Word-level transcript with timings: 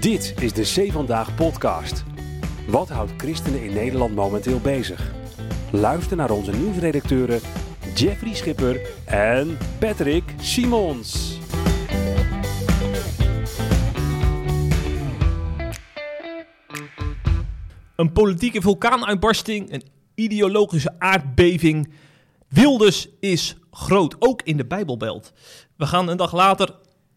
Dit 0.00 0.34
is 0.42 0.52
de 0.52 0.62
C 0.62 0.92
Vandaag 0.92 1.34
podcast. 1.34 2.04
Wat 2.66 2.88
houdt 2.88 3.12
christenen 3.16 3.62
in 3.62 3.72
Nederland 3.72 4.14
momenteel 4.14 4.60
bezig? 4.60 5.12
Luister 5.72 6.16
naar 6.16 6.30
onze 6.30 6.52
nieuwsredacteuren 6.52 7.40
Jeffrey 7.94 8.34
Schipper 8.34 8.80
en 9.04 9.58
Patrick 9.78 10.34
Simons. 10.40 11.38
Een 17.96 18.12
politieke 18.12 18.60
vulkaanuitbarsting, 18.60 19.72
een 19.72 19.84
ideologische 20.14 20.94
aardbeving. 20.98 21.92
Wilders 22.48 23.08
is 23.18 23.56
groot, 23.70 24.16
ook 24.18 24.42
in 24.42 24.56
de 24.56 24.66
Bijbelbelt. 24.66 25.32
We 25.76 25.86
gaan 25.86 26.08
een 26.08 26.16
dag 26.16 26.32
later 26.32 26.74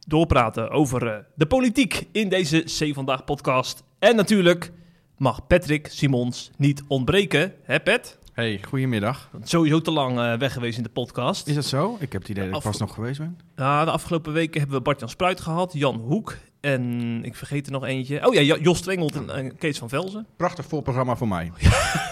doorpraten 0.07 0.69
over 0.69 1.07
eh, 1.07 1.17
de 1.35 1.45
politiek 1.45 2.07
in 2.11 2.29
deze 2.29 2.59
C 2.59 2.93
Vandaag 2.93 3.23
podcast. 3.23 3.83
En 3.99 4.15
natuurlijk 4.15 4.71
mag 5.17 5.47
Patrick 5.47 5.87
Simons 5.91 6.51
niet 6.57 6.83
ontbreken. 6.87 7.53
Hè 7.63 7.79
Pat? 7.79 8.17
Hey, 8.33 8.59
goedemiddag. 8.67 9.29
Sowieso 9.43 9.81
te 9.81 9.91
lang 9.91 10.19
eh, 10.19 10.33
weg 10.37 10.53
geweest 10.53 10.77
in 10.77 10.83
de 10.83 10.89
podcast. 10.89 11.47
Is 11.47 11.55
dat 11.55 11.65
zo? 11.65 11.97
Ik 11.99 12.11
heb 12.11 12.21
het 12.21 12.29
idee 12.31 12.45
dat 12.47 12.55
ik 12.55 12.61
vast 12.61 12.79
nog 12.79 12.93
geweest 12.93 13.19
ben. 13.19 13.37
Ja, 13.55 13.85
de 13.85 13.91
afgelopen 13.91 14.33
weken 14.33 14.59
hebben 14.59 14.77
we 14.77 14.83
Bart-Jan 14.83 15.09
Spruit 15.09 15.41
gehad, 15.41 15.73
Jan 15.73 15.95
Hoek 15.95 16.37
en 16.61 17.19
ik 17.25 17.35
vergeet 17.35 17.65
er 17.65 17.71
nog 17.71 17.85
eentje. 17.85 18.27
Oh 18.27 18.33
ja, 18.33 18.41
Jo- 18.41 18.57
Jos 18.61 18.81
Twengelt 18.81 19.15
en 19.15 19.29
eh, 19.29 19.51
Kees 19.57 19.77
van 19.77 19.89
Velzen. 19.89 20.27
Prachtig 20.37 20.65
vol 20.65 20.81
programma 20.81 21.15
voor 21.15 21.27
mij. 21.27 21.51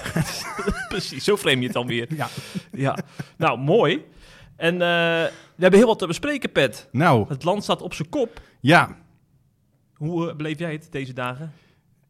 Precies, 0.89 1.23
zo 1.23 1.37
frame 1.37 1.57
je 1.59 1.63
het 1.63 1.73
dan 1.73 1.87
weer. 1.87 2.07
Ja. 2.15 2.27
Ja, 2.71 2.97
nou 3.37 3.59
mooi. 3.59 4.03
En 4.61 4.73
eh, 4.73 4.79
we 5.55 5.61
hebben 5.61 5.79
heel 5.79 5.87
wat 5.87 5.99
te 5.99 6.07
bespreken, 6.07 6.51
Pet. 6.51 6.87
Nou, 6.91 7.25
Het 7.27 7.43
land 7.43 7.63
staat 7.63 7.81
op 7.81 7.93
zijn 7.93 8.09
kop. 8.09 8.41
ja. 8.59 8.97
Hoe 9.93 10.29
eh, 10.29 10.35
beleef 10.35 10.59
jij 10.59 10.71
het 10.71 10.87
deze 10.91 11.13
dagen? 11.13 11.51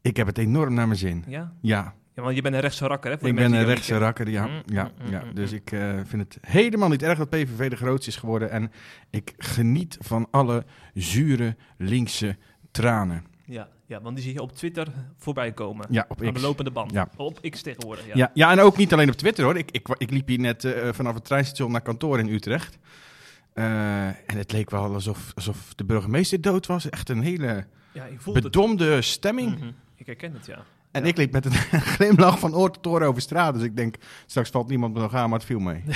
Ik 0.02 0.18
heb 0.18 0.28
het 0.28 0.38
enorm 0.38 0.74
naar 0.74 0.88
mijn 0.88 1.00
zin. 1.00 1.24
Ja? 1.28 1.54
Ja, 1.62 1.94
ja 2.16 2.22
want 2.24 2.36
je 2.36 2.42
bent 2.42 2.56
een 2.56 2.62
rechtse 2.62 2.88
rakker, 2.88 3.12
hè? 3.12 3.18
voor 3.18 3.28
ik 3.28 3.36
ben 3.36 3.54
een 3.54 3.66
rechtse 3.66 3.98
rakker, 3.98 4.30
ja. 4.30 4.46
Mm, 4.48 4.62
ja, 4.66 4.92
mm, 5.04 5.12
ja. 5.12 5.24
mm, 5.24 5.34
Dus 5.36 5.52
mm. 5.52 5.58
ik 5.58 5.72
eh, 5.72 6.00
vind 6.04 6.22
het 6.22 6.38
helemaal 6.42 6.90
niet 6.90 7.04
erg 7.04 7.18
dat 7.18 7.30
PVV 7.30 7.70
de 7.70 7.76
grootste 7.76 8.10
is 8.10 8.16
geworden. 8.16 8.50
En 8.50 8.72
ik 9.10 9.34
geniet 9.38 9.98
van 10.02 10.28
alle 10.32 10.66
zure 10.94 11.56
linkse 11.78 12.38
tranen. 12.72 13.26
Ja, 13.46 13.68
ja, 13.86 14.02
want 14.02 14.16
die 14.16 14.24
zie 14.26 14.34
je 14.34 14.42
op 14.42 14.52
Twitter 14.56 14.88
voorbij 15.18 15.52
komen. 15.52 15.86
Ja, 15.90 16.06
op 16.08 16.24
Aan 16.24 16.34
de 16.34 16.40
lopende 16.40 16.72
band. 16.72 16.92
Ja. 16.92 17.10
Op 17.18 17.40
X 17.50 17.62
tegenwoordig, 17.62 18.06
ja. 18.06 18.12
Ja. 18.16 18.32
Ja, 18.34 18.52
en 18.52 18.60
ook 18.60 18.78
niet 18.78 18.94
alleen 18.94 19.10
op 19.10 19.16
Twitter 19.16 19.44
hoor. 19.44 19.58
Ik, 19.58 19.72
ik, 19.72 19.88
ik 19.98 20.12
liep 20.12 20.28
hier 20.28 20.40
net 20.40 20.64
eh, 20.66 20.90
vanaf 20.94 21.14
het 21.14 21.26
treinstation 21.26 21.72
naar 21.72 21.82
kantoor 21.82 22.20
in 22.20 22.28
Utrecht. 22.28 22.78
Eh, 23.54 24.06
en 24.08 24.38
het 24.38 24.52
leek 24.52 24.70
wel 24.70 24.94
alsof, 24.94 25.32
alsof 25.36 25.74
de 25.76 25.84
burgemeester 25.84 26.42
dood 26.42 26.66
was. 26.66 26.90
Echt 26.90 27.10
een 27.10 27.22
hele 27.22 27.66
Ja, 27.94 28.08
het. 28.24 28.34
bedomde 28.44 29.02
stemming. 29.02 29.56
Mhm, 29.60 29.72
Ik 29.96 30.06
herken 30.06 30.34
het, 30.34 30.46
ja. 30.46 30.64
En 30.92 31.02
Ja. 31.02 31.08
ik 31.08 31.18
liep 31.18 31.32
met 31.32 31.46
een 31.46 31.52
glimlach 31.96 32.40
van 32.40 32.56
oor 32.56 32.72
tot 32.72 32.88
oor 32.88 33.02
over 33.02 33.22
straat. 33.22 33.54
Dus 33.54 33.64
ik 33.64 33.76
denk, 33.76 33.96
straks 34.26 34.50
valt 34.50 34.68
niemand 34.70 34.94
me 34.94 35.00
nog 35.00 35.14
aan, 35.14 35.30
maar 35.30 35.38
het 35.40 35.48
viel 35.48 35.60
mee. 35.60 35.84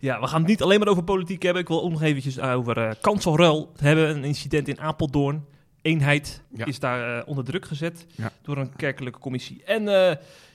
ja, 0.00 0.20
we 0.20 0.26
gaan 0.26 0.38
het 0.40 0.48
niet 0.48 0.62
alleen 0.62 0.78
maar 0.78 0.88
over 0.88 1.02
politiek 1.02 1.42
hebben. 1.42 1.62
Ik 1.62 1.68
wil 1.68 1.82
ook 1.82 1.90
nog 1.90 2.02
eventjes 2.02 2.40
over 2.40 2.78
eh 2.78 2.90
kanselruil 3.00 3.72
hebben. 3.76 4.08
Een 4.16 4.24
incident 4.24 4.68
in 4.68 4.80
Apeldoorn. 4.80 5.44
Eenheid 5.82 6.42
Ja. 6.54 6.64
is 6.66 6.78
daar 6.78 7.18
eh, 7.18 7.28
onder 7.28 7.44
druk 7.44 7.64
gezet 7.66 8.06
Ja. 8.14 8.32
door 8.42 8.56
een 8.56 8.76
kerkelijke 8.76 9.18
commissie. 9.18 9.62
En 9.64 9.88
eh, 9.88 9.94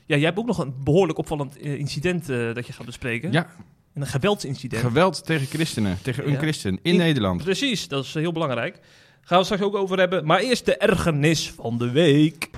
ja, 0.06 0.16
jij 0.16 0.20
hebt 0.20 0.38
ook 0.38 0.46
nog 0.46 0.58
een 0.58 0.74
behoorlijk 0.84 1.18
opvallend 1.20 1.58
eh, 1.58 1.74
incident 1.80 2.30
eh, 2.30 2.54
dat 2.54 2.68
je 2.68 2.74
gaat 2.74 2.86
bespreken. 2.86 3.32
Ja, 3.32 3.48
Een 3.94 4.06
geweldsincident. 4.08 4.82
geweld 4.82 5.26
tegen 5.26 5.48
christenen, 5.48 5.98
tegen 6.02 6.28
een 6.30 6.38
christen 6.38 6.72
in, 6.72 6.80
In- 6.92 6.98
Nederland. 6.98 7.44
Precies, 7.44 7.88
dat 7.88 8.04
is 8.04 8.14
heel 8.14 8.32
belangrijk. 8.32 8.80
Gaan 9.22 9.38
we 9.40 9.44
straks 9.44 9.62
ook 9.64 9.76
over 9.76 9.98
hebben. 10.00 10.26
Maar 10.26 10.40
eerst 10.40 10.66
de 10.66 10.78
ergernis 10.78 11.52
van 11.52 11.78
de 11.78 11.92
week. 11.92 12.50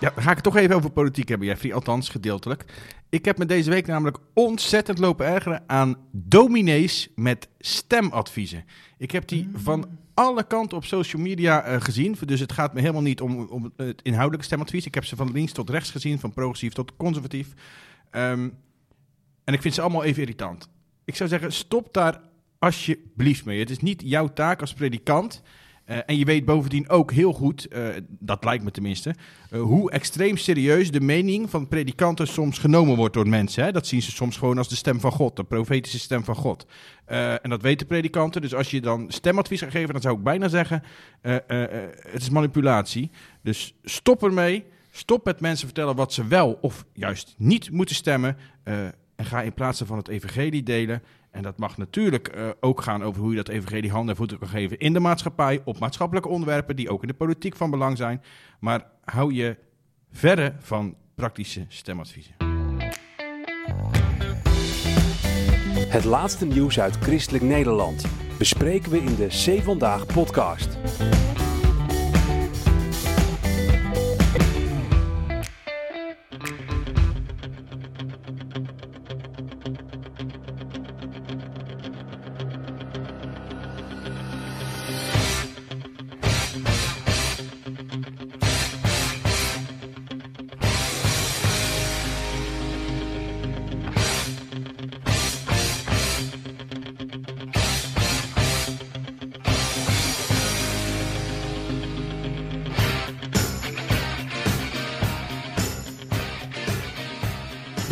Ja, 0.00 0.10
dan 0.14 0.22
ga 0.22 0.30
ik 0.30 0.34
het 0.34 0.44
toch 0.44 0.56
even 0.56 0.76
over 0.76 0.90
politiek 0.90 1.28
hebben, 1.28 1.46
Jeffrey. 1.46 1.74
Althans, 1.74 2.08
gedeeltelijk. 2.08 2.64
Ik 3.08 3.24
heb 3.24 3.38
me 3.38 3.46
deze 3.46 3.70
week 3.70 3.86
namelijk 3.86 4.18
ontzettend 4.34 4.98
lopen 4.98 5.26
ergeren 5.26 5.62
aan 5.66 5.96
dominees 6.12 7.08
met 7.14 7.48
stemadviezen. 7.58 8.64
Ik 8.98 9.10
heb 9.10 9.28
die 9.28 9.50
van 9.54 9.98
alle 10.14 10.46
kanten 10.46 10.76
op 10.76 10.84
social 10.84 11.22
media 11.22 11.62
eh, 11.62 11.80
gezien. 11.80 12.16
Dus 12.24 12.40
het 12.40 12.52
gaat 12.52 12.74
me 12.74 12.80
helemaal 12.80 13.02
niet 13.02 13.20
om, 13.20 13.46
om 13.46 13.72
het 13.76 14.02
inhoudelijke 14.02 14.46
stemadvies. 14.46 14.86
Ik 14.86 14.94
heb 14.94 15.04
ze 15.04 15.16
van 15.16 15.32
links 15.32 15.52
tot 15.52 15.70
rechts 15.70 15.90
gezien, 15.90 16.18
van 16.18 16.32
progressief 16.32 16.72
tot 16.72 16.96
conservatief. 16.96 17.48
Ehm, 18.10 18.48
en 19.44 19.54
ik 19.54 19.62
vind 19.62 19.74
ze 19.74 19.80
allemaal 19.80 20.04
even 20.04 20.22
irritant. 20.22 20.68
Ik 21.04 21.16
zou 21.16 21.28
zeggen, 21.28 21.52
stop 21.52 21.94
daar 21.94 22.20
alsjeblieft 22.58 23.44
mee. 23.44 23.58
Het 23.58 23.70
is 23.70 23.78
niet 23.78 24.02
jouw 24.04 24.32
taak 24.32 24.60
als 24.60 24.74
predikant. 24.74 25.42
Eh, 25.90 25.98
en 26.06 26.18
je 26.18 26.24
weet 26.24 26.44
bovendien 26.44 26.88
ook 26.88 27.12
heel 27.12 27.32
goed, 27.32 27.68
eh, 27.68 27.88
dat 28.08 28.44
lijkt 28.44 28.64
me 28.64 28.70
tenminste, 28.70 29.14
eh, 29.50 29.60
hoe 29.60 29.90
extreem 29.90 30.36
serieus 30.36 30.90
de 30.90 31.00
mening 31.00 31.50
van 31.50 31.68
predikanten 31.68 32.26
soms 32.26 32.58
genomen 32.58 32.96
wordt 32.96 33.14
door 33.14 33.28
mensen. 33.28 33.64
Hè? 33.64 33.72
Dat 33.72 33.86
zien 33.86 34.02
ze 34.02 34.10
soms 34.10 34.36
gewoon 34.36 34.58
als 34.58 34.68
de 34.68 34.76
stem 34.76 35.00
van 35.00 35.12
God, 35.12 35.36
de 35.36 35.44
profetische 35.44 35.98
stem 35.98 36.24
van 36.24 36.34
God. 36.34 36.66
En 37.04 37.50
dat 37.50 37.62
weten 37.62 37.86
predikanten. 37.86 38.40
Dus 38.40 38.54
als 38.54 38.70
je 38.70 38.80
dan 38.80 39.04
stemadvies 39.08 39.60
gaat 39.60 39.70
geven, 39.70 39.92
dan 39.92 40.02
zou 40.02 40.16
ik 40.16 40.22
bijna 40.22 40.48
zeggen, 40.48 40.82
het 41.20 42.20
is 42.20 42.30
manipulatie. 42.30 43.10
Dus 43.42 43.74
stop 43.84 44.22
ermee. 44.22 44.64
Stop 44.90 45.24
met 45.24 45.40
mensen 45.40 45.66
vertellen 45.66 45.96
wat 45.96 46.12
ze 46.12 46.26
wel 46.26 46.58
of 46.60 46.84
juist 46.92 47.34
niet 47.38 47.70
moeten 47.70 47.94
stemmen. 47.94 48.36
en 48.64 49.24
ga 49.24 49.42
in 49.42 49.54
plaats 49.54 49.78
daarvan 49.78 49.98
het 49.98 50.08
evangelie 50.08 50.62
delen. 50.62 51.02
En 51.30 51.42
dat 51.42 51.58
mag 51.58 51.76
natuurlijk 51.76 52.28
eh, 52.28 52.48
ook 52.60 52.80
gaan 52.80 53.02
over 53.02 53.20
hoe 53.20 53.30
je 53.30 53.36
dat 53.36 53.48
evangelie 53.48 53.90
handen 53.90 54.10
en 54.10 54.16
voeten 54.16 54.38
kan 54.38 54.48
geven 54.48 54.78
in 54.78 54.92
de 54.92 55.00
maatschappij, 55.00 55.60
op 55.64 55.78
maatschappelijke 55.78 56.28
onderwerpen 56.28 56.76
die 56.76 56.90
ook 56.90 57.02
in 57.02 57.08
de 57.08 57.14
politiek 57.14 57.56
van 57.56 57.70
belang 57.70 57.96
zijn. 57.96 58.22
Maar 58.60 58.86
hou 59.04 59.34
je 59.34 59.56
verre 60.10 60.54
van 60.58 60.94
praktische 61.14 61.64
stemadviezen. 61.68 62.34
Het 65.88 66.04
laatste 66.04 66.46
nieuws 66.46 66.80
uit 66.80 66.96
christelijk 66.96 67.44
Nederland 67.44 68.04
bespreken 68.38 68.90
we 68.90 68.98
in 68.98 69.14
de 69.14 69.26
C 69.26 69.62
Vandaag 69.62 70.06
podcast. 70.06 70.78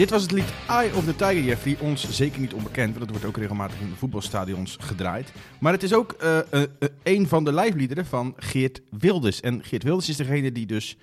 Dit 0.08 0.16
was 0.16 0.26
het 0.26 0.36
lied 0.36 0.52
Eye 0.69 0.94
of 0.94 1.04
the 1.04 1.16
Tiger, 1.16 1.42
Jeffrey. 1.42 1.76
Ons 1.80 2.10
zeker 2.10 2.41
niet 2.41 2.52
onbekend, 2.52 2.88
want 2.88 2.98
dat 2.98 3.10
wordt 3.10 3.24
ook 3.24 3.36
regelmatig 3.36 3.80
in 3.80 3.88
de 3.88 3.96
voetbalstadions 3.96 4.76
gedraaid. 4.81 5.32
Maar 5.60 5.72
het 5.72 5.82
is 5.82 5.93
ook 5.93 6.12
eh, 6.12 6.38
eh, 6.38 6.62
eh, 6.62 6.69
een 7.02 7.28
van 7.28 7.44
de 7.44 7.52
lijfliederen 7.52 8.06
van 8.06 8.34
Geert 8.37 8.81
Wilders. 8.90 9.40
En 9.40 9.64
Geert 9.64 9.82
Wilders 9.82 10.08
is 10.08 10.16
degene 10.16 10.52
die 10.52 10.66
dus 10.66 10.96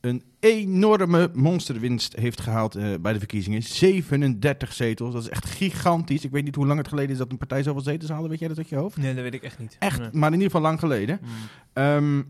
een 0.00 0.22
enorme 0.40 1.30
monsterwinst 1.34 2.16
heeft 2.16 2.40
gehaald 2.40 2.74
eh, 2.74 2.94
bij 3.00 3.12
de 3.12 3.18
verkiezingen. 3.18 3.62
37 3.62 4.72
zetels, 4.72 5.12
dat 5.12 5.22
is 5.22 5.28
echt 5.28 5.44
gigantisch. 5.44 6.24
Ik 6.24 6.30
weet 6.30 6.44
niet 6.44 6.54
hoe 6.54 6.66
lang 6.66 6.78
het 6.78 6.88
geleden 6.88 7.10
is 7.10 7.18
dat 7.18 7.30
een 7.30 7.38
partij 7.38 7.62
zoveel 7.62 7.82
zetels 7.82 8.10
haalde. 8.10 8.28
Weet 8.28 8.38
jij 8.38 8.48
dat 8.48 8.58
uit 8.58 8.68
je 8.68 8.76
hoofd? 8.76 8.96
Nee, 8.96 9.14
dat 9.14 9.22
weet 9.22 9.34
ik 9.34 9.42
echt 9.42 9.58
niet. 9.58 9.76
Echt, 9.78 9.98
Nee. 9.98 10.08
maar 10.12 10.28
in 10.28 10.34
ieder 10.34 10.50
geval 10.50 10.66
lang 10.66 10.78
geleden. 10.78 11.20
Mm. 11.22 11.28
Ehm, 11.72 12.22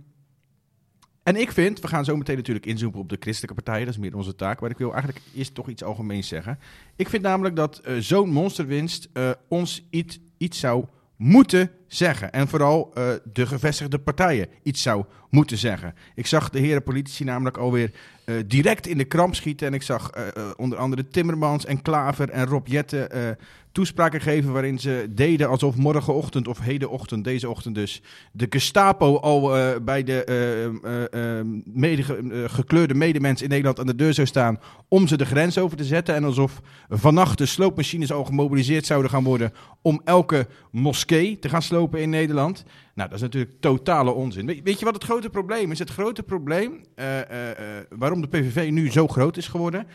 en 1.30 1.40
ik 1.40 1.52
vind, 1.52 1.80
we 1.80 1.88
gaan 1.88 2.04
zo 2.04 2.16
meteen 2.16 2.36
natuurlijk 2.36 2.66
inzoomen 2.66 2.98
op 2.98 3.08
de 3.08 3.16
christelijke 3.20 3.54
partijen, 3.54 3.84
dat 3.86 3.94
is 3.94 4.00
meer 4.00 4.16
onze 4.16 4.34
taak. 4.34 4.60
Maar 4.60 4.70
ik 4.70 4.78
wil 4.78 4.92
eigenlijk 4.92 5.24
eerst 5.34 5.54
toch 5.54 5.68
iets 5.68 5.82
algemeens 5.82 6.28
zeggen. 6.28 6.58
Ik 6.96 7.08
vind 7.08 7.22
namelijk 7.22 7.56
dat 7.56 7.78
eh, 7.78 7.96
zo'n 7.96 8.30
monsterwinst 8.30 9.08
eh, 9.12 9.30
ons 9.48 9.86
iets, 9.90 10.18
iets 10.38 10.58
zou 10.58 10.84
moeten 11.16 11.70
zeggen. 11.86 12.32
En 12.32 12.48
vooral 12.48 12.90
eh, 12.94 13.08
de 13.32 13.46
gevestigde 13.46 13.98
partijen 13.98 14.48
iets 14.62 14.82
zou 14.82 15.04
moeten 15.30 15.58
zeggen. 15.58 15.94
Ik 16.14 16.26
zag 16.26 16.50
de 16.50 16.58
heren 16.58 16.82
politici 16.82 17.24
namelijk 17.24 17.56
alweer 17.56 17.90
eh, 18.24 18.34
direct 18.46 18.86
in 18.86 18.98
de 18.98 19.04
kramp 19.04 19.34
schieten. 19.34 19.66
En 19.66 19.74
ik 19.74 19.82
zag 19.82 20.10
eh, 20.10 20.26
eh, 20.28 20.50
onder 20.56 20.78
andere 20.78 21.08
Timmermans 21.08 21.64
en 21.64 21.82
Klaver 21.82 22.30
en 22.30 22.46
Rob 22.46 22.66
Jette 22.66 23.06
eh, 23.06 23.30
toespraken 23.72 24.20
geven 24.20 24.52
waarin 24.52 24.78
ze 24.78 25.06
deden 25.10 25.48
alsof 25.48 25.76
morgenochtend 25.76 26.48
of 26.48 26.60
hedenochtend, 26.60 27.24
deze 27.24 27.48
ochtend 27.48 27.74
dus, 27.74 28.02
de 28.32 28.46
Gestapo 28.50 29.16
al 29.16 29.50
bij 29.82 30.02
de 30.02 30.24
eh, 30.24 30.64
eh, 30.64 31.38
eh, 31.38 31.46
mede, 31.64 32.02
eh, 32.02 32.44
gekleurde 32.46 32.94
medemens 32.94 33.42
in 33.42 33.48
Nederland 33.48 33.80
aan 33.80 33.86
de 33.86 33.94
deur 33.94 34.14
zou 34.14 34.26
staan 34.26 34.60
om 34.88 35.06
ze 35.06 35.16
de 35.16 35.26
grens 35.26 35.58
over 35.58 35.76
te 35.76 35.84
zetten. 35.84 36.14
En 36.14 36.24
alsof 36.24 36.60
vannacht 36.88 37.38
de 37.38 37.46
sloopmachines 37.46 38.12
al 38.12 38.24
gemobiliseerd 38.24 38.86
zouden 38.86 39.10
gaan 39.10 39.24
worden 39.24 39.52
om 39.82 40.00
elke 40.04 40.46
moskee 40.70 41.38
te 41.38 41.48
gaan 41.48 41.62
slopen 41.62 42.00
in 42.00 42.10
Nederland. 42.10 42.64
Nou, 43.00 43.12
dat 43.12 43.20
is 43.20 43.26
natuurlijk 43.26 43.60
totale 43.60 44.10
onzin. 44.10 44.46
Weet, 44.46 44.62
weet 44.62 44.78
je 44.78 44.84
wat 44.84 44.94
het 44.94 45.04
grote 45.04 45.30
probleem 45.30 45.70
is? 45.70 45.78
Het 45.78 45.90
grote 45.90 46.22
probleem 46.22 46.84
eh, 46.94 47.20
eh, 47.20 47.50
eh, 47.50 47.84
waarom 47.88 48.20
de 48.20 48.28
PVV 48.28 48.70
nu 48.70 48.90
zo 48.90 49.06
groot 49.06 49.36
is 49.36 49.48
geworden, 49.48 49.86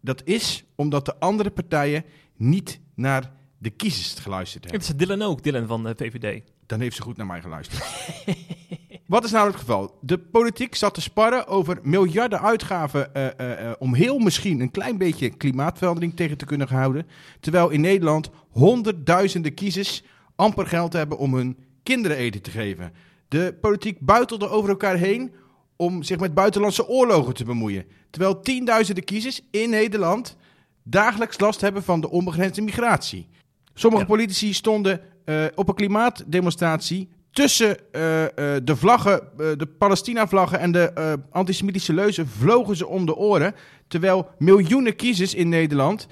dat 0.00 0.22
is 0.24 0.64
omdat 0.74 1.04
de 1.04 1.18
andere 1.18 1.50
partijen 1.50 2.04
niet 2.36 2.80
naar 2.94 3.32
de 3.58 3.70
kiezers 3.70 4.14
geluisterd 4.14 4.64
hebben. 4.64 4.80
Het 4.80 4.90
is 4.90 4.96
Dylan 4.96 5.22
ook, 5.28 5.42
Dylan 5.42 5.66
van 5.66 5.84
de 5.84 5.94
VVD. 5.96 6.42
Dan 6.66 6.80
heeft 6.80 6.96
ze 6.96 7.02
goed 7.02 7.16
naar 7.16 7.26
mij 7.26 7.40
geluisterd. 7.40 7.84
Wat 9.06 9.24
is 9.24 9.30
nou 9.30 9.46
het 9.46 9.56
geval? 9.56 9.98
De 10.00 10.18
politiek 10.18 10.74
zat 10.74 10.94
te 10.94 11.00
sparren 11.00 11.46
over 11.46 11.78
miljarden 11.82 12.40
uitgaven 12.40 13.10
om 13.78 13.94
heel 13.94 14.18
misschien 14.18 14.60
een 14.60 14.70
klein 14.70 14.98
beetje 14.98 15.28
klimaatverandering 15.28 16.16
tegen 16.16 16.36
te 16.36 16.44
kunnen 16.44 16.68
houden. 16.68 17.06
Terwijl 17.40 17.68
in 17.68 17.80
Nederland 17.80 18.30
honderdduizenden 18.50 19.54
kiezers 19.54 20.02
amper 20.36 20.66
geld 20.66 20.92
hebben 20.92 21.18
om 21.18 21.34
hun 21.34 21.56
kinderen 21.88 22.16
eten 22.16 22.42
te 22.42 22.50
geven. 22.50 22.92
De 23.28 23.54
politiek 23.60 24.00
buitelde 24.00 24.48
over 24.48 24.70
elkaar 24.70 24.96
heen 24.96 25.32
om 25.76 26.02
zich 26.02 26.18
met 26.18 26.34
buitenlandse 26.34 26.88
oorlogen 26.88 27.34
te 27.34 27.44
bemoeien. 27.44 27.84
Terwijl 28.10 28.40
tienduizenden 28.40 29.04
kiezers 29.04 29.40
in 29.50 29.70
Nederland 29.70 30.36
dagelijks 30.82 31.40
last 31.40 31.60
hebben 31.60 31.82
van 31.82 32.00
de 32.00 32.10
onbegrensde 32.10 32.62
migratie. 32.62 33.28
Sommige 33.74 34.02
Ja. 34.02 34.08
politici 34.08 34.52
stonden 34.52 35.00
eh, 35.24 35.44
op 35.54 35.68
een 35.68 35.74
klimaatdemonstratie 35.74 37.08
tussen 37.30 37.76
eh, 37.92 38.24
eh, 38.24 38.30
de 38.64 38.76
vlaggen, 38.76 39.20
de 39.36 39.66
Palestina-vlaggen 39.78 40.58
en 40.58 40.72
de 40.72 41.18
antisemitische 41.30 41.92
leuzen 41.94 42.28
vlogen 42.28 42.76
ze 42.76 42.86
om 42.86 43.06
de 43.06 43.16
oren. 43.16 43.54
Terwijl 43.88 44.28
miljoenen 44.38 44.96
kiezers 44.96 45.34
in 45.34 45.48
Nederland 45.48 46.06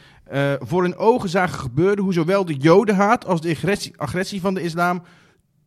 voor 0.58 0.82
hun 0.82 0.96
ogen 0.96 1.28
zagen 1.28 1.58
gebeuren 1.58 2.04
hoe 2.04 2.12
zowel 2.12 2.44
de 2.44 2.54
jodenhaat 2.54 3.26
als 3.26 3.40
de 3.40 3.50
agressie, 3.50 3.92
agressie 3.96 4.40
van 4.40 4.54
de 4.54 4.62
islam 4.62 5.02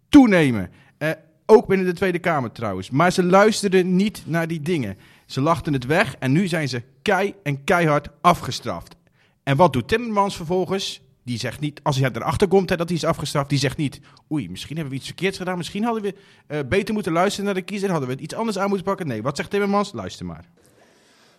toenemen. 0.09 0.71
Eh, 0.97 1.09
ook 1.45 1.67
binnen 1.67 1.85
de 1.85 1.93
Tweede 1.93 2.19
Kamer 2.19 2.51
trouwens. 2.51 2.89
Maar 2.89 3.11
ze 3.11 3.23
luisterden 3.23 3.95
niet 3.95 4.23
naar 4.25 4.47
die 4.47 4.61
dingen. 4.61 4.97
Ze 5.25 5.41
lachten 5.41 5.73
het 5.73 5.85
weg 5.85 6.15
en 6.19 6.31
nu 6.31 6.47
zijn 6.47 6.69
ze 6.69 6.83
kei 7.01 7.33
en 7.43 7.63
keihard 7.63 8.09
afgestraft. 8.21 8.95
En 9.43 9.57
wat 9.57 9.73
doet 9.73 9.87
Timmermans 9.87 10.35
vervolgens? 10.35 11.01
Die 11.23 11.39
zegt 11.39 11.59
niet, 11.59 11.79
als 11.83 11.97
hij 11.97 12.09
erachter 12.13 12.47
komt 12.47 12.69
hè, 12.69 12.75
dat 12.75 12.87
hij 12.87 12.97
is 12.97 13.03
afgestraft, 13.03 13.49
die 13.49 13.59
zegt 13.59 13.77
niet... 13.77 13.99
Oei, 14.31 14.49
misschien 14.49 14.75
hebben 14.75 14.93
we 14.93 14.99
iets 14.99 15.07
verkeerds 15.07 15.37
gedaan. 15.37 15.57
Misschien 15.57 15.83
hadden 15.83 16.03
we 16.03 16.15
eh, 16.47 16.59
beter 16.69 16.93
moeten 16.93 17.11
luisteren 17.11 17.45
naar 17.45 17.53
de 17.53 17.61
kiezer. 17.61 17.89
Hadden 17.89 18.07
we 18.07 18.13
het 18.13 18.23
iets 18.23 18.33
anders 18.33 18.57
aan 18.57 18.67
moeten 18.67 18.85
pakken. 18.85 19.07
Nee, 19.07 19.21
wat 19.21 19.37
zegt 19.37 19.49
Timmermans? 19.49 19.91
Luister 19.93 20.25
maar. 20.25 20.45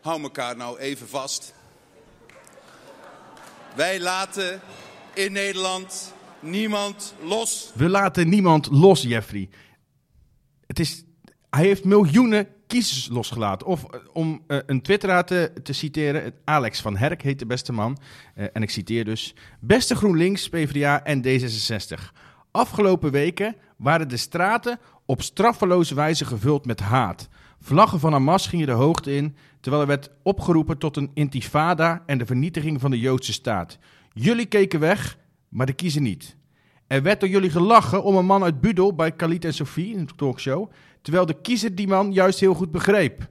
Hou 0.01 0.23
elkaar 0.23 0.57
nou 0.57 0.79
even 0.79 1.09
vast. 1.09 1.55
Wij 3.75 4.01
laten 4.01 4.61
in 5.15 5.33
Nederland 5.33 6.15
niemand 6.41 7.15
los. 7.25 7.73
We 7.75 7.89
laten 7.89 8.29
niemand 8.29 8.69
los, 8.71 9.03
Jeffrey. 9.03 9.49
Het 10.67 10.79
is, 10.79 11.05
hij 11.51 11.65
heeft 11.65 11.85
miljoenen 11.85 12.49
kiezers 12.67 13.09
losgelaten. 13.09 13.67
Of 13.67 13.85
eh, 13.85 14.01
om 14.13 14.43
eh, 14.47 14.59
een 14.67 14.83
twitteraar 14.83 15.25
te, 15.25 15.53
te 15.63 15.73
citeren, 15.73 16.35
Alex 16.45 16.81
van 16.81 16.97
Herk 16.97 17.23
heet 17.23 17.39
de 17.39 17.47
beste 17.47 17.73
man. 17.73 17.99
Eh, 18.35 18.47
en 18.53 18.63
ik 18.63 18.71
citeer 18.71 19.05
dus. 19.05 19.35
Beste 19.61 19.95
GroenLinks, 19.95 20.49
PvdA 20.49 21.05
en 21.05 21.23
D66. 21.27 22.13
Afgelopen 22.51 23.11
weken 23.11 23.57
waren 23.77 24.09
de 24.09 24.17
straten 24.17 24.79
op 25.07 25.23
straffeloze 25.23 25.95
wijze 25.95 26.25
gevuld 26.25 26.67
met 26.67 26.81
haat. 26.81 27.29
Vlaggen 27.61 28.01
van 28.01 28.13
Hamas 28.13 28.47
gingen 28.47 28.67
de 28.67 28.73
hoogte 28.73 29.17
in, 29.17 29.37
terwijl 29.61 29.83
er 29.83 29.89
werd 29.89 30.11
opgeroepen 30.23 30.79
tot 30.79 30.97
een 30.97 31.11
intifada 31.15 32.03
en 32.07 32.19
de 32.19 32.27
vernietiging 32.27 32.81
van 32.81 32.91
de 32.91 32.99
Joodse 32.99 33.33
staat. 33.33 33.79
Jullie 34.13 34.47
keken 34.47 34.81
weg, 34.81 35.19
maar 35.51 35.67
de 35.67 35.73
kiezer 35.73 36.01
niet. 36.01 36.37
Er 36.87 37.03
werd 37.03 37.21
door 37.21 37.29
jullie 37.29 37.51
gelachen 37.51 38.03
om 38.05 38.17
een 38.17 38.27
man 38.27 38.43
uit 38.43 38.61
Budel 38.61 38.95
bij 38.95 39.13
Khalid 39.13 39.45
en 39.45 39.55
Sophie 39.55 39.93
in 39.93 39.99
een 39.99 40.17
talkshow, 40.17 40.71
terwijl 41.03 41.27
de 41.27 41.41
kiezer 41.41 41.75
die 41.75 41.89
man 41.89 42.13
juist 42.13 42.41
heel 42.41 42.55
goed 42.55 42.71
begreep. 42.71 43.29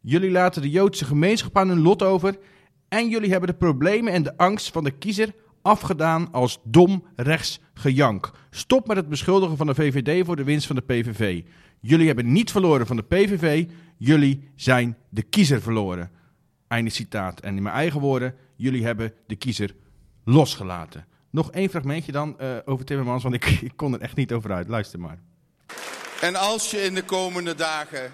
Jullie 0.00 0.30
laten 0.30 0.62
de 0.62 0.70
Joodse 0.70 1.04
gemeenschap 1.04 1.56
aan 1.56 1.68
hun 1.68 1.80
lot 1.80 2.02
over 2.02 2.38
en 2.88 3.08
jullie 3.08 3.30
hebben 3.30 3.48
de 3.48 3.56
problemen 3.56 4.12
en 4.12 4.22
de 4.22 4.36
angst 4.36 4.70
van 4.70 4.84
de 4.84 4.90
kiezer 4.90 5.34
afgedaan 5.62 6.32
als 6.32 6.58
dom 6.64 7.04
rechts 7.16 7.60
gejank. 7.74 8.30
Stop 8.50 8.86
met 8.86 8.96
het 8.96 9.08
beschuldigen 9.08 9.56
van 9.56 9.66
de 9.66 9.74
VVD 9.74 10.26
voor 10.26 10.36
de 10.36 10.44
winst 10.44 10.66
van 10.66 10.76
de 10.76 10.82
PVV. 10.82 11.42
Jullie 11.80 12.06
hebben 12.06 12.32
niet 12.32 12.50
verloren 12.50 12.86
van 12.86 12.96
de 12.96 13.02
PVV, 13.02 13.66
jullie 13.96 14.50
zijn 14.56 14.96
de 15.08 15.22
kiezer 15.22 15.62
verloren. 15.62 16.10
Einde 16.68 16.90
citaat. 16.90 17.40
En 17.40 17.56
in 17.56 17.62
mijn 17.62 17.74
eigen 17.74 18.00
woorden, 18.00 18.34
jullie 18.56 18.84
hebben 18.84 19.12
de 19.26 19.36
kiezer 19.36 19.74
losgelaten. 20.24 21.06
Nog 21.30 21.50
één 21.50 21.70
fragmentje 21.70 22.12
dan 22.12 22.38
eh, 22.38 22.56
over 22.64 22.84
Timmermans, 22.84 23.22
want 23.22 23.34
ik, 23.34 23.44
ik 23.70 23.72
kon 23.76 23.94
er 23.94 24.00
echt 24.00 24.16
niet 24.16 24.32
over 24.32 24.52
uit. 24.52 24.68
Luister 24.68 25.00
maar. 25.00 25.18
En 26.20 26.34
als 26.34 26.70
je 26.70 26.80
in 26.80 26.94
de 26.94 27.04
komende 27.04 27.54
dagen 27.54 28.12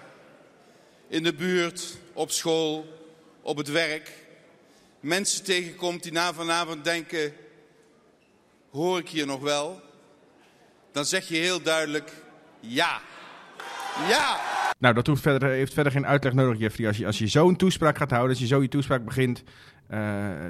in 1.07 1.23
de 1.23 1.33
buurt, 1.33 1.97
op 2.13 2.31
school, 2.31 2.85
op 3.41 3.57
het 3.57 3.71
werk 3.71 4.23
mensen 5.05 5.43
tegenkomt 5.43 6.03
die 6.03 6.11
na 6.11 6.33
vanavond 6.33 6.83
denken: 6.83 7.33
hoor 8.71 8.99
ik 8.99 9.09
hier 9.09 9.25
nog 9.25 9.41
wel? 9.41 9.81
Dan 10.91 11.05
zeg 11.05 11.27
je 11.27 11.35
heel 11.35 11.61
duidelijk: 11.61 12.11
ja. 12.59 13.01
Ja. 14.07 14.39
Nou, 14.79 14.93
dat 14.93 15.07
hoeft 15.07 15.21
verder, 15.21 15.49
heeft 15.49 15.73
verder 15.73 15.91
geen 15.91 16.05
uitleg 16.05 16.33
nodig, 16.33 16.59
Jeffrey. 16.59 16.87
Als 16.87 16.97
je, 16.97 17.05
als 17.05 17.17
je 17.17 17.27
zo'n 17.27 17.55
toespraak 17.55 17.97
gaat 17.97 18.09
houden, 18.09 18.31
als 18.31 18.39
je 18.39 18.47
zo 18.47 18.61
je 18.61 18.67
toespraak 18.67 19.05
begint, 19.05 19.43
eh, 19.87 19.99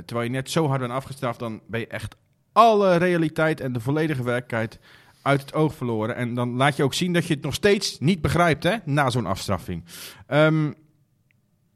terwijl 0.06 0.28
je 0.28 0.30
net 0.30 0.52
zo 0.52 0.68
hard 0.68 0.80
bent 0.80 0.92
afgestraft, 0.92 1.40
dan 1.40 1.62
ben 1.68 1.80
je 1.80 1.88
echt 1.88 2.16
alle 2.56 2.96
realiteit 2.96 3.60
en 3.60 3.74
de 3.74 3.80
volledige 3.80 4.24
werkelijkheid 4.24 4.80
uit 5.22 5.42
het 5.42 5.54
oog 5.54 5.75
verloren. 5.75 6.16
En 6.16 6.34
dan 6.34 6.56
laat 6.56 6.75
je 6.75 6.84
ook 6.84 6.94
zien 6.94 7.13
dat 7.13 7.25
je 7.25 7.34
het 7.34 7.44
nog 7.44 7.54
steeds 7.54 8.00
niet 8.00 8.22
begrijpt, 8.22 8.63
hè, 8.63 8.75
na 8.86 9.10
zo'n 9.10 9.25
afstraffing. 9.25 9.84
Ehm, 10.28 10.68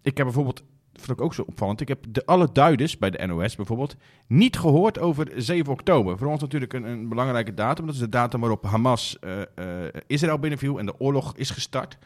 ik 0.02 0.18
heb 0.18 0.26
bijvoorbeeld, 0.26 0.64
vond 0.94 1.20
ik 1.20 1.22
ook 1.22 1.34
zo 1.34 1.42
opvallend, 1.42 1.82
ik 1.82 1.88
heb 1.88 2.06
de, 2.10 2.26
alle 2.26 2.50
duiders 2.54 2.98
bij 2.98 3.10
de 3.10 3.26
NOS 3.26 3.56
bijvoorbeeld 3.56 3.96
niet 4.28 4.58
gehoord 4.58 5.00
over 5.00 5.32
7 5.36 5.72
oktober. 5.72 6.18
Voor 6.18 6.28
ons 6.28 6.42
natuurlijk 6.42 6.74
een, 6.74 6.84
een 6.84 7.10
belangrijke 7.10 7.54
datum. 7.54 7.86
Dat 7.86 7.96
is 7.96 8.02
de 8.02 8.10
datum 8.10 8.40
waarop 8.40 8.64
Hamas 8.64 9.20
eh, 9.20 9.42
eh, 9.42 9.94
Israël 10.08 10.40
binnenviel 10.40 10.80
en 10.80 10.86
de 10.86 11.00
oorlog 11.00 11.34
is 11.36 11.50
gestart. 11.50 11.98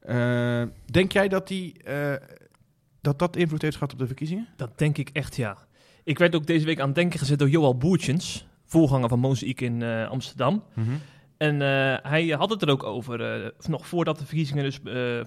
Eh, 0.00 0.62
denk 0.84 1.12
jij 1.12 1.28
dat, 1.28 1.48
die, 1.48 1.74
dat 3.00 3.18
dat 3.18 3.36
invloed 3.36 3.62
heeft 3.62 3.76
gehad 3.76 3.92
op 3.92 3.98
de 3.98 4.06
verkiezingen? 4.06 4.48
Dat 4.56 4.78
denk 4.78 4.98
ik 4.98 5.10
echt, 5.12 5.36
ja. 5.36 5.66
Ik 6.06 6.18
werd 6.18 6.34
ook 6.34 6.46
deze 6.46 6.64
week 6.64 6.80
aan 6.80 6.86
het 6.86 6.94
denken 6.94 7.18
gezet 7.18 7.38
door 7.38 7.48
Joal 7.48 7.76
Boertjens, 7.76 8.46
voorganger 8.64 9.08
van 9.08 9.18
Mozaïek 9.18 9.60
in 9.60 9.82
eh, 9.82 10.08
Amsterdam. 10.08 10.62
En 11.36 11.62
eh, 11.62 12.10
hij 12.10 12.28
had 12.28 12.50
het 12.50 12.62
er 12.62 12.70
ook 12.70 12.82
over, 12.82 13.20
eh, 13.20 13.50
nog 13.68 13.86
voordat 13.86 14.18
de 14.18 14.26
verkiezingen, 14.26 14.64
dus 14.64 14.80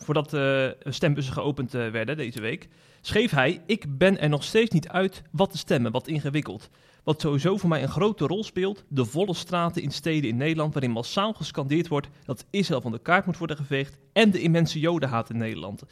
voordat 0.03 0.29
de 0.29 0.77
stembussen 0.83 1.33
geopend 1.33 1.71
werden 1.71 2.17
deze 2.17 2.41
week, 2.41 2.67
schreef 3.01 3.31
hij: 3.31 3.61
Ik 3.65 3.97
ben 3.97 4.19
er 4.19 4.29
nog 4.29 4.43
steeds 4.43 4.71
niet 4.71 4.87
uit 4.87 5.21
wat 5.31 5.51
te 5.51 5.57
stemmen, 5.57 5.91
wat 5.91 6.07
ingewikkeld. 6.07 6.69
Wat 7.03 7.21
sowieso 7.21 7.57
voor 7.57 7.69
mij 7.69 7.81
een 7.81 7.89
grote 7.89 8.25
rol 8.25 8.43
speelt, 8.43 8.85
de 8.89 9.05
volle 9.05 9.33
straten 9.33 9.81
in 9.81 9.91
steden 9.91 10.29
in 10.29 10.37
Nederland, 10.37 10.73
waarin 10.73 10.91
massaal 10.91 11.33
gescandeerd 11.33 11.87
wordt 11.87 12.09
dat 12.25 12.45
Israël 12.49 12.81
van 12.81 12.91
de 12.91 13.01
kaart 13.01 13.25
moet 13.25 13.37
worden 13.37 13.57
geveegd 13.57 13.97
en 14.13 14.31
de 14.31 14.41
immense 14.41 14.79
jodenhaat 14.79 15.29
in 15.29 15.37
Nederland. 15.37 15.83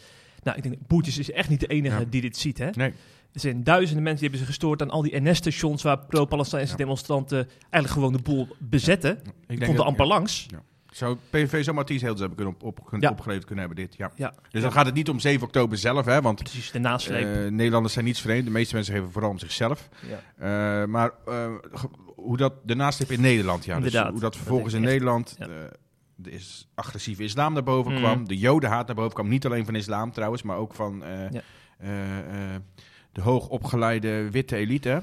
Nou, 0.48 0.58
ik 0.58 0.64
denk, 0.64 0.88
Boertjes 0.88 1.18
is 1.18 1.32
echt 1.32 1.50
niet 1.50 1.60
de 1.60 1.68
enige 1.68 2.00
Ja. 2.00 2.06
die 2.10 2.22
dit 2.22 2.38
ziet, 2.38 2.58
hè? 2.58 2.70
Nee. 2.74 2.94
Er 3.34 3.40
zijn 3.40 3.64
duizenden 3.64 4.04
mensen 4.04 4.22
die 4.22 4.30
hebben 4.30 4.40
zich 4.40 4.48
gestoord 4.58 4.82
aan 4.82 4.90
al 4.90 5.02
die 5.02 5.22
NS-stations 5.22 5.84
waar 5.84 6.06
pro-Palestijnse 6.06 6.72
Ja. 6.72 6.78
demonstranten 6.78 7.48
eigenlijk 7.60 7.94
gewoon 7.94 8.14
de 8.14 8.22
boel 8.22 8.48
bezetten. 8.60 9.18
Ik 9.48 9.58
komt 9.58 9.62
er 9.62 9.76
dat- 9.76 9.86
amper 9.86 10.06
ja. 10.06 10.12
langs. 10.12 10.46
Zou 10.92 11.18
PVV 11.30 11.64
zomaar 11.64 11.86
tien 11.86 12.00
zetels 12.00 12.20
hebben 12.20 12.38
kunnen 12.38 12.54
op, 12.56 12.64
op, 12.64 12.86
kunnen- 12.86 13.08
Ja. 13.10 13.14
opgeleverd 13.16 13.46
kunnen 13.46 13.66
hebben 13.66 13.86
dit, 13.86 13.96
ja. 13.98 14.12
Ja, 14.16 14.34
Dus 14.52 14.62
dan 14.62 14.72
gaat 14.72 14.86
het 14.86 14.96
niet 14.96 15.10
om 15.10 15.20
7 15.20 15.48
oktober 15.48 15.78
zelf, 15.78 16.06
hè, 16.06 16.22
want 16.22 16.44
precies, 16.44 16.72
de 16.72 16.80
nasleep. 16.80 17.36
eh, 17.46 17.52
Nederlanders 17.52 17.94
zijn 17.94 18.06
niets 18.06 18.22
vreemd. 18.22 18.46
De 18.46 18.52
meeste 18.52 18.76
mensen 18.76 18.94
geven 18.94 19.12
vooral 19.12 19.30
om 19.30 19.38
zichzelf. 19.40 19.90
ja. 20.38 20.82
Eh, 20.82 20.88
maar 20.88 21.12
eh, 21.26 21.52
hoe 22.16 22.38
dat 22.38 22.54
de 22.64 22.76
nasleep 22.76 23.12
in 23.12 23.22
Nederland, 23.22 23.66
ja. 23.66 23.80
Dus 23.80 23.94
hoe 23.94 24.12
dat 24.12 24.20
Dat 24.22 24.36
vervolgens 24.36 24.74
in. 24.74 24.82
Nederland 24.82 25.36
Ja. 25.40 25.48
De 26.18 26.32
is 26.32 26.68
agressieve 26.76 27.24
islam 27.24 27.54
naar 27.54 27.64
boven 27.64 27.92
Mm. 27.92 27.98
kwam. 27.98 28.28
De 28.28 28.38
jodenhaat 28.38 28.88
naar 28.88 28.96
boven 28.96 29.14
kwam. 29.14 29.28
Niet 29.28 29.46
alleen 29.46 29.66
van 29.66 29.76
islam 29.76 30.12
trouwens, 30.12 30.42
maar 30.42 30.58
ook 30.58 30.74
van 30.74 31.04
eh, 31.04 31.32
Ja. 31.32 31.42
eh, 31.78 31.90
de 33.12 33.22
hoogopgeleide 33.22 34.30
witte 34.32 34.56
elite. 34.56 35.02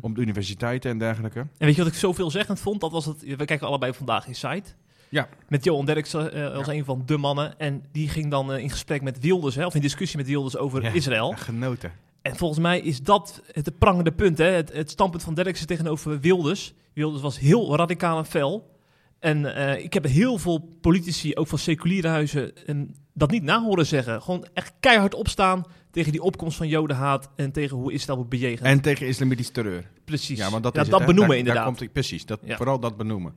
Op 0.00 0.14
de 0.14 0.20
universiteiten 0.20 0.90
en 0.90 0.98
dergelijke. 0.98 1.38
En 1.40 1.48
weet 1.66 1.74
je 1.74 1.82
wat 1.82 1.92
ik 1.92 1.98
zo 1.98 2.12
veelzeggend 2.12 2.60
vond? 2.60 2.80
Dat 2.80 2.92
was 2.92 3.04
het. 3.06 3.22
We 3.36 3.44
kijken 3.44 3.66
allebei 3.66 3.92
vandaag 3.92 4.26
in 4.26 4.34
site. 4.34 4.70
Ja. 5.08 5.28
Met 5.48 5.64
Johan 5.64 5.84
Derksen 5.86 6.52
als 6.54 6.66
een 6.66 6.84
van 6.84 7.02
de 7.06 7.16
mannen. 7.16 7.58
En 7.58 7.84
die 7.92 8.08
ging 8.08 8.30
dan 8.30 8.52
in 8.54 8.70
gesprek 8.70 9.02
met 9.02 9.20
Wilders, 9.20 9.54
hè, 9.54 9.66
of 9.66 9.74
in 9.74 9.80
discussie 9.80 10.18
met 10.18 10.26
Wilders 10.26 10.56
over 10.56 10.82
Ja. 10.82 10.90
Israël. 10.90 11.30
Ja, 11.30 11.36
genoten. 11.36 11.92
En 12.22 12.36
volgens 12.36 12.60
mij 12.60 12.80
is 12.80 13.02
dat 13.02 13.42
het 13.52 13.78
prangende 13.78 14.12
punt. 14.12 14.38
Hè? 14.38 14.44
Het, 14.46 14.72
het 14.72 14.90
standpunt 14.90 15.22
van 15.22 15.34
Derksen 15.34 15.66
tegenover 15.66 16.20
Wilders. 16.20 16.74
Wilders 16.92 17.22
was 17.22 17.38
heel 17.38 17.76
radicaal 17.76 18.18
en 18.18 18.26
fel. 18.26 18.75
En 19.18 19.54
eh, 19.54 19.84
ik 19.84 19.92
heb 19.92 20.04
heel 20.04 20.38
veel 20.38 20.76
politici, 20.80 21.34
ook 21.34 21.46
van 21.46 21.58
seculiere 21.58 22.08
huizen, 22.08 22.66
en 22.66 22.94
dat 23.12 23.30
niet 23.30 23.42
na 23.42 23.62
horen 23.62 23.86
zeggen. 23.86 24.22
Gewoon 24.22 24.46
echt 24.54 24.72
keihard 24.80 25.14
opstaan 25.14 25.64
tegen 25.90 26.12
die 26.12 26.22
opkomst 26.22 26.56
van 26.56 26.68
jodenhaat 26.68 27.30
en 27.36 27.52
tegen 27.52 27.76
hoe 27.76 27.92
Israël 27.92 28.16
wordt 28.16 28.30
bejegend. 28.30 28.66
En 28.66 28.80
tegen 28.80 29.06
islamitische 29.06 29.52
terreur. 29.52 29.90
Precies. 30.04 30.38
Ja, 30.38 30.50
want 30.50 30.62
dat, 30.62 30.74
Ja, 30.74 30.80
is 30.82 30.88
dat 30.88 30.98
het, 30.98 31.06
benoemen 31.08 31.28
Daar- 31.30 31.38
inderdaad. 31.38 31.64
Daar 31.66 31.76
komt, 31.78 31.92
precies, 31.92 32.26
dat, 32.26 32.40
Ja. 32.44 32.56
vooral 32.56 32.78
dat 32.80 32.96
benoemen. 32.96 33.34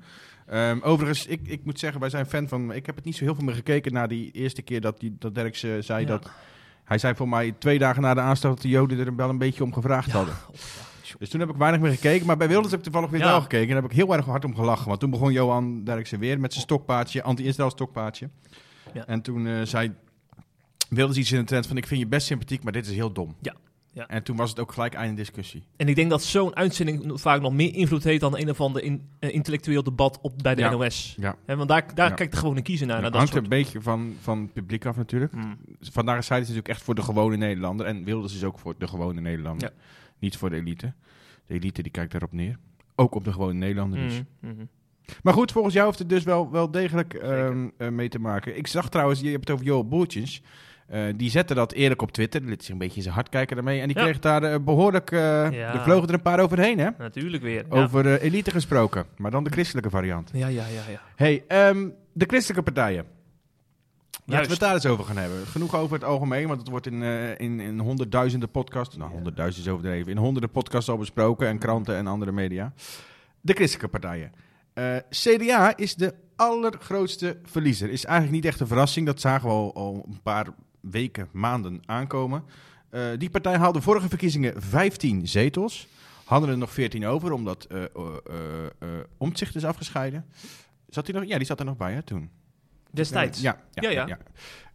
Ehm, 0.48 0.80
overigens, 0.82 1.26
ik, 1.26 1.40
ik 1.48 1.66
moet 1.66 1.80
zeggen, 1.80 2.00
wij 2.00 2.10
zijn 2.10 2.26
fan 2.26 2.48
van... 2.48 2.72
Ik 2.74 2.86
heb 2.86 2.96
het 2.96 3.06
niet 3.06 3.16
zo 3.16 3.24
heel 3.24 3.36
veel 3.36 3.44
meer 3.44 3.56
gekeken 3.56 3.94
na 3.94 4.08
die 4.08 4.32
eerste 4.32 4.62
keer 4.62 4.82
dat, 4.82 5.00
die, 5.00 5.16
dat 5.20 5.36
Derks 5.36 5.60
zei 5.60 6.02
Ja. 6.02 6.06
dat... 6.06 6.30
Hij 6.84 6.98
zei 6.98 7.16
voor 7.16 7.30
mij 7.30 7.52
twee 7.60 7.80
dagen 7.80 8.02
na 8.02 8.14
de 8.14 8.20
aanslag 8.20 8.54
dat 8.54 8.62
de 8.62 8.68
Joden 8.68 9.00
er 9.00 9.16
wel 9.16 9.30
een 9.30 9.38
beetje 9.38 9.64
om 9.64 9.74
gevraagd 9.74 10.12
hadden. 10.12 10.34
Dus 11.20 11.30
toen 11.30 11.40
heb 11.40 11.50
ik 11.50 11.56
weinig 11.56 11.82
meer 11.82 11.92
gekeken. 11.92 12.26
Maar 12.28 12.38
bij 12.38 12.48
Wilders 12.48 12.70
heb 12.70 12.80
ik 12.80 12.86
toevallig 12.86 13.10
weer 13.10 13.20
Ja. 13.20 13.26
wel 13.32 13.42
gekeken. 13.42 13.68
En 13.68 13.74
daar 13.74 13.82
heb 13.82 13.92
ik 13.92 13.98
heel 13.98 14.14
erg 14.16 14.26
hard 14.26 14.46
om 14.46 14.56
gelachen. 14.56 14.88
Want 14.88 15.00
toen 15.00 15.10
begon 15.10 15.32
Johan 15.32 15.84
Derksen 15.84 16.20
weer 16.20 16.40
met 16.40 16.52
zijn 16.52 16.64
stokpaardje, 16.66 17.24
anti-Israël 17.24 17.70
stokpaardje. 17.70 18.30
Ja. 18.94 19.06
En 19.06 19.22
toen 19.22 19.48
eh, 19.48 19.62
zei 19.64 19.94
Wilders 20.90 21.18
iets 21.18 21.32
in 21.32 21.40
de 21.40 21.46
trend 21.46 21.68
van... 21.68 21.78
Ik 21.78 21.88
vind 21.88 22.00
je 22.00 22.08
best 22.08 22.28
sympathiek, 22.28 22.64
maar 22.64 22.74
dit 22.74 22.86
is 22.88 22.94
heel 22.96 23.12
dom. 23.14 23.36
Ja. 23.42 23.56
Ja. 23.94 24.08
En 24.08 24.24
toen 24.24 24.36
was 24.36 24.50
het 24.50 24.60
ook 24.60 24.72
gelijk 24.72 24.94
einde 24.94 25.16
discussie. 25.16 25.64
En 25.78 25.88
ik 25.88 25.96
denk 25.96 26.10
dat 26.10 26.24
zo'n 26.24 26.56
uitzending 26.56 27.12
vaak 27.22 27.42
nog 27.42 27.54
meer 27.54 27.74
invloed 27.76 28.04
heeft 28.04 28.20
dan 28.22 28.38
een 28.38 28.50
of 28.50 28.62
ander 28.62 28.84
in, 28.84 29.08
eh, 29.20 29.34
intellectueel 29.34 29.84
debat 29.84 30.20
op, 30.22 30.34
bij 30.42 30.56
de 30.56 30.62
Ja. 30.62 30.70
NOS. 30.72 31.16
Ja. 31.20 31.36
Hè, 31.46 31.56
want 31.56 31.70
daar, 31.70 31.96
daar 31.96 32.10
Ja. 32.10 32.16
kijkt 32.16 32.32
de 32.32 32.38
gewone 32.38 32.62
kiezer 32.62 32.88
naar. 32.88 33.02
Dat 33.02 33.14
hangt 33.14 33.30
soort... 33.32 33.44
een 33.44 33.50
beetje 33.50 33.82
van, 33.82 34.14
van 34.22 34.40
het 34.42 34.54
publiek 34.54 34.86
af 34.86 34.96
natuurlijk. 34.96 35.32
Hmm. 35.32 35.58
Vandaag 35.82 36.18
is 36.18 36.30
hij 36.30 36.40
natuurlijk 36.40 36.68
echt 36.68 36.82
voor 36.82 36.96
de 36.96 37.02
gewone 37.02 37.38
Nederlander. 37.38 37.86
En 37.86 38.04
Wilders 38.04 38.36
is 38.36 38.44
ook 38.44 38.60
voor 38.60 38.76
de 38.78 38.88
gewone 38.88 39.22
Nederlander. 39.22 39.72
Niet 40.20 40.38
voor 40.38 40.50
de 40.50 40.56
elite. 40.56 40.94
De 41.46 41.54
elite 41.54 41.82
die 41.82 41.92
kijkt 41.92 42.12
daarop 42.12 42.34
neer. 42.34 42.58
Ook 42.96 43.16
op 43.16 43.24
de 43.24 43.32
gewone 43.32 43.54
Nederlander 43.54 44.00
dus. 44.00 44.22
Mhm, 44.40 44.54
mhm. 44.54 44.66
Maar 45.24 45.34
goed, 45.34 45.52
volgens 45.52 45.74
jou 45.74 45.86
heeft 45.88 46.00
het 46.00 46.10
dus 46.10 46.24
wel, 46.24 46.52
wel 46.52 46.72
degelijk 46.72 47.14
ehm, 47.14 47.68
eh, 47.78 47.90
mee 47.90 48.10
te 48.10 48.20
maken. 48.20 48.58
Ik 48.58 48.68
zag 48.68 48.90
trouwens, 48.90 49.20
je 49.20 49.30
hebt 49.30 49.40
het 49.40 49.50
over 49.50 49.66
Joel 49.66 49.88
Boertjens. 49.88 50.42
Eh, 50.88 51.04
die 51.16 51.30
zette 51.30 51.54
dat 51.54 51.72
eerlijk 51.72 52.02
op 52.02 52.12
Twitter. 52.12 52.40
Die 52.42 52.50
liet 52.50 52.64
zich 52.64 52.72
een 52.72 52.78
beetje 52.80 52.96
in 52.96 53.02
zijn 53.02 53.14
hart 53.16 53.30
kijken 53.30 53.56
daarmee. 53.56 53.82
En 53.82 53.88
die 53.88 53.98
Ja. 53.98 54.04
kreeg 54.04 54.20
daar 54.20 54.44
eh, 54.44 54.60
behoorlijk... 54.60 55.12
eh 55.12 55.20
Ja. 55.52 55.74
Er 55.74 55.82
vlogen 55.82 56.08
er 56.08 56.14
een 56.14 56.22
paar 56.22 56.40
overheen, 56.40 56.80
hè? 56.80 56.90
Natuurlijk 56.98 57.44
weer. 57.44 57.66
Ja. 57.70 57.76
Over 57.82 58.06
eh, 58.14 58.24
elite 58.24 58.52
gesproken. 58.52 59.06
Maar 59.18 59.32
dan 59.32 59.44
de 59.44 59.50
christelijke 59.50 59.90
variant. 59.90 60.30
Ja, 60.34 60.48
ja, 60.48 60.66
ja, 60.68 60.92
ja. 60.92 61.02
hey, 61.16 61.44
ehm, 61.48 61.90
de 62.14 62.26
christelijke 62.26 62.72
partijen. 62.72 63.06
Laten 64.30 64.46
we 64.46 64.52
het 64.52 64.62
daar 64.62 64.74
eens 64.74 64.86
over 64.86 65.06
gaan 65.06 65.18
hebben. 65.18 65.48
Genoeg 65.48 65.76
over 65.76 65.94
het 65.94 66.04
algemeen, 66.04 66.48
want 66.48 66.60
het 66.60 66.70
wordt 66.70 66.86
in, 66.86 67.04
eh, 67.04 67.40
in, 67.40 67.60
in 67.60 67.80
honderdduizenden 67.80 68.52
podcasts, 68.52 68.98
nou 68.98 69.12
honderdduizend 69.12 69.66
is 69.66 69.72
overdreven, 69.72 70.12
in 70.12 70.18
honderden 70.18 70.52
podcasts 70.52 70.90
al 70.90 70.98
besproken 70.98 71.48
en 71.48 71.58
kranten 71.58 71.96
en 71.96 72.08
andere 72.08 72.32
media. 72.32 72.74
De 73.42 73.54
christelijke 73.54 74.00
partijen. 74.00 74.32
Eh, 74.74 74.96
CDA 75.10 75.78
is 75.78 75.96
de 75.96 76.14
allergrootste 76.36 77.38
verliezer. 77.44 77.90
Is 77.90 78.06
eigenlijk 78.06 78.36
niet 78.36 78.52
echt 78.52 78.60
een 78.60 78.68
verrassing, 78.68 79.06
dat 79.06 79.22
zagen 79.22 79.48
we 79.48 79.54
al, 79.54 79.76
al 79.76 80.06
een 80.08 80.22
paar 80.22 80.48
weken, 80.80 81.28
maanden 81.32 81.82
aankomen. 81.86 82.44
Eh, 82.90 83.02
die 83.18 83.30
partij 83.30 83.58
haalde 83.58 83.82
vorige 83.82 84.10
verkiezingen 84.10 84.62
15 84.62 85.28
zetels. 85.28 85.88
Hadden 86.24 86.50
er 86.50 86.58
nog 86.58 86.72
14 86.72 87.06
over, 87.06 87.32
omdat 87.32 87.68
Omtzigt 89.18 89.56
is 89.56 89.66
afgescheiden. 89.66 90.26
Zat 90.90 91.08
hij 91.08 91.20
nog? 91.20 91.30
Ja, 91.30 91.38
die 91.38 91.46
zat 91.46 91.60
er 91.60 91.66
nog 91.66 91.78
bij 91.78 91.94
hè, 91.94 92.02
toen. 92.04 92.30
Destijds. 92.92 93.42
Ja, 93.42 93.60
ja, 93.74 93.90
Ja. 93.90 94.18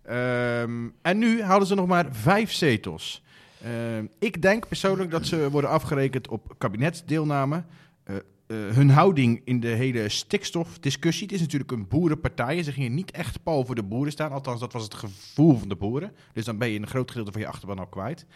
Ehm, 0.02 0.88
en 1.02 1.18
nu 1.18 1.42
hadden 1.42 1.68
ze 1.68 1.74
nog 1.74 1.86
maar 1.86 2.06
vijf 2.10 2.52
zetels. 2.52 3.22
Ehm, 3.62 4.06
ik 4.18 4.42
denk 4.42 4.68
persoonlijk 4.68 5.10
dat 5.10 5.26
ze 5.26 5.50
worden 5.50 5.70
afgerekend 5.70 6.28
op 6.28 6.54
kabinetsdeelname. 6.58 7.64
Eh, 8.04 8.16
eh, 8.16 8.22
hun 8.46 8.90
houding 8.90 9.40
in 9.44 9.60
de 9.60 9.68
hele 9.68 10.08
stikstofdiscussie. 10.08 11.26
Het 11.26 11.34
is 11.34 11.40
natuurlijk 11.40 11.70
een 11.70 11.88
boerenpartij. 11.88 12.62
Ze 12.62 12.72
gingen 12.72 12.94
niet 12.94 13.10
echt 13.10 13.42
pal 13.42 13.64
voor 13.64 13.74
de 13.74 13.82
boeren 13.82 14.12
staan. 14.12 14.30
Althans, 14.30 14.60
dat 14.60 14.72
was 14.72 14.82
het 14.82 14.94
gevoel 14.94 15.58
van 15.58 15.68
de 15.68 15.76
boeren. 15.76 16.12
Dus 16.32 16.44
dan 16.44 16.58
ben 16.58 16.68
je 16.68 16.78
een 16.78 16.86
groot 16.86 17.10
gedeelte 17.10 17.32
van 17.32 17.40
je 17.40 17.46
achterban 17.46 17.78
al 17.78 17.86
kwijt. 17.86 18.26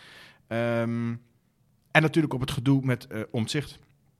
Ehm, 0.47 1.15
en 1.91 2.03
natuurlijk 2.03 2.35
op 2.35 2.41
het 2.41 2.51
gedoe 2.51 2.85
met 2.85 3.07
eh 3.07 3.21
omzicht. 3.31 3.79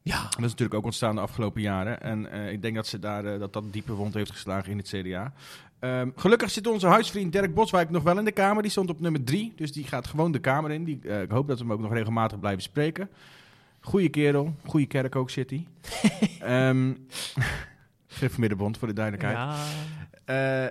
Ja. 0.09 0.23
Dat 0.23 0.45
is 0.45 0.51
natuurlijk 0.51 0.75
ook 0.75 0.85
ontstaan 0.85 1.15
de 1.15 1.21
afgelopen 1.21 1.61
jaren. 1.61 2.01
En 2.01 2.31
eh, 2.31 2.53
ik 2.53 2.63
denk 2.63 2.75
dat, 2.75 2.87
ze 2.87 2.99
daar, 2.99 3.25
eh, 3.25 3.39
dat 3.39 3.53
dat 3.53 3.73
diepe 3.73 3.93
wond 3.93 4.15
heeft 4.15 4.31
geslagen 4.31 4.71
in 4.71 4.79
het 4.79 4.89
CDA. 4.89 5.33
Ehm, 5.79 6.11
gelukkig 6.17 6.51
zit 6.51 6.67
onze 6.67 6.87
huisvriend 6.87 7.33
Dirk 7.33 7.55
Boswijk 7.55 7.91
nog 7.91 8.03
wel 8.03 8.19
in 8.19 8.25
de 8.25 8.33
Kamer. 8.33 8.63
Die 8.63 8.71
stond 8.71 8.91
op 8.91 9.01
nummer 9.01 9.25
drie, 9.25 9.53
dus 9.57 9.73
die 9.73 9.85
gaat 9.85 10.07
gewoon 10.07 10.33
de 10.33 10.39
Kamer 10.39 10.71
in. 10.71 10.85
Die, 10.85 11.01
eh, 11.03 11.23
ik 11.23 11.31
hoop 11.31 11.49
dat 11.49 11.59
we 11.59 11.65
hem 11.65 11.73
ook 11.73 11.81
nog 11.81 11.93
regelmatig 11.93 12.41
blijven 12.41 12.63
spreken. 12.63 13.11
Goeie 13.81 14.09
kerel, 14.09 14.55
goede 14.67 14.87
kerk 14.87 15.17
ook 15.17 15.31
zit 15.31 15.51
hij. 15.51 15.67
Ehm 16.41 16.95
Middenbond, 18.37 18.79
voor 18.79 18.89
de 18.89 18.95
duidelijkheid. 18.95 19.37
Ja. 19.37 20.65
Eh, 20.65 20.71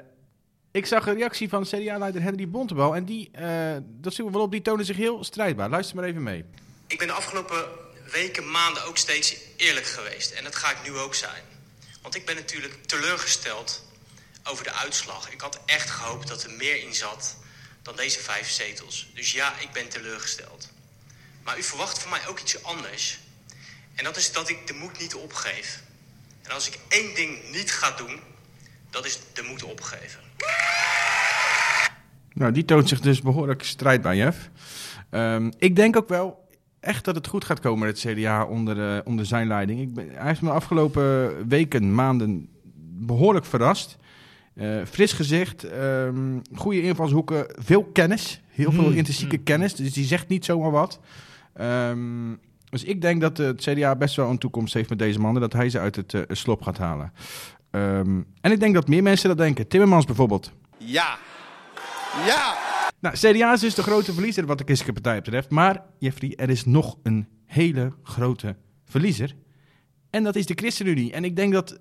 ik 0.71 0.85
zag 0.85 1.07
een 1.07 1.15
reactie 1.15 1.49
van 1.49 1.63
CDA-leider 1.63 2.21
Henry 2.21 2.49
Bontebal. 2.49 2.95
En 2.95 3.05
die, 3.05 3.29
eh, 3.31 3.75
dat 3.99 4.13
zien 4.13 4.25
we 4.25 4.31
wel 4.31 4.41
op, 4.41 4.51
die 4.51 4.61
tonen 4.61 4.85
zich 4.85 4.97
heel 4.97 5.23
strijdbaar. 5.23 5.69
Luister 5.69 5.95
maar 5.95 6.05
even 6.05 6.23
mee. 6.23 6.45
Ik 6.87 6.97
ben 6.97 7.07
de 7.07 7.13
afgelopen 7.13 7.65
weken, 8.11 8.51
maanden 8.51 8.83
ook 8.83 8.97
steeds 8.97 9.35
eerlijk 9.55 9.85
geweest. 9.85 10.31
En 10.31 10.43
dat 10.43 10.55
ga 10.55 10.71
ik 10.71 10.77
nu 10.83 10.97
ook 10.97 11.15
zijn. 11.15 11.43
Want 12.01 12.15
ik 12.15 12.25
ben 12.25 12.35
natuurlijk 12.35 12.85
teleurgesteld 12.85 13.83
over 14.43 14.63
de 14.63 14.73
uitslag. 14.73 15.31
Ik 15.31 15.41
had 15.41 15.59
echt 15.65 15.89
gehoopt 15.89 16.27
dat 16.27 16.43
er 16.43 16.51
meer 16.51 16.83
in 16.83 16.95
zat 16.95 17.37
dan 17.81 17.95
deze 17.95 18.19
vijf 18.19 18.49
zetels. 18.49 19.07
Dus 19.13 19.31
ja, 19.31 19.59
ik 19.59 19.71
ben 19.71 19.89
teleurgesteld. 19.89 20.69
Maar 21.43 21.57
u 21.57 21.63
verwacht 21.63 21.99
van 21.99 22.09
mij 22.09 22.27
ook 22.27 22.39
iets 22.39 22.63
anders. 22.63 23.19
En 23.95 24.03
dat 24.03 24.17
is 24.17 24.31
dat 24.31 24.49
ik 24.49 24.67
de 24.67 24.73
moed 24.73 24.99
niet 24.99 25.15
opgeef. 25.15 25.81
En 26.43 26.51
als 26.51 26.67
ik 26.67 26.79
één 26.87 27.15
ding 27.15 27.51
niet 27.51 27.71
ga 27.71 27.91
doen, 27.91 28.19
dat 28.89 29.05
is 29.05 29.19
de 29.33 29.41
moed 29.41 29.63
opgeven. 29.63 30.19
Nou, 32.33 32.51
die 32.51 32.65
toont 32.65 32.89
zich 32.89 32.99
dus 32.99 33.21
behoorlijk 33.21 33.63
strijdbaar, 33.63 34.15
Jeff. 34.15 34.37
Ehm, 35.09 35.51
ik 35.57 35.75
denk 35.75 35.95
ook 35.95 36.09
wel 36.09 36.46
echt 36.87 37.05
dat 37.05 37.15
het 37.15 37.27
goed 37.27 37.45
gaat 37.45 37.59
komen 37.59 37.87
met 37.87 38.03
het 38.03 38.13
CDA 38.13 38.45
onder, 38.45 39.05
onder 39.05 39.25
zijn 39.25 39.47
leiding. 39.47 39.81
Ik 39.81 39.93
ben, 39.93 40.09
hij 40.13 40.27
heeft 40.27 40.41
me 40.41 40.47
de 40.47 40.53
afgelopen 40.53 41.47
weken, 41.47 41.95
maanden 41.95 42.49
behoorlijk 42.99 43.45
verrast. 43.45 43.97
Eh, 44.53 44.77
fris 44.89 45.13
gezicht, 45.13 45.63
ehm, 45.63 46.39
goede 46.55 46.81
invalshoeken, 46.81 47.45
veel 47.59 47.83
kennis. 47.83 48.41
Heel 48.49 48.71
veel 48.71 48.83
Hmm, 48.83 48.93
intrinsieke 48.93 49.35
hmm. 49.35 49.43
kennis, 49.43 49.75
dus 49.75 49.93
die 49.93 50.05
zegt 50.05 50.27
niet 50.27 50.45
zomaar 50.45 50.71
wat. 50.71 50.99
Ehm, 51.53 52.35
dus 52.69 52.83
ik 52.83 53.01
denk 53.01 53.21
dat 53.21 53.37
het 53.37 53.61
CDA 53.61 53.95
best 53.95 54.15
wel 54.15 54.29
een 54.29 54.37
toekomst 54.37 54.73
heeft 54.73 54.89
met 54.89 54.99
deze 54.99 55.19
man... 55.19 55.35
en 55.35 55.41
dat 55.41 55.53
hij 55.53 55.69
ze 55.69 55.79
uit 55.79 55.95
het 55.95 56.13
eh, 56.13 56.21
slop 56.27 56.61
gaat 56.61 56.77
halen. 56.77 57.13
Ehm, 57.71 58.21
en 58.41 58.51
ik 58.51 58.59
denk 58.59 58.73
dat 58.73 58.87
meer 58.87 59.03
mensen 59.03 59.29
dat 59.29 59.37
denken. 59.37 59.67
Timmermans 59.67 60.05
bijvoorbeeld. 60.05 60.51
Ja. 60.77 61.17
Ja. 62.25 62.76
Nou, 62.99 63.15
CDA 63.15 63.53
is 63.53 63.59
dus 63.59 63.75
de 63.75 63.83
grote 63.83 64.13
verliezer 64.13 64.45
wat 64.45 64.57
de 64.57 64.63
christelijke 64.63 65.01
partij 65.01 65.21
betreft. 65.21 65.49
Maar, 65.49 65.83
Jeffrey, 65.99 66.33
er 66.35 66.49
is 66.49 66.65
nog 66.65 66.97
een 67.03 67.27
hele 67.45 67.93
grote 68.03 68.55
verliezer. 68.85 69.35
En 70.09 70.23
dat 70.23 70.35
is 70.35 70.45
de 70.45 70.53
ChristenUnie. 70.55 71.11
En 71.11 71.23
ik 71.23 71.35
denk 71.35 71.53
dat 71.53 71.79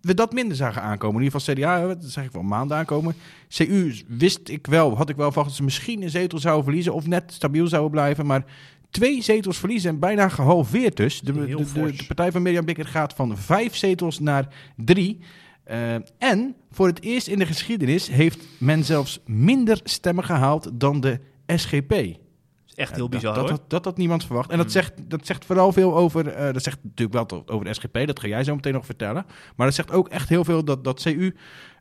we 0.00 0.14
dat 0.14 0.32
minder 0.32 0.56
zagen 0.56 0.82
aankomen. 0.82 1.16
In 1.16 1.22
ieder 1.24 1.40
geval 1.40 1.54
CDA, 1.54 1.86
dat 1.86 2.04
zag 2.04 2.24
ik 2.24 2.32
wel 2.32 2.42
maanden 2.42 2.76
aankomen. 2.76 3.14
CU 3.48 3.94
wist 4.06 4.48
ik 4.48 4.66
wel, 4.66 4.96
had 4.96 5.08
ik 5.08 5.16
wel 5.16 5.26
verwacht 5.26 5.48
dat 5.48 5.56
ze 5.56 5.64
misschien 5.64 6.02
een 6.02 6.10
zetel 6.10 6.38
zouden 6.38 6.64
verliezen... 6.64 6.94
of 6.94 7.06
net 7.06 7.32
stabiel 7.32 7.66
zouden 7.66 7.90
blijven, 7.90 8.26
maar... 8.26 8.44
Twee 8.90 9.22
zetels 9.22 9.58
verliezen 9.58 9.90
en 9.90 9.98
bijna 9.98 10.28
gehalveerd 10.28 10.96
dus. 10.96 11.20
De, 11.20 11.32
de, 11.32 11.46
de, 11.46 11.72
de 11.72 12.04
partij 12.06 12.32
van 12.32 12.42
Mirjam 12.42 12.64
Bikker 12.64 12.86
gaat 12.86 13.12
van 13.12 13.38
vijf 13.38 13.76
zetels 13.76 14.18
naar 14.18 14.48
drie. 14.76 15.20
Eh, 15.64 15.94
en 16.18 16.56
voor 16.70 16.86
het 16.86 17.02
eerst 17.02 17.26
in 17.26 17.38
de 17.38 17.46
geschiedenis 17.46 18.08
heeft 18.08 18.38
men 18.58 18.84
zelfs 18.84 19.20
minder 19.26 19.80
stemmen 19.84 20.24
gehaald 20.24 20.70
dan 20.72 21.00
de 21.00 21.20
SGP. 21.46 21.92
is 21.92 22.74
echt 22.74 22.94
heel 22.94 23.02
Ja, 23.10 23.16
bizar 23.16 23.34
dat, 23.34 23.42
hoor. 23.48 23.50
dat, 23.58 23.70
dat 23.70 23.84
had 23.84 23.96
niemand 23.96 24.24
verwacht. 24.26 24.50
En 24.50 24.56
dat, 24.56 24.64
Hmm. 24.72 24.74
zegt, 24.74 24.92
dat 25.10 25.26
zegt 25.26 25.44
vooral 25.44 25.72
veel 25.72 25.96
over. 25.96 26.28
eh, 26.28 26.52
dat 26.52 26.62
zegt 26.62 26.78
natuurlijk 26.82 27.30
wel 27.30 27.42
over 27.46 27.64
de 27.64 27.74
SGP, 27.74 28.06
dat 28.06 28.20
ga 28.20 28.26
jij 28.26 28.44
zo 28.44 28.54
meteen 28.54 28.72
nog 28.72 28.84
vertellen. 28.86 29.26
Maar 29.56 29.66
dat 29.66 29.74
zegt 29.76 29.90
ook 29.90 30.08
echt 30.08 30.28
heel 30.28 30.44
veel 30.44 30.64
dat, 30.64 30.84
dat 30.84 31.02
CU 31.02 31.34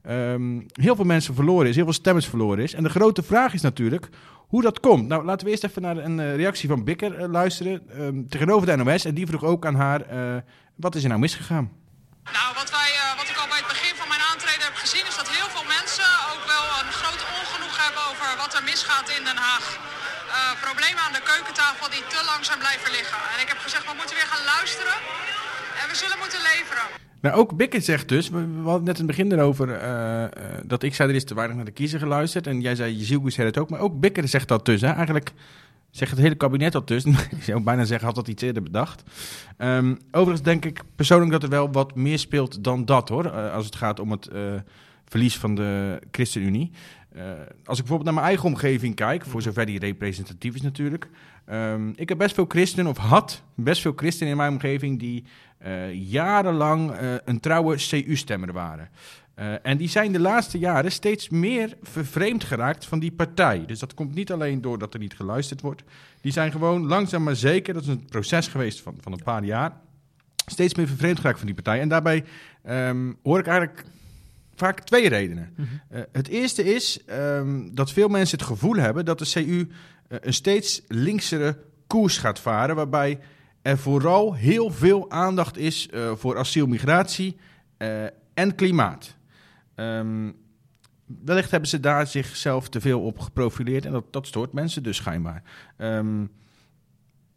ehm, 0.04 0.62
heel 0.72 0.96
veel 0.96 1.06
mensen 1.06 1.36
verloren 1.36 1.68
is, 1.70 1.76
heel 1.76 1.84
veel 1.84 1.94
stemmers 1.94 2.26
verloren 2.28 2.64
is. 2.64 2.74
En 2.74 2.84
de 2.84 2.90
grote 2.90 3.24
vraag 3.24 3.54
is 3.54 3.62
natuurlijk 3.62 4.10
hoe 4.48 4.62
dat 4.62 4.80
komt. 4.80 5.08
Nou, 5.08 5.26
laten 5.26 5.46
we 5.46 5.52
eerst 5.52 5.64
even 5.64 5.82
naar 5.82 5.98
een 5.98 6.20
eh, 6.20 6.36
reactie 6.36 6.70
van 6.70 6.84
Bikker 6.84 7.30
luisteren 7.30 7.90
ehm, 7.90 8.24
tegenover 8.30 8.66
de 8.68 8.76
NOS. 8.76 9.06
En 9.06 9.14
die 9.14 9.28
vroeg 9.28 9.44
ook 9.44 9.66
aan 9.66 9.76
haar: 9.76 10.02
eh, 10.02 10.36
wat 10.76 10.96
is 10.96 11.04
er 11.04 11.10
nou 11.10 11.22
misgegaan? 11.22 11.72
Nou, 12.38 12.50
wat, 12.60 12.70
wij, 12.78 12.90
eh, 13.02 13.18
wat 13.20 13.30
ik 13.34 13.38
al 13.42 13.48
bij 13.54 13.62
het 13.64 13.72
begin 13.76 13.94
van 14.02 14.08
mijn 14.14 14.24
aantreden 14.32 14.64
heb 14.70 14.78
gezien, 14.84 15.06
is 15.12 15.18
dat 15.22 15.30
heel 15.38 15.50
veel 15.56 15.68
mensen 15.78 16.10
ook 16.32 16.44
wel 16.54 16.66
een 16.82 16.92
groot 17.02 17.22
ongenoeg 17.40 17.76
hebben 17.86 18.02
over 18.12 18.28
wat 18.44 18.52
er 18.58 18.61
misgaat 18.72 19.08
in 19.18 19.24
Den 19.30 19.40
Haag. 19.48 19.66
Eh, 20.36 20.62
problemen 20.68 21.02
aan 21.06 21.16
de 21.18 21.24
keukentafel 21.32 21.88
die 21.96 22.04
te 22.14 22.22
lang 22.30 22.42
zijn 22.50 22.60
blijven 22.66 22.90
liggen. 22.98 23.20
En 23.34 23.38
ik 23.44 23.50
heb 23.54 23.60
gezegd, 23.66 23.86
we 23.90 23.96
moeten 24.00 24.16
weer 24.20 24.30
gaan 24.34 24.46
luisteren 24.54 24.98
en 25.80 25.86
we 25.92 25.96
zullen 26.02 26.20
moeten 26.24 26.42
leveren. 26.52 26.86
Nou, 27.24 27.34
ook 27.42 27.50
Bikker 27.60 27.82
zegt 27.82 28.08
dus, 28.16 28.30
we, 28.30 28.38
hadden 28.64 28.84
net 28.90 29.00
in 29.00 29.06
het 29.08 29.16
begin 29.16 29.32
erover 29.32 29.68
eh, 29.72 30.24
eh, 30.24 30.32
dat 30.64 30.84
ik 30.84 30.96
zei 30.96 31.10
er 31.10 31.16
is 31.16 31.26
te 31.26 31.34
weinig 31.34 31.56
naar 31.56 31.66
de 31.66 31.80
kiezer 31.80 32.00
geluisterd. 32.00 32.48
En 32.48 32.62
jij 32.62 32.76
zei, 32.76 32.98
Jezielgus 32.98 33.34
zei 33.34 33.48
het 33.48 33.58
ook, 33.58 33.70
maar 33.70 33.80
ook 33.80 34.00
Bikker 34.00 34.28
zegt 34.28 34.48
dat 34.48 34.66
dus. 34.66 34.82
Hè? 34.82 34.92
Eigenlijk 34.92 35.32
zegt 35.90 36.12
het 36.12 36.20
hele 36.20 36.36
kabinet 36.36 36.72
dat 36.72 36.88
dus. 36.88 37.06
ik 37.38 37.44
zou 37.44 37.62
bijna 37.62 37.84
zeggen, 37.84 38.08
had 38.08 38.16
dat 38.16 38.28
iets 38.28 38.44
eerder 38.44 38.64
bedacht. 38.64 39.04
Ehm, 39.58 39.96
overigens 40.12 40.46
denk 40.52 40.66
ik 40.66 40.82
persoonlijk 40.96 41.32
dat 41.32 41.44
er 41.44 41.50
wel 41.50 41.72
wat 41.72 41.96
meer 41.96 42.20
speelt 42.20 42.64
dan 42.64 42.86
dat 42.86 43.10
hoor, 43.10 43.32
als 43.52 43.66
het 43.66 43.76
gaat 43.76 44.00
om 44.00 44.12
het 44.12 44.30
verlies 45.12 45.38
van 45.38 45.56
de 45.56 46.00
ChristenUnie. 46.12 46.72
Eh, 47.16 47.24
als 47.66 47.80
ik 47.80 47.86
bijvoorbeeld 47.86 48.04
naar 48.04 48.14
mijn 48.14 48.26
eigen 48.26 48.46
omgeving 48.46 48.96
kijk, 48.96 49.26
voor 49.26 49.42
zover 49.42 49.66
die 49.66 49.80
representatief 49.80 50.56
is 50.56 50.62
natuurlijk. 50.62 51.10
Ehm, 51.46 51.90
ik 51.96 52.10
heb 52.10 52.18
best 52.18 52.36
veel 52.36 52.46
christenen, 52.48 52.88
of 52.88 52.98
had 52.98 53.44
best 53.56 53.82
veel 53.82 53.94
christenen 53.96 54.32
in 54.32 54.38
mijn 54.38 54.52
omgeving, 54.52 55.00
die 55.00 55.24
eh, 55.58 55.94
jarenlang 55.94 56.92
eh, 56.92 57.14
een 57.26 57.40
trouwe 57.40 57.76
CU-stemmer 57.76 58.54
waren. 58.54 58.90
En 59.62 59.78
die 59.78 59.90
zijn 59.90 60.12
de 60.12 60.20
laatste 60.20 60.60
jaren 60.60 60.92
steeds 60.92 61.30
meer 61.30 61.78
vervreemd 61.82 62.44
geraakt 62.44 62.86
van 62.86 63.00
die 63.00 63.12
partij. 63.12 63.66
Dus 63.66 63.80
dat 63.80 63.94
komt 63.94 64.16
niet 64.16 64.32
alleen 64.32 64.62
doordat 64.62 64.94
er 64.94 65.00
niet 65.00 65.16
geluisterd 65.16 65.62
wordt. 65.62 65.84
Die 66.22 66.32
zijn 66.32 66.52
gewoon 66.52 66.86
langzaam 66.86 67.24
maar 67.24 67.36
zeker, 67.36 67.74
dat 67.74 67.84
is 67.84 67.88
een 67.90 68.06
proces 68.06 68.48
geweest 68.48 68.82
van, 68.82 68.98
van 69.02 69.12
een 69.12 69.24
paar 69.24 69.44
jaar, 69.44 69.72
steeds 70.46 70.76
meer 70.76 70.88
vervreemd 70.88 71.20
geraakt 71.20 71.38
van 71.38 71.46
die 71.46 71.56
partij. 71.56 71.80
En 71.80 71.90
daarbij 71.90 72.24
ehm, 72.64 73.12
hoor 73.24 73.40
ik 73.40 73.48
eigenlijk 73.48 73.86
vaak 74.56 74.80
twee 74.80 75.10
redenen. 75.10 75.56
Eh, 75.90 76.02
het 76.12 76.28
eerste 76.28 76.74
is 76.74 77.04
ehm, 77.06 77.70
dat 77.72 77.92
veel 77.92 78.08
mensen 78.08 78.38
het 78.38 78.48
gevoel 78.48 78.76
hebben 78.76 79.06
dat 79.06 79.20
de 79.20 79.32
CU 79.32 79.68
eh, 80.08 80.18
een 80.22 80.34
steeds 80.34 80.82
linksere 80.88 81.58
koers 81.88 82.18
gaat 82.18 82.40
varen, 82.40 82.76
waarbij 82.76 83.20
er 83.62 83.78
vooral 83.78 84.36
heel 84.36 84.70
veel 84.70 85.12
aandacht 85.12 85.58
is 85.58 85.90
eh, 85.90 86.12
voor 86.16 86.38
asiel, 86.38 86.68
migratie 86.68 87.38
en 88.34 88.56
klimaat. 88.56 89.16
Ehm, 89.76 90.32
wellicht 91.06 91.52
hebben 91.52 91.70
ze 91.70 91.80
daar 91.80 92.08
zichzelf 92.08 92.70
te 92.70 92.82
veel 92.82 93.02
op 93.02 93.20
geprofileerd 93.20 93.86
en 93.86 93.92
dat, 93.92 94.14
dat 94.14 94.28
stoort 94.28 94.54
mensen 94.54 94.84
dus 94.84 94.98
schijnbaar. 94.98 95.44
Ehm, 95.78 96.26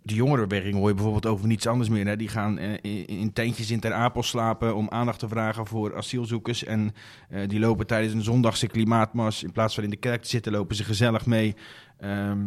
de 0.04 0.14
jongerenbeweging 0.14 0.75
hoor 0.75 0.88
je 0.88 0.94
bijvoorbeeld 0.94 1.26
over 1.26 1.46
niets 1.46 1.66
anders 1.66 1.88
meer. 1.88 2.16
Die 2.16 2.28
gaan 2.28 2.58
eh, 2.58 3.04
in, 3.06 3.32
tentjes 3.32 3.70
in 3.70 3.80
Ter 3.80 3.92
Apel 3.92 4.23
slapen 4.23 4.76
om 4.76 4.88
aandacht 4.90 5.18
te 5.18 5.28
vragen 5.28 5.66
voor 5.66 5.96
asielzoekers. 5.96 6.64
En 6.64 6.94
eh, 7.28 7.49
die 7.49 7.58
lopen 7.58 7.87
tijdens 7.87 8.14
een 8.14 8.23
zondagse 8.23 8.66
klimaatmars, 8.66 9.42
in 9.42 9.52
plaats 9.52 9.75
van 9.75 9.84
in 9.84 9.90
de 9.90 9.96
kerk 9.96 10.23
te 10.23 10.28
zitten, 10.28 10.52
lopen 10.52 10.76
ze 10.76 10.84
gezellig 10.84 11.26
mee 11.26 11.54
ehm, 11.99 12.40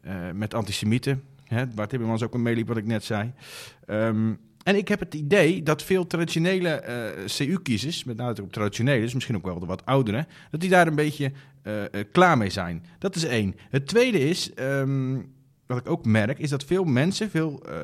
eh, 0.00 0.14
met 0.34 0.54
antisemieten. 0.54 1.22
Hè, 1.44 1.64
waar 1.74 1.88
Timmermans 1.88 2.22
ook 2.22 2.34
een 2.34 2.42
meeliep, 2.42 2.68
wat 2.68 2.76
ik 2.76 2.86
net 2.86 3.04
zei. 3.04 3.32
Ehm, 3.86 4.34
en 4.62 4.76
ik 4.76 4.88
heb 4.88 5.00
het 5.00 5.14
idee 5.14 5.62
dat 5.62 5.82
veel 5.82 6.06
traditionele 6.06 6.82
CU-kiezers, 7.26 8.04
met 8.04 8.16
name 8.16 8.42
op 8.42 8.52
traditionele, 8.52 9.00
dus 9.00 9.14
misschien 9.14 9.36
ook 9.36 9.44
wel 9.44 9.58
de 9.58 9.66
wat 9.66 9.86
ouderen, 9.86 10.26
dat 10.50 10.60
die 10.60 10.70
daar 10.70 10.86
een 10.86 10.94
beetje 10.94 11.32
klaar 12.12 12.38
mee 12.38 12.50
zijn. 12.50 12.84
Dat 12.98 13.14
is 13.14 13.24
één. 13.24 13.54
Het 13.70 13.86
tweede 13.86 14.28
is, 14.28 14.54
ehm, 14.54 15.18
wat 15.66 15.78
ik 15.78 15.88
ook 15.88 16.04
merk, 16.04 16.38
is 16.38 16.50
dat 16.50 16.64
veel 16.64 16.84
mensen, 16.84 17.30
veel 17.30 17.62
eh, 17.62 17.80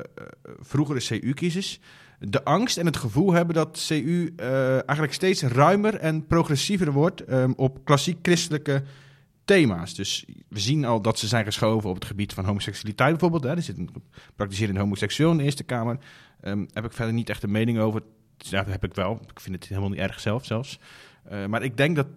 vroegere 0.59 0.99
CU-kiezers, 0.99 1.79
de 2.19 2.43
angst 2.43 2.77
en 2.77 2.85
het 2.85 2.97
gevoel 2.97 3.33
hebben 3.33 3.55
dat 3.55 3.85
CU 3.87 4.33
eh, 4.35 4.71
eigenlijk 4.71 5.13
steeds 5.13 5.41
ruimer 5.41 5.95
en 5.95 6.27
progressiever 6.27 6.91
wordt 6.91 7.25
ehm, 7.25 7.51
op 7.55 7.85
klassiek 7.85 8.17
christelijke 8.21 8.83
thema's. 9.45 9.95
Dus 9.95 10.25
we 10.47 10.59
zien 10.59 10.85
al 10.85 11.01
dat 11.01 11.19
ze 11.19 11.27
zijn 11.27 11.45
geschoven 11.45 11.89
op 11.89 11.95
het 11.95 12.05
gebied 12.05 12.33
van 12.33 12.45
homoseksualiteit 12.45 13.11
bijvoorbeeld. 13.11 13.43
Hè. 13.43 13.49
Er 13.49 13.61
zit 13.61 13.77
een 13.77 13.89
praktiserende 14.35 14.79
homoseksueel 14.79 15.31
in 15.31 15.37
de 15.37 15.43
Eerste 15.43 15.63
Kamer. 15.63 15.97
Ehm 16.41 16.65
heb 16.73 16.85
ik 16.85 16.93
verder 16.93 17.13
niet 17.13 17.29
echt 17.29 17.43
een 17.43 17.51
mening 17.51 17.79
over. 17.79 18.01
Ja, 18.37 18.63
dat 18.63 18.71
heb 18.71 18.83
ik 18.83 18.93
wel. 18.93 19.19
Ik 19.27 19.39
vind 19.39 19.55
het 19.55 19.67
helemaal 19.67 19.89
niet 19.89 19.99
erg 19.99 20.19
zelf 20.19 20.45
zelfs. 20.45 20.79
Maar 21.47 21.63
ik 21.63 21.77
denk 21.77 21.95
dat 21.95 22.07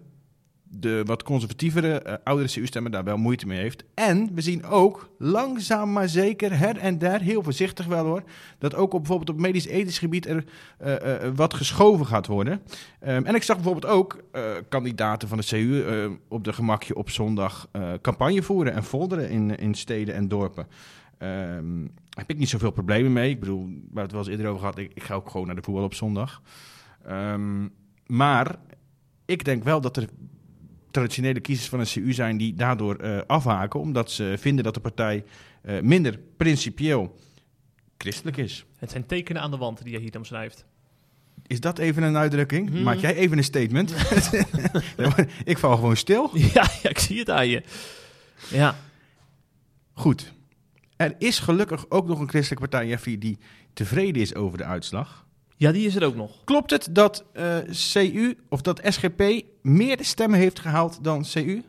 de 0.69 1.03
wat 1.05 1.23
conservatievere 1.23 2.01
eh, 2.01 2.13
oudere 2.23 2.49
CU-stemmer 2.49 2.91
daar 2.91 3.03
wel 3.03 3.17
moeite 3.17 3.47
mee 3.47 3.59
heeft. 3.59 3.83
En 3.93 4.29
we 4.33 4.41
zien 4.41 4.65
ook 4.65 5.09
langzaam 5.17 5.91
maar 5.91 6.09
zeker 6.09 6.57
her 6.57 6.77
en 6.77 6.97
der, 6.97 7.21
heel 7.21 7.43
voorzichtig 7.43 7.85
wel 7.85 8.05
hoor, 8.05 8.23
dat 8.57 8.75
ook 8.75 8.93
op, 8.93 8.99
bijvoorbeeld 8.99 9.29
op 9.29 9.39
medisch-ethisch 9.39 9.99
gebied 9.99 10.25
er 10.25 10.43
eh, 10.77 11.25
eh, 11.25 11.31
wat 11.35 11.53
geschoven 11.53 12.05
gaat 12.05 12.27
worden. 12.27 12.61
Ehm, 12.99 13.25
en 13.25 13.35
ik 13.35 13.43
zag 13.43 13.55
bijvoorbeeld 13.55 13.93
ook 13.93 14.23
kandidaten 14.69 15.27
van 15.27 15.37
de 15.37 15.45
CU 15.45 16.17
op 16.27 16.43
de 16.43 16.53
gemakje 16.53 16.95
op 16.95 17.09
zondag 17.09 17.69
campagne 18.01 18.41
voeren 18.41 18.73
en 18.73 18.83
folderen 18.83 19.29
in, 19.29 19.57
in 19.57 19.73
steden 19.73 20.15
en 20.15 20.27
dorpen. 20.27 20.67
Ehm 21.17 21.85
heb 22.17 22.29
ik 22.29 22.37
niet 22.37 22.49
zoveel 22.49 22.71
problemen 22.71 23.13
mee. 23.13 23.29
Ik 23.29 23.39
bedoel, 23.39 23.69
waar 23.91 24.03
het 24.03 24.11
wel 24.11 24.21
eens 24.21 24.29
eerder 24.29 24.47
over 24.47 24.59
gehad, 24.59 24.77
ik, 24.77 24.91
ik 24.93 25.03
ga 25.03 25.13
ook 25.13 25.29
gewoon 25.29 25.45
naar 25.45 25.55
de 25.55 25.61
voetbal 25.61 25.83
op 25.83 25.93
zondag. 25.93 26.41
Ehm, 27.05 27.67
maar 28.05 28.55
ik 29.25 29.45
denk 29.45 29.63
wel 29.63 29.81
dat 29.81 29.97
er 29.97 30.09
traditionele 30.97 31.39
kiezers 31.39 31.69
van 31.69 31.79
een 31.79 31.85
CU 31.85 32.13
zijn 32.13 32.37
die 32.37 32.53
daardoor 32.53 32.95
eh, 32.95 33.21
afhaken, 33.27 33.79
omdat 33.79 34.11
ze 34.11 34.35
vinden 34.37 34.63
dat 34.63 34.73
de 34.73 34.79
partij 34.79 35.23
eh, 35.61 35.81
minder 35.81 36.19
principieel 36.37 37.15
christelijk 37.97 38.37
is. 38.37 38.65
Het 38.77 38.91
zijn 38.91 39.05
tekenen 39.05 39.41
aan 39.41 39.51
de 39.51 39.57
wand 39.57 39.83
die 39.83 39.93
je 39.93 39.99
hier 39.99 40.11
dan 40.11 40.25
schrijft. 40.25 40.65
Is 41.47 41.59
dat 41.59 41.77
even 41.77 42.03
een 42.03 42.17
uitdrukking? 42.17 42.69
Mhm. 42.69 42.83
Maak 42.83 42.97
jij 42.97 43.15
even 43.15 43.37
een 43.37 43.43
statement? 43.43 43.93
ik 45.43 45.57
val 45.57 45.75
gewoon 45.75 45.97
stil. 45.97 46.29
ja, 46.53 46.69
ja, 46.83 46.89
ik 46.89 46.99
zie 46.99 47.19
het 47.19 47.29
aan 47.29 47.47
je. 47.47 47.63
Ja. 48.49 48.75
Goed. 49.93 50.33
Er 50.95 51.15
is 51.17 51.39
gelukkig 51.39 51.89
ook 51.89 52.07
nog 52.07 52.19
een 52.19 52.29
christelijke 52.29 52.67
partij, 52.67 52.89
Jeffrey, 52.89 53.17
die 53.17 53.37
tevreden 53.73 54.21
is 54.21 54.35
over 54.35 54.57
de 54.57 54.63
uitslag. 54.63 55.26
Ja, 55.59 55.71
die 55.71 55.87
is 55.87 55.95
er 55.95 56.05
ook 56.05 56.15
nog. 56.15 56.31
Klopt 56.43 56.71
het 56.71 56.87
dat 56.91 57.25
eh, 57.33 57.57
CU 57.93 58.37
of 58.49 58.61
dat 58.61 58.81
SGP 58.83 59.41
meer 59.61 59.97
stemmen 60.01 60.39
heeft 60.39 60.59
gehaald 60.59 61.03
dan 61.03 61.25
CU? 61.33 61.61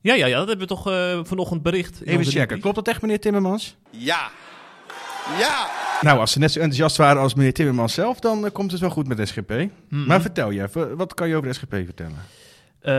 Ja, 0.00 0.14
ja, 0.14 0.26
ja, 0.26 0.38
dat 0.38 0.48
hebben 0.48 0.68
we 0.68 0.74
toch 0.74 0.90
eh, 0.90 1.20
vanochtend 1.22 1.62
bericht. 1.62 2.00
Even 2.04 2.24
checken. 2.24 2.60
Klopt 2.60 2.76
dat 2.76 2.88
echt, 2.88 3.02
meneer 3.02 3.20
Timmermans? 3.20 3.76
Ja. 3.90 4.30
Ja. 5.38 5.70
Nou, 6.00 6.18
als 6.18 6.32
ze 6.32 6.38
net 6.38 6.52
zo 6.52 6.58
enthousiast 6.58 6.96
waren 6.96 7.22
als 7.22 7.34
meneer 7.34 7.52
Timmermans 7.52 7.94
zelf, 7.94 8.20
dan 8.20 8.44
eh, 8.44 8.52
komt 8.52 8.70
het 8.70 8.80
wel 8.80 8.90
goed 8.90 9.08
met 9.08 9.28
SGP. 9.28 9.50
Mhm. 9.88 10.06
Maar 10.06 10.20
vertel 10.20 10.50
je 10.50 10.62
even, 10.62 10.96
wat 10.96 11.14
kan 11.14 11.28
je 11.28 11.36
over 11.36 11.48
de 11.48 11.54
SGP 11.54 11.74
vertellen? 11.74 12.18
Eh, 12.86 12.92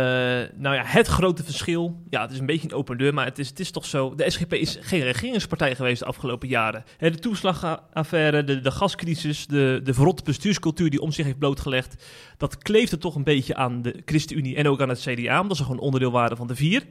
nou 0.55 0.75
ja, 0.75 0.83
het 0.85 1.07
grote 1.07 1.43
verschil. 1.43 2.01
Ja, 2.09 2.21
het 2.21 2.31
is 2.31 2.39
een 2.39 2.45
beetje 2.45 2.67
een 2.67 2.75
open 2.75 2.97
deur, 2.97 3.13
maar 3.13 3.25
het 3.25 3.39
is, 3.39 3.49
het 3.49 3.59
is 3.59 3.71
toch 3.71 3.85
zo. 3.85 4.15
De 4.15 4.29
SGP 4.29 4.53
is 4.53 4.77
geen 4.81 5.01
regeringspartij 5.01 5.75
geweest 5.75 5.99
de 5.99 6.05
afgelopen 6.05 6.47
jaren. 6.47 6.83
De 6.97 7.19
toeslagaffaire, 7.19 8.43
de, 8.43 8.59
de 8.59 8.71
gascrisis, 8.71 9.47
de, 9.47 9.79
de 9.83 9.93
verrotte 9.93 10.23
bestuurscultuur 10.23 10.89
die 10.89 11.01
om 11.01 11.11
zich 11.11 11.25
heeft 11.25 11.37
blootgelegd. 11.37 12.05
Dat 12.37 12.57
kleefde 12.57 12.97
toch 12.97 13.15
een 13.15 13.23
beetje 13.23 13.55
aan 13.55 13.81
de 13.81 14.01
ChristenUnie 14.05 14.55
en 14.55 14.67
ook 14.67 14.81
aan 14.81 14.89
het 14.89 14.99
CDA, 14.99 15.41
omdat 15.41 15.57
ze 15.57 15.63
gewoon 15.63 15.79
onderdeel 15.79 16.11
waren 16.11 16.37
van 16.37 16.47
de 16.47 16.55
vier. 16.55 16.83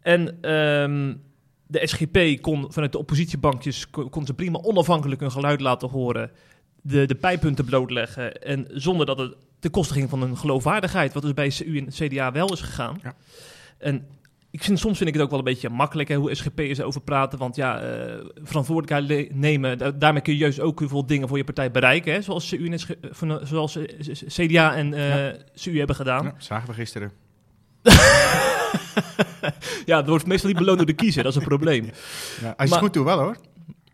En 0.00 0.38
ehm, 0.40 1.14
de 1.66 1.86
SGP 1.86 2.42
kon 2.42 2.72
vanuit 2.72 2.92
de 2.92 2.98
oppositiebankjes 2.98 3.90
kon, 3.90 4.26
ze 4.26 4.34
prima 4.34 4.58
onafhankelijk 4.62 5.20
hun 5.20 5.30
geluid 5.30 5.60
laten 5.60 5.88
horen. 5.88 6.30
De, 6.82 7.06
de 7.06 7.14
pijpunten 7.14 7.64
blootleggen. 7.64 8.42
En 8.42 8.66
zonder 8.72 9.06
dat 9.06 9.18
het 9.18 9.34
ten 9.64 9.72
koste 9.72 9.94
ging 9.94 10.10
van 10.10 10.20
hun 10.20 10.36
geloofwaardigheid. 10.36 11.12
Wat 11.12 11.22
dus 11.22 11.34
bij 11.34 11.48
CU 11.48 11.78
en 11.78 11.88
CDA 12.08 12.32
wel 12.32 12.52
is 12.52 12.60
gegaan. 12.60 12.98
Ja. 13.02 13.14
En 13.78 14.06
ik 14.50 14.62
vind, 14.62 14.78
soms 14.78 14.96
vind 14.96 15.08
ik 15.08 15.14
het 15.14 15.24
ook 15.24 15.30
wel 15.30 15.38
een 15.38 15.44
beetje 15.44 15.68
makkelijk 15.68 16.08
hè, 16.08 16.14
hoe 16.16 16.34
SGP'ers 16.34 16.80
over 16.80 17.00
praten. 17.00 17.38
Want 17.38 17.56
ja, 17.56 17.80
eh, 17.80 18.24
verantwoordelijkheid 18.42 19.34
nemen. 19.34 19.78
da- 19.78 19.90
daarmee 19.90 20.22
kun 20.22 20.32
je 20.32 20.38
juist 20.38 20.60
ook 20.60 20.78
heel 20.78 20.88
veel 20.88 21.06
dingen 21.06 21.28
voor 21.28 21.36
je 21.36 21.44
partij 21.44 21.70
bereiken. 21.70 22.12
Hè, 22.12 22.22
zoals, 22.22 22.48
CU 22.48 22.66
en 22.66 22.78
SG 22.78 22.90
eh, 22.90 22.96
van, 23.12 23.40
eh, 23.40 23.46
zoals 23.46 23.78
CDA 24.26 24.74
en 24.74 24.94
eh, 24.94 25.40
CU 25.54 25.78
hebben 25.78 25.96
gedaan. 25.96 26.24
Ja, 26.24 26.34
zagen 26.38 26.68
we 26.68 26.74
gisteren. 26.74 27.12
Ja, 29.86 29.96
dat 29.96 30.06
wordt 30.08 30.26
meestal 30.26 30.48
niet 30.48 30.58
beloond 30.58 30.76
door 30.78 30.86
de 30.86 30.92
kiezer. 30.92 31.22
Dat 31.22 31.32
is 31.32 31.38
een 31.38 31.44
probleem. 31.48 31.84
Ja, 31.84 31.90
als 31.90 31.94
je 32.40 32.52
Maar- 32.56 32.66
het 32.68 32.78
goed 32.78 32.92
doet 32.92 33.04
wel 33.04 33.18
hoor. 33.18 33.36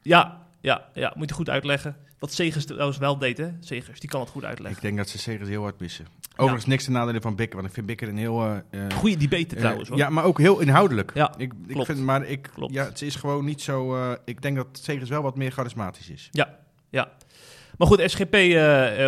Ja, 0.03 0.47
ja, 0.61 0.85
ja, 0.95 1.13
moet 1.17 1.29
je 1.29 1.35
goed 1.35 1.51
uitleggen. 1.51 1.97
Wat 2.21 2.33
Segers 2.33 2.65
trouwens 2.65 2.99
wel 2.99 3.19
deed, 3.19 3.39
hè? 3.39 3.49
Segers, 3.61 4.01
die 4.01 4.09
kan 4.09 4.21
het 4.21 4.29
goed 4.31 4.45
uitleggen. 4.45 4.77
Ik 4.77 4.83
denk 4.83 4.97
dat 4.97 5.09
ze 5.09 5.19
Segers 5.19 5.49
heel 5.49 5.63
hard 5.63 5.81
missen. 5.81 6.07
Overigens 6.37 6.67
niks 6.67 6.85
te 6.85 6.91
nadelen 6.91 7.23
van 7.23 7.35
Bikker, 7.37 7.57
want 7.57 7.69
ik 7.69 7.75
vind 7.75 7.87
Bikker 7.87 8.09
een 8.09 8.17
heel... 8.17 8.43
eh, 8.43 8.57
eh, 8.71 8.97
Goeie 8.97 9.17
debate 9.17 9.55
eh, 9.55 9.61
trouwens, 9.61 9.89
hoor. 9.89 9.99
ja, 9.99 10.11
maar 10.11 10.25
ook 10.25 10.39
heel 10.39 10.61
inhoudelijk. 10.61 11.11
Ja, 11.15 11.35
ik, 11.37 11.53
ik 11.67 11.73
klopt. 11.73 11.87
vind, 11.87 11.99
maar 11.99 12.27
ik, 12.27 12.51
Klopt. 12.55 12.73
ja, 12.73 12.85
het 12.85 13.03
is 13.03 13.15
gewoon 13.15 13.45
niet 13.45 13.63
zo... 13.63 14.13
ik 14.25 14.43
denk 14.43 14.57
dat 14.57 14.67
Segers 14.73 15.09
wel 15.11 15.23
wat 15.23 15.37
meer 15.37 15.51
charismatisch 15.51 16.11
is. 16.11 16.29
Ja, 16.31 16.59
ja. 16.91 17.13
Maar 17.77 17.89
goed, 17.89 18.03
SGP 18.11 18.35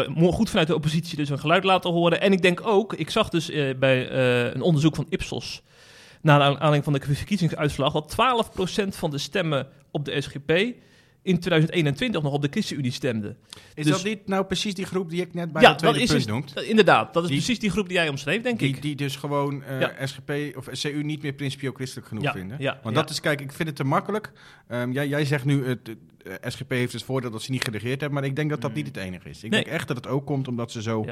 moet 0.08 0.34
goed 0.34 0.50
vanuit 0.50 0.68
de 0.68 0.74
oppositie 0.74 1.16
dus 1.16 1.28
een 1.28 1.38
geluid 1.38 1.64
laten 1.64 1.90
horen. 1.90 2.20
En 2.20 2.32
ik 2.32 2.42
denk 2.42 2.66
ook, 2.66 2.94
ik 2.94 3.10
zag 3.10 3.28
dus 3.28 3.46
bij 3.78 4.10
een 4.54 4.62
onderzoek 4.62 4.94
van 4.94 5.06
Ipsos... 5.08 5.62
naar 6.20 6.40
aanleiding 6.40 6.84
van 6.84 6.92
de 6.92 7.00
verkiezingsuitslag... 7.00 7.92
dat 7.92 8.16
12% 8.84 8.88
van 8.88 9.10
de 9.10 9.18
stemmen 9.18 9.68
op 9.90 10.04
de 10.04 10.20
SGP 10.20 10.52
in 11.22 11.38
2021 11.38 12.22
nog 12.22 12.32
op 12.32 12.42
de 12.42 12.48
ChristenUnie 12.50 12.90
stemden. 12.92 13.36
Is 13.74 13.84
Dus- 13.84 13.92
dat 13.94 14.04
niet 14.04 14.26
nou 14.26 14.44
precies 14.44 14.74
die 14.74 14.84
groep 14.84 15.10
die 15.10 15.20
ik 15.22 15.34
net 15.34 15.52
bij 15.52 15.62
ja, 15.62 15.68
dat 15.68 15.78
tweede 15.78 15.98
dat 15.98 16.08
is 16.16 16.24
punt 16.24 16.42
dus- 16.44 16.52
dat- 16.54 16.64
inderdaad. 16.64 17.14
Dat 17.14 17.22
is 17.22 17.28
Die- 17.28 17.38
precies 17.38 17.58
die 17.58 17.70
groep 17.70 17.86
die 17.88 17.96
jij 17.96 18.08
omschreef, 18.08 18.42
denk 18.42 18.58
Die, 18.58 18.68
ik. 18.68 18.82
die 18.82 18.96
dus 18.96 19.16
gewoon 19.16 19.62
eh, 19.62 19.80
Ja. 19.80 20.06
SGP 20.06 20.30
of 20.56 20.66
CU 20.80 21.02
niet 21.02 21.22
meer 21.22 21.32
principieel 21.32 21.72
christelijk 21.72 22.08
genoeg 22.08 22.24
Ja, 22.24 22.32
vinden. 22.32 22.56
ja, 22.60 22.80
Want 22.82 22.94
dat 22.94 23.10
is, 23.10 23.20
kijk, 23.20 23.40
ik 23.40 23.52
vind 23.52 23.68
het 23.68 23.76
te 23.76 23.84
makkelijk. 23.84 24.32
Ehm, 24.68 24.90
jij, 24.92 25.08
jij 25.08 25.24
zegt 25.24 25.44
nu, 25.44 25.66
het, 25.66 25.88
eh, 26.24 26.32
SGP 26.50 26.70
heeft 26.70 26.92
het 26.92 27.02
voordeel 27.02 27.30
dat 27.30 27.42
ze 27.42 27.50
niet 27.50 27.64
geregeerd 27.64 28.00
hebben, 28.00 28.18
maar 28.20 28.28
ik 28.28 28.36
denk 28.36 28.50
dat 28.50 28.60
dat 28.60 28.74
niet 28.74 28.86
het 28.86 28.96
enige 28.96 29.28
is. 29.28 29.36
Ik 29.38 29.44
Mm. 29.44 29.50
Nee. 29.50 29.64
denk 29.64 29.74
echt 29.76 29.88
dat 29.88 29.96
het 29.96 30.06
ook 30.06 30.26
komt 30.26 30.48
omdat 30.48 30.72
ze 30.72 30.82
zo 30.82 31.04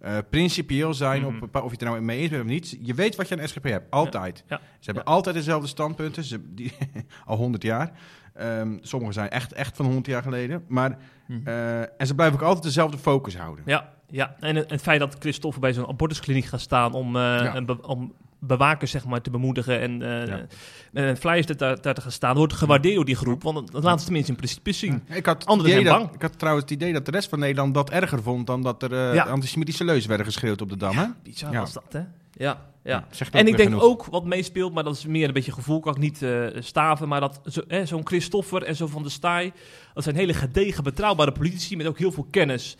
eh, 0.00 0.18
principieel 0.30 0.94
zijn, 0.94 1.22
Mhm. 1.22 1.34
op, 1.34 1.40
bepaal- 1.40 1.62
of 1.62 1.68
je 1.68 1.72
het 1.76 1.82
er 1.84 1.90
nou 1.90 2.00
mee 2.02 2.18
eens 2.20 2.30
bent 2.30 2.42
of 2.42 2.48
niet. 2.48 2.78
Je 2.82 2.94
weet 2.94 3.16
wat 3.16 3.28
je 3.28 3.38
aan 3.40 3.48
SGP 3.48 3.64
hebt, 3.64 3.90
altijd. 3.90 4.44
Ja. 4.48 4.56
Ze 4.78 4.84
hebben 4.84 5.02
Ja. 5.06 5.10
altijd 5.12 5.36
dezelfde 5.36 5.68
standpunten, 5.68 6.24
ze, 6.24 6.40
die, 6.54 6.72
al 7.26 7.36
100 7.36 7.62
jaar. 7.62 7.92
Ehm 8.36 8.76
sommige 8.80 9.12
zijn 9.12 9.28
echt, 9.30 9.52
echt 9.52 9.76
van 9.76 9.84
100 9.84 10.06
jaar 10.06 10.22
geleden. 10.22 10.64
Maar, 10.68 10.96
Mhm. 11.26 11.46
eh, 11.48 11.80
en 11.80 12.06
ze 12.06 12.14
blijven 12.14 12.38
ook 12.38 12.44
altijd 12.44 12.64
dezelfde 12.64 12.98
focus 12.98 13.36
houden. 13.36 13.64
Ja, 13.66 13.92
ja. 14.10 14.36
En 14.40 14.56
het, 14.56 14.70
het 14.70 14.80
feit 14.82 15.00
dat 15.00 15.16
Christophe 15.18 15.60
bij 15.60 15.72
zo'n 15.72 15.88
abortuskliniek 15.88 16.44
gaat 16.44 16.60
staan 16.60 16.92
om, 16.92 17.16
eh, 17.16 17.64
be- 17.64 17.86
om 17.86 18.12
bewakers 18.38 18.90
zeg 18.90 19.04
maar, 19.04 19.20
te 19.20 19.30
bemoedigen 19.30 19.80
en, 19.80 20.02
eh 20.02 20.26
Ja. 20.26 20.46
en 20.92 21.16
flyers 21.16 21.46
daar, 21.46 21.80
daar 21.80 21.94
te 21.94 22.00
gaan 22.00 22.10
staan, 22.12 22.36
wordt 22.36 22.52
gewaardeerd 22.52 22.94
door 22.94 23.04
die 23.04 23.16
groep. 23.16 23.42
Want 23.42 23.72
dat 23.72 23.82
laat 23.84 23.98
ze 23.98 24.04
tenminste 24.04 24.30
in 24.32 24.36
principe 24.36 24.72
zien. 24.72 25.02
Ik 25.08 25.26
had, 25.26 25.46
Anderen 25.46 25.72
zijn 25.72 25.84
dat, 25.84 25.98
bang. 25.98 26.12
ik 26.14 26.22
had 26.22 26.38
trouwens 26.38 26.64
het 26.70 26.80
idee 26.80 26.92
dat 26.92 27.04
de 27.04 27.10
rest 27.10 27.28
van 27.28 27.38
Nederland 27.38 27.74
dat 27.74 27.90
erger 27.90 28.22
vond 28.22 28.46
dan 28.46 28.62
dat 28.62 28.82
er 28.82 29.20
antisemitische 29.20 29.84
leus 29.84 30.06
werden 30.06 30.26
geschreeuwd 30.26 30.60
op 30.62 30.68
de 30.68 30.76
Dam. 30.76 30.96
hè? 30.96 31.06
Bizar 31.22 31.52
was 31.52 31.72
dat, 31.72 31.84
hè? 31.92 32.00
Ja, 32.32 32.60
ja. 32.86 33.06
En 33.30 33.46
ik 33.46 33.56
denk 33.56 33.68
genoeg. 33.68 33.82
ook 33.82 34.04
wat 34.04 34.24
meespeelt, 34.24 34.72
maar 34.74 34.84
dat 34.84 34.96
is 34.96 35.06
meer 35.06 35.26
een 35.28 35.34
beetje 35.34 35.52
gevoel, 35.52 35.80
kan 35.80 35.94
ik 35.94 36.00
niet 36.00 36.22
eh, 36.22 36.46
staven. 36.58 37.08
Maar 37.08 37.20
dat 37.20 37.40
zo'n 37.84 38.06
Christoffer 38.06 38.62
en 38.62 38.76
zo 38.76 38.86
van 38.86 39.02
de 39.02 39.08
Staaij, 39.08 39.52
dat 39.94 40.04
zijn 40.04 40.16
hele 40.16 40.34
gedegen, 40.34 40.84
betrouwbare 40.84 41.32
politici 41.32 41.76
met 41.76 41.86
ook 41.86 41.98
heel 41.98 42.12
veel 42.12 42.26
kennis. 42.30 42.76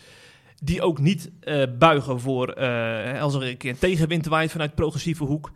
Die 0.63 0.83
ook 0.83 0.99
niet 0.99 1.31
eh, 1.41 1.63
buigen 1.79 2.21
voor, 2.21 2.49
eh, 2.49 3.21
als 3.23 3.35
er 3.35 3.43
een 3.43 3.57
keer 3.57 3.79
tegenwind 3.79 4.27
waait 4.27 4.51
vanuit 4.51 4.75
progressieve 4.75 5.25
hoek. 5.25 5.51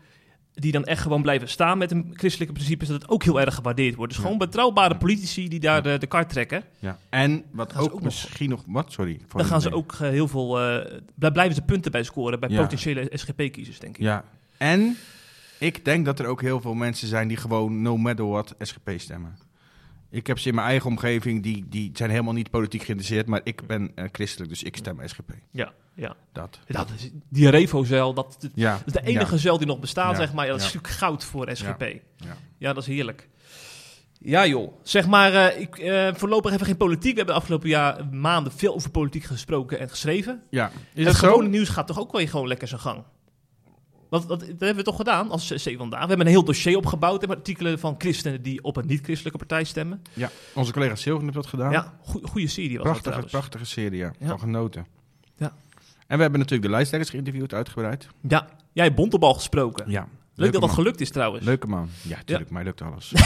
Die 0.54 0.72
dan 0.72 0.84
echt 0.84 1.02
gewoon 1.02 1.22
blijven 1.22 1.48
staan 1.48 1.78
met 1.78 1.90
hun 1.90 2.10
christelijke 2.12 2.54
principes, 2.54 2.88
dat 2.88 3.02
het 3.02 3.10
ook 3.10 3.22
heel 3.24 3.40
erg 3.40 3.54
gewaardeerd 3.54 3.94
wordt. 3.94 4.10
Dus 4.12 4.20
Ja. 4.20 4.26
gewoon 4.26 4.46
betrouwbare 4.46 4.96
politici 4.96 5.48
die 5.48 5.60
daar 5.60 5.82
de, 5.82 5.98
de 5.98 6.06
kar 6.06 6.26
trekken. 6.26 6.62
Ja. 6.78 6.98
En 7.08 7.44
wat 7.52 7.76
ook, 7.76 8.02
misschien 8.02 8.50
nog... 8.50 8.62
Wat? 8.66 8.92
Sorry. 8.92 9.20
Dan 9.32 9.44
gaan 9.44 9.60
ze 9.60 9.72
ook 9.72 9.92
eh, 9.92 9.98
heel 9.98 10.28
veel, 10.28 10.60
eh, 10.60 10.98
daar 11.14 11.32
blijven 11.32 11.54
ze 11.54 11.62
punten 11.62 11.90
bij 11.92 12.02
scoren 12.02 12.40
bij 12.40 12.48
Ja. 12.48 12.60
potentiële 12.62 13.10
SGP-kiezers, 13.12 13.78
denk 13.78 13.96
ik. 13.96 14.02
Ja. 14.02 14.24
En 14.60 14.96
ik 15.58 15.84
denk 15.84 16.04
dat 16.04 16.18
er 16.18 16.26
ook 16.26 16.40
heel 16.40 16.60
veel 16.60 16.74
mensen 16.74 17.08
zijn 17.08 17.28
die 17.28 17.36
gewoon 17.36 17.82
no 17.82 17.96
matter 17.96 18.28
what 18.28 18.54
SGP 18.58 18.90
stemmen. 18.96 19.38
Ik 20.10 20.26
heb 20.26 20.38
ze 20.38 20.48
in 20.48 20.54
mijn 20.54 20.66
eigen 20.66 20.90
omgeving, 20.90 21.42
die, 21.42 21.64
die 21.68 21.90
zijn 21.94 22.10
helemaal 22.10 22.32
niet 22.32 22.50
politiek 22.50 22.82
geïnteresseerd, 22.82 23.26
maar 23.26 23.40
ik 23.44 23.66
ben 23.66 23.92
eh, 23.94 24.04
christelijk, 24.12 24.50
dus 24.50 24.62
ik 24.62 24.76
stem 24.76 24.98
SGP. 25.04 25.30
Ja, 25.50 25.72
ja. 25.94 26.16
Dat. 26.32 26.58
Dat 26.66 26.90
is, 26.96 27.10
die 27.28 27.48
Revo-zeil, 27.48 28.14
dat, 28.14 28.36
dat 28.40 28.50
Ja. 28.54 28.80
is 28.86 28.92
de 28.92 29.02
enige 29.02 29.38
zeil 29.38 29.58
die 29.58 29.66
nog 29.66 29.78
bestaat, 29.80 30.10
Ja, 30.10 30.16
zeg 30.16 30.32
maar. 30.32 30.44
Ja, 30.44 30.50
dat 30.50 30.60
is 30.60 30.66
natuurlijk 30.66 30.94
goud 30.94 31.24
voor 31.24 31.48
SGP. 31.56 31.80
Ja, 32.16 32.36
Ja. 32.58 32.72
dat 32.72 32.82
is 32.82 32.88
heerlijk. 32.94 33.28
Ja, 34.18 34.46
joh. 34.46 34.72
Zeg 34.82 35.06
maar, 35.06 35.34
eh, 35.34 35.60
ik, 35.60 35.78
eh, 35.78 36.14
voorlopig 36.14 36.52
even 36.52 36.66
geen 36.66 36.76
politiek. 36.76 37.10
We 37.10 37.16
hebben 37.16 37.34
de 37.34 37.40
afgelopen 37.40 37.68
jaar, 37.68 38.06
maanden 38.06 38.52
veel 38.52 38.74
over 38.74 38.90
politiek 38.90 39.24
gesproken 39.24 39.78
en 39.78 39.88
geschreven. 39.90 40.42
Ja. 40.50 40.66
Is 40.70 40.72
het 40.94 41.04
dat 41.04 41.14
gewone 41.14 41.44
zo? 41.44 41.50
nieuws 41.50 41.68
gaat 41.68 41.86
toch 41.86 41.98
ook 42.00 42.12
wel 42.12 42.26
gewoon 42.26 42.48
lekker 42.48 42.68
zijn 42.68 42.80
gang? 42.80 43.02
Dat, 44.10 44.28
dat, 44.28 44.40
dat 44.40 44.48
hebben 44.48 44.74
we 44.76 44.82
toch 44.82 44.96
gedaan 44.96 45.30
als 45.30 45.52
C 45.64 45.74
vandaag. 45.76 46.00
We 46.02 46.08
hebben 46.08 46.26
een 46.26 46.32
heel 46.32 46.44
dossier 46.44 46.76
opgebouwd 46.76 47.20
met 47.20 47.30
artikelen 47.30 47.78
van 47.78 47.94
christenen 47.98 48.42
die 48.42 48.62
op 48.64 48.76
een 48.76 48.86
niet-christelijke 48.86 49.38
partij 49.38 49.64
stemmen. 49.64 50.02
Ja. 50.12 50.30
Onze 50.54 50.72
collega 50.72 50.94
Silvan 50.94 51.22
heeft 51.22 51.34
dat 51.34 51.46
gedaan. 51.46 51.72
Ja, 51.72 51.98
goe- 52.02 52.26
goede 52.26 52.46
serie 52.48 52.68
was 52.68 52.76
dat 52.76 52.82
Prachtige, 52.84 53.02
trouwens. 53.02 53.32
prachtige 53.32 53.64
serie, 53.64 53.98
ja. 53.98 54.12
Ja. 54.18 54.26
Van 54.28 54.38
genoten. 54.38 54.86
Ja. 55.36 55.52
En 56.06 56.16
we 56.16 56.22
hebben 56.22 56.40
natuurlijk 56.40 56.68
de 56.68 56.74
lijsttrekkers 56.74 57.10
geïnterviewd, 57.12 57.54
uitgebreid. 57.54 58.06
Ja, 58.28 58.48
jij 58.72 58.84
hebt 58.84 58.96
Bontebal 58.96 59.34
gesproken. 59.34 59.90
Ja. 59.90 60.00
Leuk 60.00 60.08
Leuke 60.34 60.52
dat 60.52 60.60
dat 60.60 60.70
gelukt 60.78 61.00
is 61.00 61.10
trouwens. 61.10 61.44
Leuke 61.44 61.66
man. 61.66 61.88
Ja, 62.02 62.18
tuurlijk, 62.24 62.50
mij 62.50 62.64
lukt 62.64 62.82
alles. 62.82 63.12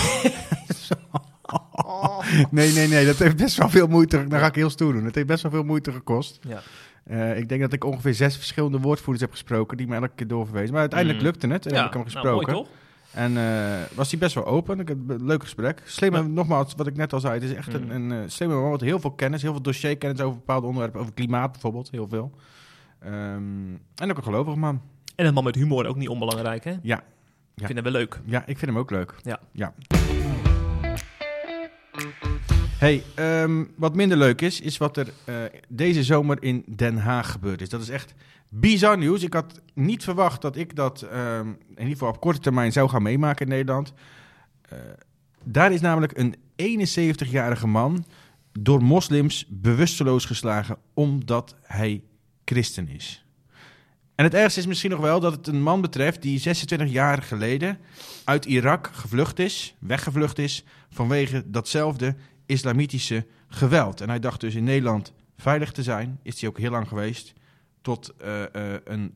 nee, 2.51 2.73
nee, 2.73 2.88
nee, 2.88 3.07
dat 3.07 3.16
heeft 3.18 3.37
best 3.37 3.57
wel 3.57 3.68
veel 3.68 3.87
moeite. 3.87 4.27
Dan 4.29 4.38
ga 4.38 4.47
ik 4.47 4.55
heel 4.55 4.70
stoer 4.70 4.92
doen. 4.92 5.05
Het 5.05 5.14
heeft 5.14 5.27
best 5.27 5.42
wel 5.42 5.51
veel 5.53 5.62
moeite 5.62 5.92
gekost. 5.92 6.38
Ja. 6.49 6.62
Eh, 7.04 7.38
ik 7.38 7.48
denk 7.48 7.60
dat 7.60 7.72
ik 7.72 7.84
ongeveer 7.84 8.14
zes 8.14 8.36
verschillende 8.36 8.78
woordvoerders 8.80 9.20
heb 9.24 9.30
gesproken 9.30 9.76
die 9.76 9.86
me 9.86 9.94
elke 9.94 10.10
keer 10.14 10.26
doorverwezen. 10.26 10.70
Maar 10.72 10.80
uiteindelijk 10.80 11.18
Mm. 11.20 11.24
lukte 11.24 11.46
het 11.46 11.66
en 11.66 11.72
Ja, 11.72 11.78
heb 11.78 11.86
ik 11.86 11.92
hem 11.92 12.02
nou, 12.02 12.12
gesproken. 12.14 12.52
mooi 12.52 12.64
toch? 12.64 12.74
En 13.12 13.36
eh, 13.36 13.96
was 13.96 14.10
hij 14.10 14.18
best 14.20 14.34
wel 14.34 14.46
open. 14.46 14.80
Ik 14.80 14.88
heb 14.88 14.98
een 15.08 15.24
leuk 15.26 15.42
gesprek. 15.42 15.82
Slimme, 15.84 16.22
nogmaals, 16.22 16.74
wat 16.76 16.86
ik 16.86 16.96
net 16.96 17.12
al 17.12 17.20
zei, 17.20 17.34
het 17.34 17.42
is 17.42 17.52
echt 17.54 17.74
een, 17.74 17.84
Mm. 17.84 17.90
een 17.90 18.12
eh, 18.12 18.28
slimme 18.28 18.54
man 18.54 18.70
met 18.70 18.80
heel 18.80 19.00
veel 19.00 19.10
kennis, 19.12 19.42
heel 19.42 19.52
veel 19.52 19.62
dossierkennis 19.62 20.20
over 20.20 20.36
bepaalde 20.38 20.66
onderwerpen, 20.66 21.00
over 21.00 21.12
klimaat 21.12 21.52
bijvoorbeeld, 21.52 21.90
heel 21.90 22.08
veel. 22.08 22.32
Ehm, 23.00 23.12
en 23.94 24.10
ook 24.10 24.16
een 24.16 24.22
gelovig 24.22 24.54
man. 24.54 24.80
En 25.16 25.26
een 25.26 25.34
man 25.34 25.44
met 25.44 25.54
humor 25.54 25.86
ook 25.86 25.96
niet 25.96 26.08
onbelangrijk, 26.08 26.64
hè? 26.64 26.74
Ja. 26.82 27.02
Ja. 27.54 27.66
Vinden 27.66 27.84
we 27.84 27.90
leuk. 27.90 28.20
Ja, 28.24 28.38
ik 28.46 28.58
vind 28.58 28.70
hem 28.70 28.78
ook 28.78 28.90
leuk. 28.90 29.14
Ja. 29.22 29.40
ja. 29.52 29.72
Hey, 32.85 33.03
ehm, 33.14 33.64
wat 33.77 33.94
minder 33.94 34.18
leuk 34.18 34.40
is, 34.40 34.61
is 34.61 34.77
wat 34.77 34.97
er 34.97 35.12
eh, 35.25 35.35
deze 35.68 36.03
zomer 36.03 36.42
in 36.42 36.64
Den 36.77 36.97
Haag 36.97 37.31
gebeurd 37.31 37.61
is. 37.61 37.68
Dat 37.68 37.81
is 37.81 37.88
echt 37.88 38.14
bizar 38.49 38.99
nieuws. 38.99 39.23
Ik 39.23 39.33
had 39.33 39.61
niet 39.75 40.05
verwacht 40.05 40.42
dat 40.42 40.57
ik 40.57 40.77
dat 40.77 41.03
ehm, 41.03 41.49
in 41.49 41.79
ieder 41.79 41.92
geval 41.92 42.09
op 42.09 42.20
korte 42.20 42.40
termijn 42.40 42.73
zou 42.73 42.88
gaan 42.88 43.03
meemaken 43.03 43.47
in 43.47 43.53
Nederland. 43.53 43.92
Eh, 44.68 44.79
daar 45.44 45.73
is 45.73 45.81
namelijk 45.81 46.18
een 46.18 46.35
71-jarige 46.57 47.66
man 47.66 48.07
door 48.53 48.83
moslims 48.83 49.47
bewusteloos 49.49 50.25
geslagen 50.25 50.77
omdat 50.94 51.57
hij 51.62 52.03
christen 52.44 52.88
is. 52.88 53.25
En 54.14 54.25
het 54.25 54.35
ergste 54.35 54.61
is 54.61 54.66
misschien 54.66 54.90
nog 54.90 55.01
wel 55.01 55.20
dat 55.20 55.33
het 55.33 55.47
een 55.47 55.62
man 55.62 55.81
betreft 55.81 56.23
die 56.23 56.38
26 56.38 56.90
jaar 56.90 57.23
geleden 57.23 57.79
uit 58.25 58.44
Irak 58.44 58.90
gevlucht 58.92 59.38
is, 59.38 59.75
weggevlucht 59.79 60.38
is, 60.38 60.64
vanwege 60.90 61.42
datzelfde 61.47 62.14
islamitische 62.46 63.26
geweld. 63.48 64.00
En 64.00 64.09
hij 64.09 64.20
dacht 64.20 64.40
dus 64.40 64.54
in 64.54 64.64
Nederland 64.64 65.12
veilig 65.37 65.72
te 65.72 65.83
zijn, 65.83 66.18
is 66.22 66.40
hij 66.40 66.48
ook 66.48 66.59
heel 66.59 66.70
lang 66.70 66.88
geweest, 66.88 67.33
tot 67.83 68.12
eh, 68.16 68.42
eh, 68.42 68.80
een 68.85 69.14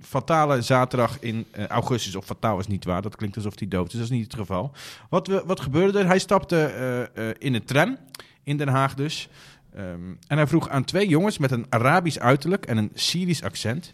fatale 0.00 0.62
zaterdag 0.62 1.20
in 1.20 1.46
eh, 1.50 1.66
augustus. 1.66 2.16
Of 2.16 2.24
fataal 2.24 2.58
is 2.58 2.66
niet 2.66 2.84
waar, 2.84 3.02
dat 3.02 3.16
klinkt 3.16 3.36
alsof 3.36 3.58
hij 3.58 3.68
dood 3.68 3.86
is, 3.86 3.92
dat 3.92 4.02
is 4.02 4.10
niet 4.10 4.24
het 4.24 4.34
geval. 4.34 4.72
Wat, 5.08 5.26
we, 5.26 5.42
wat 5.46 5.60
gebeurde 5.60 5.98
er? 5.98 6.06
Hij 6.06 6.18
stapte 6.18 7.36
in 7.38 7.54
een 7.54 7.64
tram, 7.64 7.98
in 8.42 8.56
Den 8.56 8.68
Haag 8.68 8.94
dus, 8.94 9.28
Ehm, 9.74 10.14
en 10.26 10.36
hij 10.36 10.46
vroeg 10.46 10.68
aan 10.68 10.84
twee 10.84 11.08
jongens 11.08 11.38
met 11.38 11.50
een 11.50 11.66
Arabisch 11.68 12.18
uiterlijk 12.18 12.66
en 12.66 12.76
een 12.76 12.90
Syrisch 12.94 13.42
accent 13.42 13.92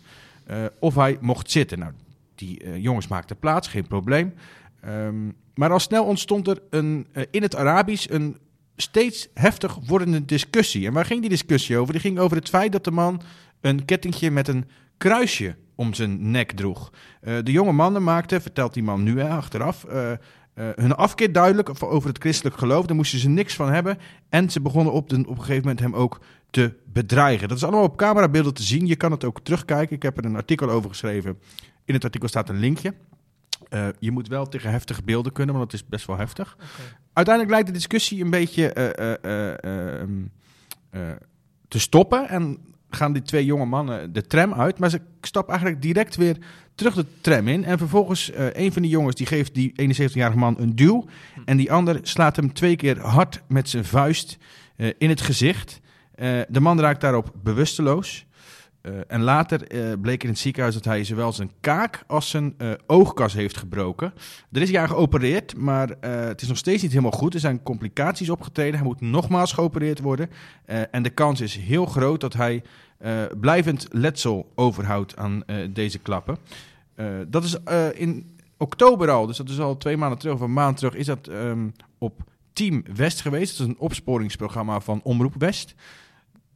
of 0.79 0.95
hij 0.95 1.19
mocht 1.21 1.51
zitten. 1.51 1.79
Nou, 1.79 1.93
die 2.35 2.81
jongens 2.81 3.09
maakten 3.09 3.39
plaats, 3.39 3.69
geen 3.69 3.87
probleem. 3.87 4.35
Ehm, 4.81 5.29
maar 5.55 5.71
al 5.71 5.81
snel 5.81 6.05
ontstond 6.05 6.49
er 6.49 6.63
een, 6.71 7.07
in 7.31 7.43
het 7.43 7.57
Arabisch 7.57 8.11
een 8.11 8.37
steeds 8.81 9.29
heftig 9.35 9.79
wordende 9.87 10.25
discussie. 10.25 10.87
En 10.87 10.93
waar 10.93 11.05
ging 11.05 11.21
die 11.21 11.31
discussie 11.31 11.79
over? 11.79 11.93
Die 11.93 12.03
ging 12.03 12.19
over 12.19 12.37
het 12.37 12.49
feit 12.49 12.73
dat 12.73 12.85
de 12.85 12.91
man 12.91 13.23
een 13.61 13.85
kettingje 13.85 14.31
met 14.31 14.49
een 14.49 14.69
kruisje 14.99 15.57
om 15.75 15.95
zijn 15.95 16.31
nek 16.31 16.53
droeg. 16.53 16.93
Eh, 17.21 17.35
de 17.45 17.53
jonge 17.53 17.73
mannen 17.73 18.03
maakten, 18.03 18.43
vertelt 18.43 18.75
die 18.75 18.83
man 18.83 19.03
nu 19.03 19.21
hè, 19.21 19.29
achteraf, 19.29 19.85
eh, 19.85 20.13
eh, 20.13 20.19
hun 20.55 20.95
afkeer 20.95 21.33
duidelijk 21.33 21.83
over 21.83 22.09
het 22.09 22.19
christelijk 22.19 22.57
geloof. 22.57 22.87
Daar 22.87 22.97
moesten 22.97 23.19
ze 23.19 23.29
niks 23.29 23.55
van 23.55 23.73
hebben. 23.73 23.99
En 24.29 24.51
ze 24.51 24.61
begonnen 24.61 24.93
op, 24.93 25.09
de, 25.09 25.19
op 25.19 25.29
een 25.29 25.37
gegeven 25.37 25.63
moment 25.63 25.81
hem 25.81 25.95
ook 25.95 26.21
te 26.51 26.75
bedreigen. 26.85 27.49
Dat 27.49 27.57
is 27.57 27.63
allemaal 27.63 27.83
op 27.83 27.97
camerabeelden 27.97 28.55
te 28.55 28.63
zien. 28.63 28.87
Je 28.87 28.97
kan 28.97 29.11
het 29.11 29.25
ook 29.25 29.41
terugkijken. 29.41 29.97
Ik 29.97 30.03
heb 30.03 30.19
er 30.19 30.25
een 30.25 30.37
artikel 30.37 30.71
over 30.71 30.91
geschreven. 30.91 31.39
In 31.85 31.95
het 31.95 32.05
artikel 32.05 32.29
staat 32.29 32.49
een 32.49 32.59
linkje. 32.59 32.95
Eh, 33.71 33.89
je 33.99 34.11
moet 34.11 34.29
wel 34.29 34.49
tegen 34.49 34.71
heftige 34.71 35.03
beelden 35.03 35.33
kunnen, 35.33 35.55
want 35.55 35.73
het 35.73 35.81
is 35.81 35.89
best 35.89 36.07
wel 36.07 36.19
heftig. 36.19 36.57
Uiteindelijk 37.13 37.55
lijkt 37.55 37.67
de 37.67 37.79
discussie 37.79 38.25
een 38.25 38.31
beetje 38.31 38.73
eh, 38.73 39.15
eh, 39.15 39.53
eh, 39.53 40.01
ehm, 40.01 40.11
eh, 40.91 41.01
te 41.69 41.79
stoppen. 41.79 42.29
En 42.29 42.59
gaan 42.91 43.13
die 43.13 43.23
twee 43.23 43.45
jonge 43.45 43.65
mannen 43.65 44.13
de 44.13 44.27
tram 44.27 44.55
uit. 44.55 44.79
Maar 44.79 44.91
ze 44.91 45.01
stappen 45.21 45.53
eigenlijk 45.53 45.83
direct 45.83 46.17
weer 46.17 46.37
terug 46.75 46.95
de 46.95 47.07
tram 47.21 47.49
in. 47.49 47.65
En 47.65 47.79
vervolgens, 47.79 48.31
een 48.35 48.73
van 48.73 48.83
die 48.83 48.91
jongens 48.91 49.17
die 49.17 49.27
geeft 49.27 49.55
die 49.55 49.73
71-jarige 49.73 50.39
man 50.39 50.57
een 50.59 50.77
duw. 50.77 51.07
En 51.45 51.57
die 51.57 51.73
ander 51.73 51.99
slaat 52.03 52.37
hem 52.37 52.53
twee 52.53 52.77
keer 52.77 53.01
hard 53.01 53.43
met 53.49 53.69
zijn 53.69 53.85
vuist 53.85 54.39
in 54.99 55.09
het 55.09 55.21
gezicht. 55.21 55.81
De 56.49 56.61
man 56.61 56.81
raakt 56.81 57.01
daarop 57.01 57.33
bewusteloos. 57.43 58.27
Eh, 58.81 58.93
en 59.07 59.21
later 59.21 59.67
eh, 59.67 60.01
bleek 60.01 60.23
in 60.23 60.29
het 60.29 60.39
ziekenhuis 60.39 60.75
dat 60.75 60.85
hij 60.85 61.05
zowel 61.05 61.33
zijn 61.33 61.51
kaak 61.61 62.05
als 62.07 62.31
zijn 62.31 62.55
eh, 62.59 62.71
oogkas 62.87 63.33
heeft 63.33 63.57
gebroken. 63.57 64.13
Er 64.53 64.63
is 64.63 64.71
hij 64.71 64.81
aan 64.81 64.89
geopereerd, 64.89 65.57
maar 65.57 65.89
het 66.01 66.43
is 66.43 66.49
nog 66.49 66.57
steeds 66.57 66.83
niet 66.83 66.91
helemaal 66.91 67.11
goed. 67.11 67.35
Er 67.35 67.41
zijn 67.41 67.63
complicaties 67.63 68.31
opgetreden. 68.31 68.75
Hij 68.75 68.87
moet 68.87 69.01
nogmaals 69.01 69.53
geopereerd 69.53 70.01
worden. 70.01 70.31
En 70.91 71.03
de 71.03 71.11
kans 71.11 71.41
is 71.41 71.57
heel 71.57 71.87
groot 71.87 72.21
dat 72.21 72.33
hij 72.33 72.63
blijvend 73.41 73.87
letsel 73.91 74.53
overhoudt 74.55 75.17
aan 75.17 75.43
deze 75.71 75.99
klappen. 75.99 76.39
Dat 77.29 77.45
is 77.45 77.57
in 77.95 78.37
oktober 78.57 79.11
al, 79.11 79.27
dus 79.27 79.37
dat 79.37 79.49
is 79.49 79.59
al 79.59 79.77
twee 79.77 79.97
maanden 79.97 80.19
terug 80.19 80.35
of 80.35 80.41
een 80.41 80.53
maand 80.53 80.77
terug, 80.77 80.95
is 80.95 81.07
dat 81.07 81.27
ehm, 81.27 81.69
op 81.99 82.23
Team 82.53 82.85
West 82.95 83.21
geweest. 83.21 83.59
Dat 83.59 83.67
is 83.67 83.73
een 83.73 83.81
opsporingsprogramma 83.81 84.81
van 84.81 85.01
Omroep 85.03 85.35
West. 85.39 85.75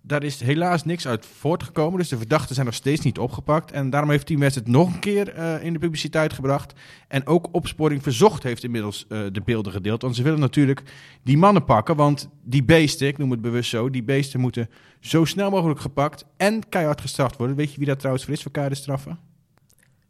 Daar 0.06 0.22
is 0.22 0.40
helaas 0.40 0.84
niks 0.84 1.06
uit 1.06 1.26
voortgekomen, 1.26 1.98
dus 1.98 2.08
de 2.08 2.16
verdachten 2.16 2.54
zijn 2.54 2.66
nog 2.66 2.74
steeds 2.74 3.00
niet 3.00 3.18
opgepakt. 3.18 3.72
En 3.72 3.90
daarom 3.90 4.10
heeft 4.10 4.26
Team 4.26 4.40
West 4.40 4.54
het 4.54 4.68
nog 4.68 4.94
een 4.94 4.98
keer 4.98 5.28
eh, 5.28 5.64
in 5.64 5.72
de 5.72 5.78
publiciteit 5.78 6.32
gebracht. 6.32 6.72
En 7.08 7.26
ook 7.26 7.48
Opsporing 7.52 8.02
Verzocht 8.02 8.42
heeft 8.42 8.64
inmiddels 8.64 9.06
eh, 9.08 9.20
de 9.32 9.40
beelden 9.44 9.72
gedeeld. 9.72 10.02
Want 10.02 10.16
ze 10.16 10.22
willen 10.22 10.40
natuurlijk 10.40 10.82
die 11.22 11.36
mannen 11.36 11.64
pakken, 11.64 11.96
want 11.96 12.28
die 12.42 12.64
beesten, 12.64 13.06
ik 13.06 13.18
noem 13.18 13.30
het 13.30 13.40
bewust 13.40 13.70
zo, 13.70 13.90
die 13.90 14.02
beesten 14.02 14.40
moeten 14.40 14.70
zo 15.00 15.24
snel 15.24 15.50
mogelijk 15.50 15.80
gepakt 15.80 16.26
en 16.36 16.68
keihard 16.68 17.00
gestraft 17.00 17.36
worden. 17.36 17.56
Weet 17.56 17.72
je 17.72 17.78
wie 17.78 17.86
dat 17.86 17.98
trouwens 17.98 18.24
voor 18.24 18.34
is, 18.34 18.42
voor 18.42 18.52
keiharde 18.52 18.78
straffen? 18.78 19.18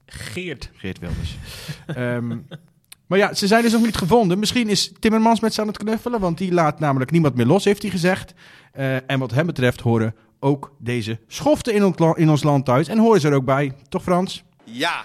Geert. 0.07 0.71
Geert 0.75 0.99
Wilders. 0.99 1.37
Ehm, 1.87 2.39
maar 3.07 3.19
ja, 3.19 3.35
ze 3.35 3.47
zijn 3.47 3.63
dus 3.63 3.73
nog 3.73 3.83
niet 3.83 3.97
gevonden. 3.97 4.39
Misschien 4.39 4.69
is 4.69 4.93
Timmermans 4.99 5.41
met 5.41 5.55
ze 5.55 5.61
aan 5.61 5.67
het 5.67 5.79
knuffelen, 5.79 6.21
want 6.21 6.39
die 6.39 6.53
laat 6.53 6.79
namelijk 6.79 7.11
niemand 7.11 7.35
meer 7.35 7.47
los, 7.47 7.65
heeft 7.65 7.83
hij 7.83 7.91
gezegd. 7.91 8.35
Eh, 8.73 9.11
en 9.11 9.19
wat 9.19 9.31
hem 9.31 9.47
betreft 9.47 9.81
horen 9.81 10.15
ook 10.41 10.73
deze 10.79 11.21
schoften 11.27 11.75
in 11.75 11.95
in 12.17 12.31
ons 12.31 12.43
land 12.43 12.65
thuis. 12.65 12.89
En 12.89 12.99
horen 12.99 13.21
ze 13.21 13.29
er 13.29 13.35
ook 13.35 13.45
bij, 13.45 13.73
toch 13.89 14.03
Frans? 14.03 14.45
Ja. 14.65 15.05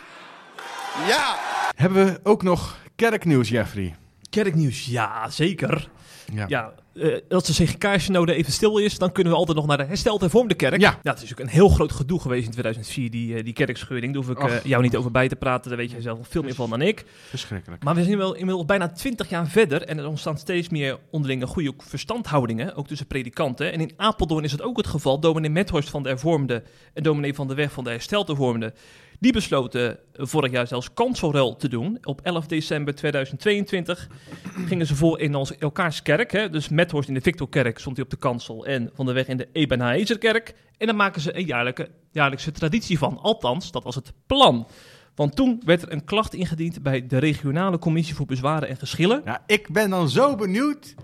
Ja. 1.07 1.35
Hebben 1.75 2.05
we 2.05 2.19
ook 2.23 2.43
nog 2.43 2.77
kerknieuws, 2.95 3.49
Jeffrey? 3.49 3.95
Kerknieuws, 4.29 4.85
ja, 4.85 5.29
zeker. 5.29 5.89
Ja. 6.33 6.45
Ja, 6.47 6.73
eh, 6.93 7.17
als 7.29 7.43
de 7.43 7.63
CGK-synode 7.63 8.33
even 8.33 8.51
stil 8.51 8.77
is, 8.77 8.97
dan 8.97 9.11
kunnen 9.11 9.33
we 9.33 9.39
altijd 9.39 9.57
nog 9.57 9.67
naar 9.67 9.77
de 9.77 9.83
hersteld 9.83 10.21
hervormde 10.21 10.53
kerk. 10.53 10.81
Ja. 10.81 10.99
het 11.03 11.21
is 11.21 11.31
ook 11.31 11.39
een 11.39 11.47
heel 11.47 11.69
groot 11.69 11.91
gedoe 11.91 12.19
geweest 12.19 12.45
in 12.45 12.51
2004, 12.51 13.09
die, 13.11 13.35
eh, 13.35 13.43
die 13.43 13.53
kerkscheuring. 13.53 14.13
Daar 14.13 14.23
hoef 14.23 14.31
ik 14.31 14.39
eh, 14.39 14.55
Och. 14.55 14.63
jou 14.63 14.83
niet 14.83 14.95
over 14.95 15.11
bij 15.11 15.27
te 15.27 15.35
praten, 15.35 15.69
daar 15.69 15.79
weet 15.79 15.91
jij 15.91 16.01
zelf 16.01 16.19
veel 16.21 16.43
meer 16.43 16.55
van 16.55 16.69
dan 16.69 16.81
ik. 16.81 17.05
Verschrikkelijk. 17.29 17.83
Maar 17.83 17.95
we 17.95 18.03
zijn 18.03 18.17
wel 18.17 18.35
inmiddels 18.35 18.65
bijna 18.65 18.89
twintig 18.89 19.29
jaar 19.29 19.47
verder 19.47 19.81
en 19.81 19.97
er 19.97 20.07
ontstaan 20.07 20.37
steeds 20.37 20.69
meer 20.69 20.97
onderlinge 21.11 21.47
goede 21.47 21.73
verstandhoudingen, 21.77 22.75
ook 22.75 22.87
tussen 22.87 23.07
predikanten. 23.07 23.71
En 23.71 23.79
in 23.79 23.93
Apeldoorn 23.97 24.43
is 24.43 24.51
het 24.51 24.61
ook 24.61 24.77
het 24.77 24.87
geval. 24.87 25.19
Dominee 25.19 25.49
Methorst 25.49 25.89
van 25.89 26.03
de 26.03 26.09
Hervormde 26.09 26.63
en 26.93 27.03
dominee 27.03 27.33
Van 27.33 27.47
de 27.47 27.53
Weg 27.53 27.71
van 27.71 27.83
de 27.83 27.89
Hersteld 27.89 28.27
Hervormde, 28.27 28.73
die 29.19 29.31
besloten 29.31 29.99
vorig 30.13 30.51
jaar 30.51 30.67
zelfs 30.67 30.93
kanselruil 30.93 31.55
te 31.55 31.67
doen. 31.67 31.97
Op 32.03 32.21
11 32.21 32.47
december 32.47 32.95
2022 32.95 34.07
gingen 34.67 34.85
ze 34.85 34.95
voor 34.95 35.19
in 35.19 35.35
ons, 35.35 35.57
elkaars 35.57 36.01
kerk. 36.01 36.31
Hè? 36.31 36.49
Dus 36.49 36.69
Methorst 36.69 37.07
in 37.07 37.13
de 37.13 37.21
Victorkerk 37.21 37.79
stond 37.79 37.95
hij 37.95 38.05
op 38.05 38.11
de 38.11 38.17
kansel 38.17 38.65
en 38.65 38.89
Van 38.93 39.05
de 39.05 39.11
Weg 39.11 39.27
in 39.27 39.37
de 39.37 39.47
Ebenhaezerkerk. 39.51 40.55
En 40.77 40.85
daar 40.85 40.95
maken 40.95 41.21
ze 41.21 41.37
een 41.37 41.45
jaarlijke, 41.45 41.89
jaarlijkse 42.11 42.51
traditie 42.51 42.97
van. 42.97 43.17
Althans, 43.17 43.71
dat 43.71 43.83
was 43.83 43.95
het 43.95 44.13
plan. 44.25 44.67
Want 45.15 45.35
toen 45.35 45.61
werd 45.65 45.81
er 45.81 45.91
een 45.91 46.05
klacht 46.05 46.33
ingediend 46.33 46.83
bij 46.83 47.07
de 47.07 47.17
regionale 47.17 47.79
commissie 47.79 48.15
voor 48.15 48.25
bezwaren 48.25 48.69
en 48.69 48.77
geschillen. 48.77 49.21
Ja, 49.25 49.43
ik 49.45 49.71
ben 49.71 49.89
dan 49.89 50.09
zo 50.09 50.35
benieuwd 50.35 50.95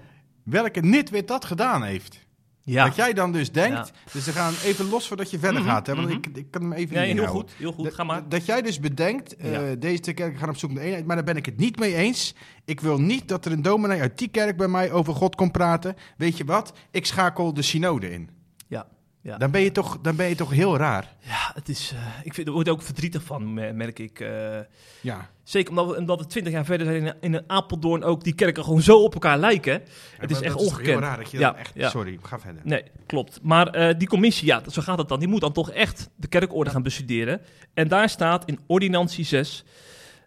welke 0.43 0.79
nitwit 0.79 1.27
dat 1.27 1.45
gedaan 1.45 1.83
heeft. 1.83 2.24
Ja, 2.67 2.85
Dat 2.85 2.95
jij 2.95 3.13
dan 3.13 3.31
dus 3.31 3.51
denkt, 3.51 3.87
Ja. 3.87 4.11
dus 4.11 4.25
we 4.25 4.31
gaan 4.31 4.53
even 4.63 4.89
los 4.89 5.07
voordat 5.07 5.31
je 5.31 5.39
verder 5.39 5.61
Mhm, 5.61 5.69
gaat. 5.69 5.87
Hè, 5.87 5.95
want 5.95 6.07
mhm. 6.07 6.17
ik, 6.17 6.27
ik 6.37 6.51
kan 6.51 6.61
hem 6.61 6.73
even 6.73 6.95
nee, 6.95 7.07
niet 7.13 7.21
heel 7.23 7.31
goed, 7.31 7.51
heel 7.57 7.71
goed. 7.71 7.83
Dat- 7.85 7.93
Ga 7.93 8.03
maar. 8.03 8.29
Dat 8.29 8.45
jij 8.45 8.61
dus 8.61 8.79
bedenkt, 8.79 9.35
eh, 9.35 9.51
Ja. 9.51 9.75
deze 9.75 9.99
twee 9.99 10.15
kerken 10.15 10.39
gaan 10.39 10.49
op 10.49 10.57
zoek 10.57 10.71
naar 10.71 10.83
eenheid, 10.83 11.05
maar 11.05 11.15
daar 11.15 11.25
ben 11.25 11.35
ik 11.35 11.45
het 11.45 11.57
niet 11.57 11.79
mee 11.79 11.95
eens. 11.95 12.35
Ik 12.65 12.79
wil 12.79 12.99
niet 13.01 13.27
dat 13.27 13.45
er 13.45 13.51
een 13.51 13.61
dominee 13.61 14.01
uit 14.01 14.17
die 14.17 14.27
kerk 14.27 14.57
bij 14.57 14.67
mij 14.67 14.91
over 14.91 15.13
God 15.15 15.35
komt 15.35 15.51
praten. 15.51 15.95
Weet 16.17 16.37
je 16.37 16.45
wat? 16.45 16.73
Ik 16.91 17.05
schakel 17.05 17.53
de 17.53 17.61
synode 17.61 18.11
in. 18.11 18.29
Ja, 18.67 18.87
ja. 19.25 19.37
Dan 19.37 19.51
ben 19.51 19.61
je 19.61 19.71
toch, 19.71 19.99
dan 20.01 20.15
ben 20.15 20.27
je 20.29 20.35
toch 20.35 20.51
heel 20.51 20.77
raar. 20.77 21.13
ja 21.19 21.51
het 21.53 21.69
is, 21.69 21.91
eh, 21.95 21.99
ik 22.23 22.33
vind, 22.33 22.47
er 22.47 22.53
wordt 22.53 22.69
ook 22.69 22.81
verdrietig 22.81 23.23
van, 23.23 23.53
me- 23.53 23.71
merk 23.73 23.99
ik. 23.99 24.19
eh. 24.19 24.57
Ja. 25.01 25.29
zeker 25.43 25.69
omdat 25.69 25.87
we, 25.87 25.97
omdat 25.97 26.19
we 26.19 26.25
twintig 26.27 26.53
jaar 26.53 26.65
verder 26.65 26.87
zijn 26.87 27.05
in, 27.05 27.13
in 27.19 27.33
een 27.33 27.43
Apeldoorn 27.47 28.03
ook 28.03 28.23
die 28.23 28.33
kerken 28.35 28.63
gewoon 28.63 28.81
zo 28.81 28.97
op 29.03 29.13
elkaar 29.13 29.37
lijken. 29.37 29.81
Het 30.17 30.31
is 30.31 30.41
echt 30.41 30.55
ongekend. 30.55 30.85
heel 30.87 30.99
raar 30.99 31.17
dat 31.17 31.31
je 31.31 31.37
Ja, 31.39 31.49
dan 31.51 31.59
echt... 31.59 31.71
ja. 31.75 31.89
Sorry, 31.89 32.19
ga 32.21 32.39
verder. 32.39 32.61
Nee, 32.65 32.83
klopt. 33.05 33.39
Maar 33.41 33.67
eh, 33.67 33.97
die 33.97 34.07
commissie, 34.07 34.45
ja, 34.47 34.61
zo 34.71 34.81
gaat 34.81 34.97
het 34.97 35.07
dan. 35.07 35.19
Die 35.19 35.27
moet 35.27 35.41
dan 35.41 35.53
toch 35.53 35.71
echt 35.71 36.09
de 36.15 36.27
kerkorde 36.27 36.69
gaan 36.69 36.83
bestuderen. 36.83 37.41
En 37.73 37.87
daar 37.87 38.09
staat 38.09 38.45
in 38.45 38.59
ordinantie 38.67 39.25
6 39.25 39.63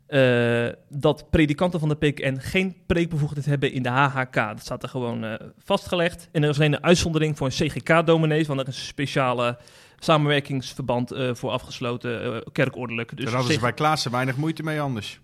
eh, 0.08 0.68
dat 0.88 1.30
predikanten 1.30 1.80
van 1.80 1.88
de 1.88 1.94
PKN 1.94 2.36
geen 2.40 2.76
preekbevoegdheid 2.86 3.46
hebben 3.46 3.72
in 3.72 3.82
de 3.82 3.88
HHK. 3.88 4.34
Dat 4.34 4.60
staat 4.60 4.82
er 4.82 4.88
gewoon 4.88 5.24
eh, 5.24 5.46
vastgelegd. 5.58 6.28
En 6.32 6.42
er 6.42 6.48
is 6.48 6.56
alleen 6.58 6.72
een 6.72 6.82
uitzondering 6.82 7.36
voor 7.36 7.46
een 7.46 7.52
CGK-dominees, 7.52 8.46
want 8.46 8.60
er 8.60 8.68
is 8.68 8.78
een 8.78 8.84
speciale 8.84 9.58
samenwerkingsverband 9.98 11.12
eh, 11.12 11.34
voor 11.34 11.50
afgesloten 11.50 12.42
kerkordelijk. 12.52 13.16
Dus 13.16 13.24
Daar 13.24 13.34
hadden 13.34 13.52
ze 13.54 13.60
bij 13.60 13.72
Klaassen 13.72 14.10
weinig 14.10 14.36
moeite 14.36 14.62
mee 14.62 14.80
anders. 14.80 15.20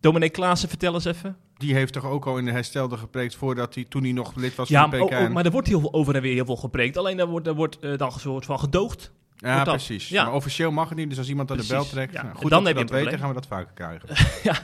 Dominee 0.00 0.30
Klaassen, 0.30 0.68
vertel 0.68 0.94
eens 0.94 1.04
even. 1.04 1.36
Die 1.56 1.74
heeft 1.74 1.92
toch 1.92 2.04
ook 2.04 2.26
al 2.26 2.38
in 2.38 2.44
de 2.44 2.50
herstelde 2.50 2.96
gepreekt 2.96 3.34
voordat 3.34 3.74
hij, 3.74 3.84
toen 3.88 4.02
hij 4.02 4.12
nog 4.12 4.34
lid 4.36 4.54
was 4.54 4.68
Ja, 4.68 4.80
van 4.80 4.90
de 4.90 4.96
maar, 4.96 5.06
PKN. 5.06 5.14
oh, 5.16 5.22
oh, 5.22 5.30
maar 5.30 5.44
er 5.44 5.50
wordt 5.50 5.68
heel 5.68 5.80
veel 5.80 5.92
over 5.92 6.14
en 6.14 6.22
weer 6.22 6.34
heel 6.34 6.44
veel 6.44 6.56
gepreekt. 6.56 6.96
Alleen 6.96 7.16
daar 7.16 7.26
wordt, 7.26 7.44
daar 7.44 7.54
wordt 7.54 7.80
dan 7.80 8.12
een 8.12 8.20
soort 8.20 8.44
van 8.44 8.58
gedoogd. 8.58 9.12
Ja, 9.40 9.64
precies. 9.64 10.08
ja. 10.08 10.24
Maar 10.24 10.34
officieel 10.34 10.70
mag 10.70 10.88
het 10.88 10.98
niet, 10.98 11.08
dus 11.08 11.18
als 11.18 11.28
iemand 11.28 11.50
aan 11.50 11.56
de 11.56 11.66
bel 11.68 11.84
trekt... 11.84 12.12
ja. 12.12 12.22
nou, 12.22 12.34
En 12.34 12.40
goed 12.40 12.50
dan 12.50 12.64
dat 12.64 12.72
we 12.72 12.78
dat 12.78 12.90
weten, 12.90 13.18
gaan 13.18 13.28
we 13.28 13.34
dat 13.34 13.46
vaker 13.46 13.72
krijgen. 13.74 14.08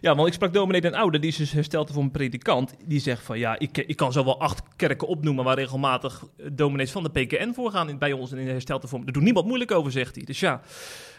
Ja, 0.00 0.14
want 0.14 0.28
ik 0.28 0.34
sprak 0.34 0.52
dominee 0.52 0.80
Den 0.80 0.94
Oude, 0.94 1.18
die 1.18 1.30
is 1.30 1.36
dus 1.36 1.52
hersteld 1.52 1.90
voor 1.90 2.02
een 2.02 2.10
predikant. 2.10 2.74
Die 2.86 3.00
zegt 3.00 3.22
van, 3.22 3.38
ja, 3.38 3.58
ik, 3.58 3.78
ik 3.78 3.96
kan 3.96 4.12
zo 4.12 4.24
wel 4.24 4.40
acht 4.40 4.62
kerken 4.76 5.08
opnoemen 5.08 5.44
waar 5.44 5.56
regelmatig 5.56 6.24
eh, 6.36 6.46
dominees 6.52 6.90
van 6.90 7.02
de 7.02 7.10
PKN 7.10 7.52
voorgaan 7.54 7.88
in, 7.88 7.98
bij 7.98 8.12
ons 8.12 8.32
in 8.32 8.44
de 8.44 8.50
herstelde 8.50 8.86
vorm. 8.86 9.04
Daar 9.04 9.12
doet 9.12 9.22
niemand 9.22 9.46
moeilijk 9.46 9.70
over, 9.70 9.92
zegt 9.92 10.14
hij. 10.14 10.24
Dus 10.24 10.40
ja. 10.40 10.60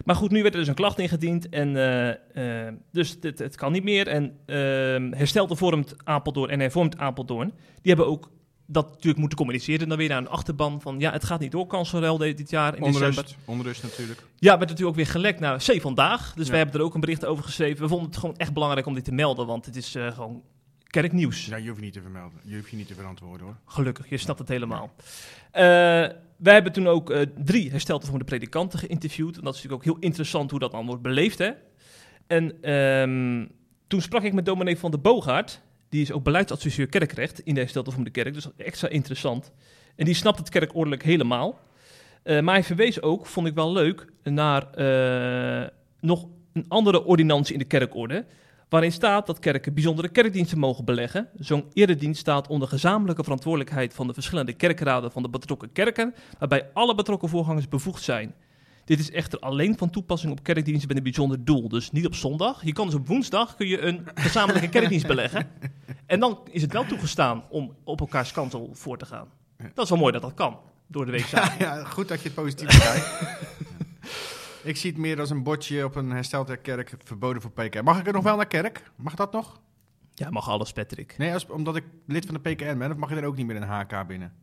Maar 0.05 0.15
goed, 0.15 0.31
nu 0.31 0.41
werd 0.41 0.53
er 0.53 0.59
dus 0.59 0.69
een 0.69 0.75
klacht 0.75 0.99
ingediend 0.99 1.49
en 1.49 1.75
eh, 1.75 2.67
eh, 2.67 2.73
dus 2.91 3.17
het, 3.21 3.39
het 3.39 3.55
kan 3.55 3.71
niet 3.71 3.83
meer. 3.83 4.07
En 4.07 4.23
uh, 4.45 5.17
herstelde 5.17 5.55
vormt 5.55 5.95
Apeldoorn 6.03 6.49
en 6.49 6.59
hervormt 6.59 6.97
Apeldoorn, 6.97 7.53
die 7.81 7.93
hebben 7.93 8.07
ook 8.07 8.29
dat 8.71 8.89
natuurlijk 8.89 9.17
moeten 9.17 9.37
communiceren 9.37 9.89
dan 9.89 9.97
weer 9.97 10.09
naar 10.09 10.17
een 10.17 10.29
achterban 10.29 10.81
van, 10.81 10.99
ja, 10.99 11.11
het 11.11 11.23
gaat 11.23 11.39
niet 11.39 11.51
door, 11.51 11.67
kanselruil 11.67 12.17
de- 12.17 12.33
dit 12.33 12.49
jaar 12.49 12.75
in 12.75 12.83
december. 12.83 13.07
Onrust, 13.09 13.35
onrust 13.45 13.83
natuurlijk. 13.83 14.23
Ja, 14.35 14.49
werd 14.57 14.59
natuurlijk 14.59 14.89
ook 14.89 14.95
weer 14.95 15.07
gelekt 15.07 15.39
naar 15.39 15.57
C 15.57 15.81
vandaag. 15.81 16.33
Dus 16.33 16.45
Ja. 16.45 16.51
wij 16.51 16.59
hebben 16.61 16.79
er 16.79 16.85
ook 16.85 16.93
een 16.93 16.99
bericht 16.99 17.25
over 17.25 17.43
geschreven. 17.43 17.81
We 17.81 17.87
vonden 17.87 18.07
het 18.09 18.17
gewoon 18.17 18.37
echt 18.37 18.53
belangrijk 18.53 18.85
om 18.85 18.93
dit 18.93 19.03
te 19.05 19.11
melden, 19.11 19.45
want 19.47 19.65
het 19.65 19.75
is 19.75 19.95
eh, 19.95 20.11
gewoon 20.11 20.41
kerknieuws. 20.87 21.45
Ja, 21.45 21.55
je 21.55 21.67
hoeft 21.67 21.79
je 21.79 21.85
niet 21.85 21.93
te 21.93 22.01
vermelden. 22.01 22.39
Je 22.43 22.55
hoeft 22.55 22.69
je 22.69 22.75
niet 22.77 22.87
te 22.87 22.93
verantwoorden 22.93 23.45
hoor. 23.47 23.55
Gelukkig, 23.65 24.09
je 24.09 24.17
snapt 24.17 24.39
het 24.39 24.49
helemaal. 24.49 24.91
Eh, 25.51 25.63
wij 26.37 26.53
hebben 26.53 26.71
toen 26.71 26.87
ook 26.87 27.09
eh, 27.09 27.21
drie 27.37 27.71
herstelde 27.71 28.05
voor 28.05 28.19
de 28.19 28.25
predikanten 28.25 28.79
geïnterviewd. 28.79 29.37
En 29.37 29.43
dat 29.43 29.55
is 29.55 29.61
natuurlijk 29.61 29.87
ook 29.87 29.93
heel 29.93 30.03
interessant 30.03 30.51
hoe 30.51 30.59
dat 30.59 30.71
dan 30.71 30.85
wordt 30.85 31.01
beleefd. 31.01 31.37
Hè? 31.37 31.49
En 32.27 32.61
ehm, 32.61 33.45
toen 33.87 34.01
sprak 34.01 34.23
ik 34.23 34.33
met 34.33 34.45
dominee 34.45 34.77
van 34.77 34.91
de 34.91 34.97
Boogaard. 34.97 35.61
Die 35.89 36.01
is 36.01 36.11
ook 36.11 36.23
beleidsadviseur 36.23 36.87
kerkrecht 36.87 37.39
in 37.39 37.53
de 37.53 37.59
herstelde 37.59 37.91
voor 37.91 38.03
de 38.03 38.09
kerk. 38.09 38.33
Dus 38.33 38.47
extra 38.57 38.87
interessant. 38.87 39.51
En 39.95 40.05
die 40.05 40.13
snapt 40.13 40.39
het 40.39 40.49
kerkordelijk 40.49 41.03
helemaal. 41.03 41.59
Eh, 42.23 42.39
maar 42.39 42.53
hij 42.53 42.63
verwees 42.63 43.01
ook, 43.01 43.25
vond 43.25 43.47
ik 43.47 43.53
wel 43.53 43.71
leuk, 43.71 44.05
naar 44.23 44.71
eh, 44.71 45.67
nog 45.99 46.27
een 46.53 46.65
andere 46.67 47.05
ordinantie 47.05 47.53
in 47.53 47.59
de 47.59 47.65
kerkorde. 47.65 48.25
Waarin 48.69 48.91
staat 48.91 49.27
dat 49.27 49.39
kerken 49.39 49.73
bijzondere 49.73 50.09
kerkdiensten 50.09 50.57
mogen 50.57 50.85
beleggen. 50.85 51.29
Zo'n 51.37 51.65
eredienst 51.73 52.19
staat 52.19 52.47
onder 52.47 52.67
gezamenlijke 52.67 53.23
verantwoordelijkheid 53.23 53.93
van 53.93 54.07
de 54.07 54.13
verschillende 54.13 54.53
kerkraden 54.53 55.11
van 55.11 55.21
de 55.21 55.29
betrokken 55.29 55.71
kerken, 55.71 56.13
waarbij 56.39 56.69
alle 56.73 56.95
betrokken 56.95 57.29
voorgangers 57.29 57.67
bevoegd 57.67 58.03
zijn. 58.03 58.35
Dit 58.89 58.99
is 58.99 59.11
echter 59.11 59.39
alleen 59.39 59.77
van 59.77 59.89
toepassing 59.89 60.31
op 60.31 60.43
kerkdiensten 60.43 60.87
met 60.87 60.97
een 60.97 61.03
bijzonder 61.03 61.45
doel. 61.45 61.69
Dus 61.69 61.91
niet 61.91 62.05
op 62.05 62.15
zondag. 62.15 62.65
Je 62.65 62.73
kan 62.73 62.85
dus 62.85 62.95
op 62.95 63.07
woensdag 63.07 63.55
kun 63.55 63.67
je 63.67 63.81
een 63.81 64.07
gezamenlijke 64.15 64.69
kerkdienst 64.79 65.07
beleggen. 65.07 65.49
En 66.05 66.19
dan 66.19 66.39
is 66.51 66.61
het 66.61 66.73
wel 66.73 66.85
toegestaan 66.85 67.43
om 67.49 67.75
op 67.83 67.99
elkaars 67.99 68.31
kansel 68.31 68.69
voor 68.73 68.97
te 68.97 69.05
gaan. 69.05 69.27
Dat 69.73 69.83
is 69.83 69.89
wel 69.89 69.99
mooi 69.99 70.11
dat 70.11 70.21
dat 70.21 70.33
kan. 70.33 70.59
Door 70.87 71.05
de 71.05 71.11
week 71.11 71.25
samen. 71.35 71.53
Ja, 71.59 71.83
goed 71.83 72.07
dat 72.07 72.21
je 72.21 72.23
het 72.23 72.33
positief 72.33 72.67
bekijkt. 72.67 73.07
Ik 74.63 74.77
zie 74.77 74.91
het 74.91 74.99
meer 74.99 75.19
als 75.19 75.29
een 75.29 75.43
bordje 75.43 75.85
op 75.85 75.95
een 75.95 76.11
herstelde 76.11 76.57
kerk, 76.57 76.93
verboden 77.03 77.41
voor 77.41 77.51
PKN. 77.51 77.83
Mag 77.83 77.99
ik 77.99 78.07
er 78.07 78.13
nog 78.13 78.23
wel 78.23 78.35
naar 78.35 78.47
kerk? 78.47 78.91
Mag 78.95 79.15
dat 79.15 79.31
nog? 79.31 79.59
Ja, 80.13 80.29
mag 80.29 80.49
alles, 80.49 80.71
Patrick. 80.71 81.17
Nee, 81.17 81.33
als, 81.33 81.47
omdat 81.47 81.75
ik 81.75 81.83
lid 82.05 82.25
van 82.25 82.33
de 82.33 82.49
PKN 82.49 82.77
ben, 82.77 82.91
of 82.91 82.97
mag 82.97 83.09
je 83.09 83.15
er 83.15 83.25
ook 83.25 83.35
niet 83.35 83.45
meer 83.45 83.55
een 83.55 83.67
HK 83.67 84.07
binnen? 84.07 84.33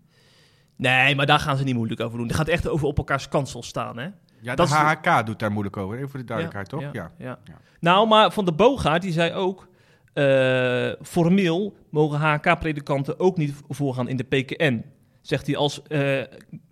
Nee, 0.77 1.15
maar 1.15 1.27
daar 1.27 1.41
gaan 1.41 1.57
ze 1.57 1.65
niet 1.65 1.75
moeilijk 1.75 2.01
over 2.01 2.19
doen. 2.19 2.27
Het 2.27 2.37
gaat 2.37 2.49
echt 2.49 2.69
over 2.69 2.87
op 2.87 2.99
elkaars 2.99 3.29
kansel 3.29 3.63
staan, 3.63 3.99
hè? 3.99 4.09
Ja, 4.47 4.55
de 4.55 4.57
Dat 4.57 4.69
HHK 4.71 5.27
doet 5.27 5.39
daar 5.39 5.53
moeilijk 5.53 5.77
over, 5.77 5.97
even 5.97 6.09
voor 6.09 6.19
de 6.19 6.25
duidelijkheid, 6.25 6.69
toch? 6.69 6.81
Ja. 6.81 6.91
Ja, 6.93 7.11
ja. 7.19 7.39
Ja. 7.45 7.59
Nou, 7.81 8.09
maar 8.09 8.33
Van 8.33 8.45
de 8.45 8.53
Boogaard, 8.53 9.03
die 9.03 9.13
zei 9.13 9.33
ook... 9.33 9.69
eh, 10.13 10.93
formeel 11.03 11.77
mogen 11.91 12.19
HK-predikanten 12.19 13.19
ook 13.21 13.37
niet 13.37 13.55
voorgaan 13.69 14.09
in 14.09 14.17
de 14.17 14.25
PKN. 14.25 14.85
Zegt 15.21 15.47
hij 15.47 15.57
als 15.57 15.83
eh 15.83 16.23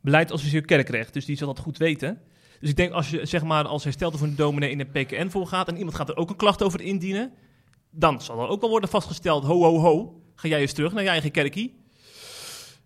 beleidsadviseur 0.00 0.64
kerkrecht. 0.64 1.12
Dus 1.12 1.24
die 1.24 1.36
zal 1.36 1.46
dat 1.46 1.58
goed 1.58 1.76
weten. 1.78 2.18
Dus 2.60 2.70
ik 2.70 2.76
denk 2.76 2.92
als 2.92 3.10
je 3.10 3.26
zeg 3.26 3.42
maar 3.42 3.64
als 3.64 3.84
herstelde 3.84 4.18
voor 4.18 4.26
een 4.26 4.36
dominee 4.36 4.70
in 4.70 4.78
de 4.78 4.84
PKN 4.84 5.28
voorgaat... 5.28 5.68
en 5.68 5.76
iemand 5.76 5.96
gaat 5.96 6.08
er 6.08 6.16
ook 6.16 6.30
een 6.30 6.36
klacht 6.36 6.62
over 6.62 6.80
indienen... 6.80 7.32
dan 7.90 8.20
zal 8.20 8.42
er 8.42 8.48
ook 8.48 8.60
wel 8.60 8.70
worden 8.70 8.88
vastgesteld... 8.88 9.44
ho, 9.44 9.62
ho, 9.62 9.78
ho, 9.78 10.22
ga 10.34 10.48
jij 10.48 10.60
eens 10.60 10.72
terug 10.72 10.92
naar 10.92 11.02
je 11.02 11.08
eigen 11.08 11.30
kerkie. 11.30 11.83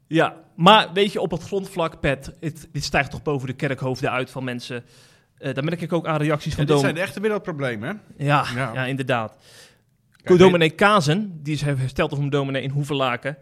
Ja, 0.08 0.34
maar 0.56 0.92
weet 0.92 1.12
je, 1.12 1.20
op 1.20 1.30
het 1.30 1.42
grondvlak, 1.42 2.00
Pet... 2.00 2.32
Het, 2.40 2.68
dit 2.72 2.84
stijgt 2.84 3.10
toch 3.10 3.22
boven 3.22 3.46
de 3.46 3.52
kerkhoofden 3.54 4.10
uit 4.10 4.30
van 4.30 4.44
mensen... 4.44 4.84
Eh 5.38 5.54
daar 5.54 5.64
merk 5.64 5.80
ik 5.80 5.92
ook 5.92 6.06
aan 6.06 6.16
reacties 6.16 6.54
van 6.54 6.64
dit 6.64 6.74
dominees. 6.74 6.80
zijn 6.80 6.94
de 6.94 7.00
echte 7.00 7.20
wereldproblemen, 7.20 7.88
hè? 8.16 8.24
Ja, 8.24 8.46
Ja. 8.54 8.70
ja. 8.74 8.84
inderdaad. 8.84 9.36
Dominee 10.36 10.70
Kazen, 10.70 11.40
die 11.42 11.54
is 11.54 11.60
hersteld 11.60 12.12
een 12.12 12.30
dominee 12.30 12.62
in 12.62 12.70
Hoevelaken, 12.70 13.36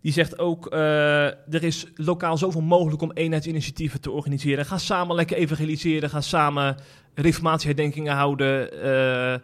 die 0.00 0.12
zegt 0.12 0.38
ook, 0.38 0.66
eh, 0.66 1.24
er 1.26 1.62
is 1.62 1.86
lokaal 1.94 2.38
zoveel 2.38 2.60
mogelijk 2.60 3.02
om 3.02 3.12
eenheidsinitiatieven 3.12 4.00
te 4.00 4.10
organiseren. 4.10 4.64
Ga 4.66 4.78
samen 4.78 5.16
lekker 5.16 5.36
evangeliseren, 5.36 6.10
ga 6.10 6.20
samen 6.20 6.76
reformatieherdenkingen 7.14 8.14
houden. 8.14 8.82
eh, 8.82 9.38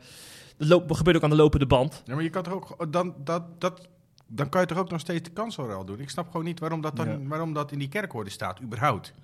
dat 0.69 0.83
gebeurt 0.89 1.17
ook 1.17 1.23
aan 1.23 1.31
de 1.31 1.37
lopende 1.37 1.67
band. 1.67 2.03
Ja, 2.05 2.15
maar 2.15 2.23
je 2.23 2.31
kan 2.31 2.43
toch 2.43 2.55
ook 2.79 2.93
dan, 2.93 3.15
dat, 3.25 3.61
dat, 3.61 3.89
dan 4.35 4.49
kan 4.49 4.61
je 4.61 4.67
toch 4.67 4.79
ook 4.79 4.91
nog 4.91 5.01
steeds 5.01 5.23
de 5.23 5.31
kanselruil 5.35 5.85
doen. 5.85 6.01
Ik 6.01 6.11
snap 6.11 6.27
gewoon 6.31 6.45
niet 6.45 6.61
waarom 6.61 6.81
dat, 6.81 6.97
dan, 6.97 7.09
Ja. 7.09 7.19
waarom 7.29 7.53
dat 7.53 7.73
in 7.73 7.79
die 7.79 7.89
kerkorde 7.89 8.31
staat, 8.31 8.61
überhaupt. 8.61 9.15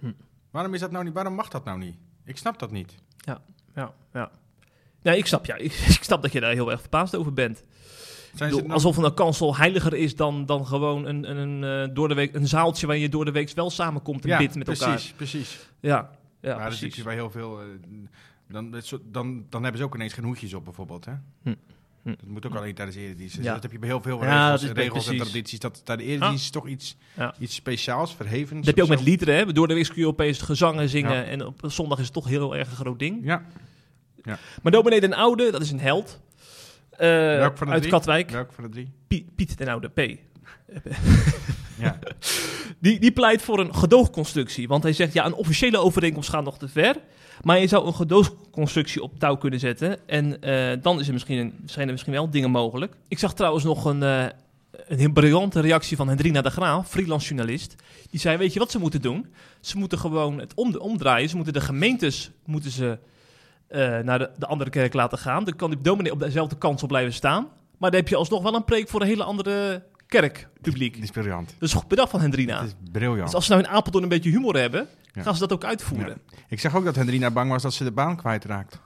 Hm. 0.00 0.12
Waarom 0.50 0.74
is 0.74 0.80
dat 0.80 0.90
nou 0.90 1.04
niet? 1.04 1.12
Waarom 1.14 1.34
mag 1.34 1.48
dat 1.48 1.64
nou 1.64 1.78
niet? 1.78 1.96
Ik 2.24 2.36
snap 2.36 2.58
dat 2.58 2.70
niet. 2.70 2.94
Ja, 3.16 3.40
ja. 4.12 4.30
Nee, 5.02 5.18
ik 5.18 5.26
snap, 5.26 5.46
ja, 5.46 5.54
ik, 5.56 5.72
ik 5.98 6.02
snap 6.04 6.22
dat 6.22 6.32
je 6.32 6.40
daar 6.40 6.52
heel 6.52 6.70
erg 6.70 6.80
verbaasd 6.80 7.16
over 7.16 7.32
bent. 7.32 7.62
Zijn 8.34 8.50
ze 8.50 8.54
bedoel, 8.56 8.60
nou- 8.60 8.72
alsof 8.72 8.96
een 8.96 9.14
kansel 9.14 9.56
heiliger 9.56 9.94
is 9.94 10.16
dan, 10.16 10.46
dan 10.46 10.66
gewoon 10.66 11.06
een, 11.06 11.30
een, 11.30 11.36
een, 11.36 11.88
eh, 11.88 11.94
door 11.94 12.08
de 12.08 12.14
week, 12.14 12.34
een 12.34 12.48
zaaltje 12.48 12.86
waar 12.86 12.96
je 12.96 13.08
door 13.08 13.24
de 13.24 13.30
week 13.32 13.50
wel 13.50 13.70
samenkomt 13.70 14.22
en 14.24 14.28
ja, 14.30 14.38
bidt 14.38 14.54
met 14.54 14.64
precies, 14.64 14.84
elkaar. 14.86 15.12
precies. 15.16 15.68
Ja, 15.80 16.10
ja 16.40 16.56
maar 16.56 16.66
precies. 16.66 17.02
bij 17.02 17.14
heel 17.14 17.30
veel. 17.30 17.60
eh, 17.60 17.66
dan, 18.48 18.82
dan, 19.04 19.46
dan 19.48 19.62
hebben 19.62 19.80
ze 19.80 19.86
ook 19.86 19.94
ineens 19.94 20.12
geen 20.12 20.24
hoedjes 20.24 20.54
op, 20.54 20.64
bijvoorbeeld. 20.64 21.04
Hè? 21.04 21.12
Hm. 21.42 21.54
Hm. 22.04 22.10
Dat 22.10 22.26
moet 22.28 22.46
ook 22.46 22.54
alleen 22.54 22.74
tijdens 22.74 22.96
de 22.96 23.02
eredienst. 23.02 23.36
Dus 23.36 23.44
Ja. 23.44 23.52
Dat 23.52 23.62
heb 23.62 23.72
je 23.72 23.78
bij 23.78 23.88
heel 23.88 24.00
veel 24.02 24.22
Ja, 24.24 24.54
regels, 24.54 24.72
regels 24.72 25.08
en 25.08 25.16
tradities. 25.16 25.58
Dat 25.58 25.84
tijdens 25.84 26.08
de 26.08 26.14
eredienst 26.14 26.44
is 26.44 26.50
toch 26.50 26.66
iets, 26.68 26.96
Ja. 27.16 27.34
iets 27.38 27.54
speciaals, 27.54 28.14
verhevens. 28.14 28.56
Dat 28.58 28.66
heb 28.66 28.76
je 28.76 28.82
ook 28.82 28.88
met 28.98 29.00
liederen, 29.06 29.34
hè? 29.36 29.52
Door 29.52 29.68
de 29.68 29.74
week 29.74 29.84
kun 29.86 29.96
je 29.96 30.06
opeens 30.06 30.40
gezangen 30.40 30.88
zingen. 30.88 31.12
Ja. 31.14 31.24
En 31.24 31.46
op 31.46 31.60
zondag 31.66 31.98
is 31.98 32.04
het 32.04 32.14
toch 32.14 32.28
heel 32.28 32.56
erg 32.56 32.70
een 32.70 32.76
groot 32.76 32.98
ding. 32.98 33.18
Ja, 33.24 33.42
Maar 34.62 34.72
dominee 34.72 35.00
Den 35.00 35.12
Oude, 35.12 35.50
dat 35.50 35.60
is 35.60 35.70
een 35.70 35.80
held. 35.80 36.20
Welk 36.96 37.56
van 37.58 37.66
de 37.66 37.72
uit 37.72 37.80
drie? 37.82 37.92
Katwijk. 37.94 38.30
welke 38.30 38.52
van 38.54 38.64
de 38.64 38.70
drie? 38.70 38.92
Piet, 39.08 39.34
Piet 39.34 39.58
Den 39.58 39.68
Oude, 39.68 39.88
P. 39.88 40.00
Ja. 41.78 41.98
Die, 42.78 43.00
die 43.00 43.12
pleit 43.12 43.42
voor 43.42 43.58
een 43.58 43.74
gedoogconstructie. 43.74 44.68
Want 44.68 44.82
hij 44.82 44.92
zegt, 44.92 45.12
ja, 45.12 45.26
een 45.26 45.34
officiële 45.34 45.78
overeenkomst 45.78 46.28
gaat 46.30 46.44
nog 46.44 46.58
te 46.58 46.68
ver. 46.68 46.96
Maar 47.42 47.58
je 47.58 47.66
zou 47.66 47.86
een 47.86 47.94
gedoogconstructie 47.94 49.02
op 49.02 49.18
touw 49.18 49.36
kunnen 49.36 49.60
zetten. 49.60 50.08
En 50.08 50.42
eh, 50.42 50.82
dan 50.82 51.00
is 51.00 51.06
er 51.06 51.12
misschien 51.12 51.38
een, 51.38 51.54
zijn 51.66 51.86
er 51.86 51.92
misschien 51.92 52.12
wel 52.12 52.30
dingen 52.30 52.50
mogelijk. 52.50 52.94
Ik 53.08 53.18
zag 53.18 53.34
trouwens 53.34 53.64
nog 53.64 53.84
een, 53.84 54.02
eh, 54.02 54.24
een 54.86 54.98
heel 54.98 55.12
briljante 55.12 55.60
reactie 55.60 55.96
van 55.96 56.08
Hendrina 56.08 56.42
de 56.42 56.50
Graaf, 56.50 56.88
freelance 56.88 57.26
journalist. 57.26 57.74
Die 58.10 58.20
zei, 58.20 58.36
weet 58.36 58.52
je 58.52 58.58
wat 58.58 58.70
ze 58.70 58.78
moeten 58.78 59.02
doen? 59.02 59.26
Ze 59.60 59.78
moeten 59.78 59.98
gewoon 59.98 60.38
het 60.38 60.54
om, 60.54 60.76
omdraaien. 60.76 61.28
Ze 61.28 61.36
moeten 61.36 61.54
de 61.54 61.60
gemeentes 61.60 62.30
moeten 62.44 62.70
ze, 62.70 62.98
eh, 63.66 63.98
naar 63.98 64.18
de, 64.18 64.30
de 64.38 64.46
andere 64.46 64.70
kerk 64.70 64.94
laten 64.94 65.18
gaan. 65.18 65.44
Dan 65.44 65.56
kan 65.56 65.70
die 65.70 65.80
dominee 65.80 66.12
op 66.12 66.20
dezelfde 66.20 66.56
kansel 66.56 66.86
blijven 66.86 67.12
staan. 67.12 67.48
Maar 67.78 67.90
dan 67.90 68.00
heb 68.00 68.08
je 68.08 68.16
alsnog 68.16 68.42
wel 68.42 68.54
een 68.54 68.64
preek 68.64 68.88
voor 68.88 69.00
een 69.00 69.06
hele 69.06 69.24
andere 69.24 69.82
kerkpubliek. 70.06 70.94
Die 70.94 71.02
is 71.02 71.10
briljant. 71.10 71.54
Dat 71.58 71.68
is 71.68 71.74
goed 71.74 71.88
bedacht 71.88 72.10
van 72.10 72.20
Hendrina. 72.20 72.60
Het 72.60 72.66
is 72.82 72.90
briljant. 72.92 73.24
Dus 73.24 73.34
als 73.34 73.46
ze 73.46 73.52
nou 73.52 73.64
in 73.64 73.70
Apeldoorn 73.70 74.02
een 74.04 74.10
beetje 74.10 74.30
humor 74.30 74.56
hebben, 74.56 74.88
Ja. 75.12 75.22
gaan 75.22 75.34
ze 75.34 75.40
dat 75.40 75.52
ook 75.52 75.64
uitvoeren. 75.64 76.20
Ik 76.48 76.60
zag 76.60 76.76
ook 76.76 76.84
dat 76.84 76.94
Hendrina 76.96 77.30
bang 77.30 77.50
was 77.50 77.62
dat 77.62 77.74
ze 77.74 77.84
de 77.84 77.92
baan 77.92 78.16
kwijtraakt. 78.16 78.80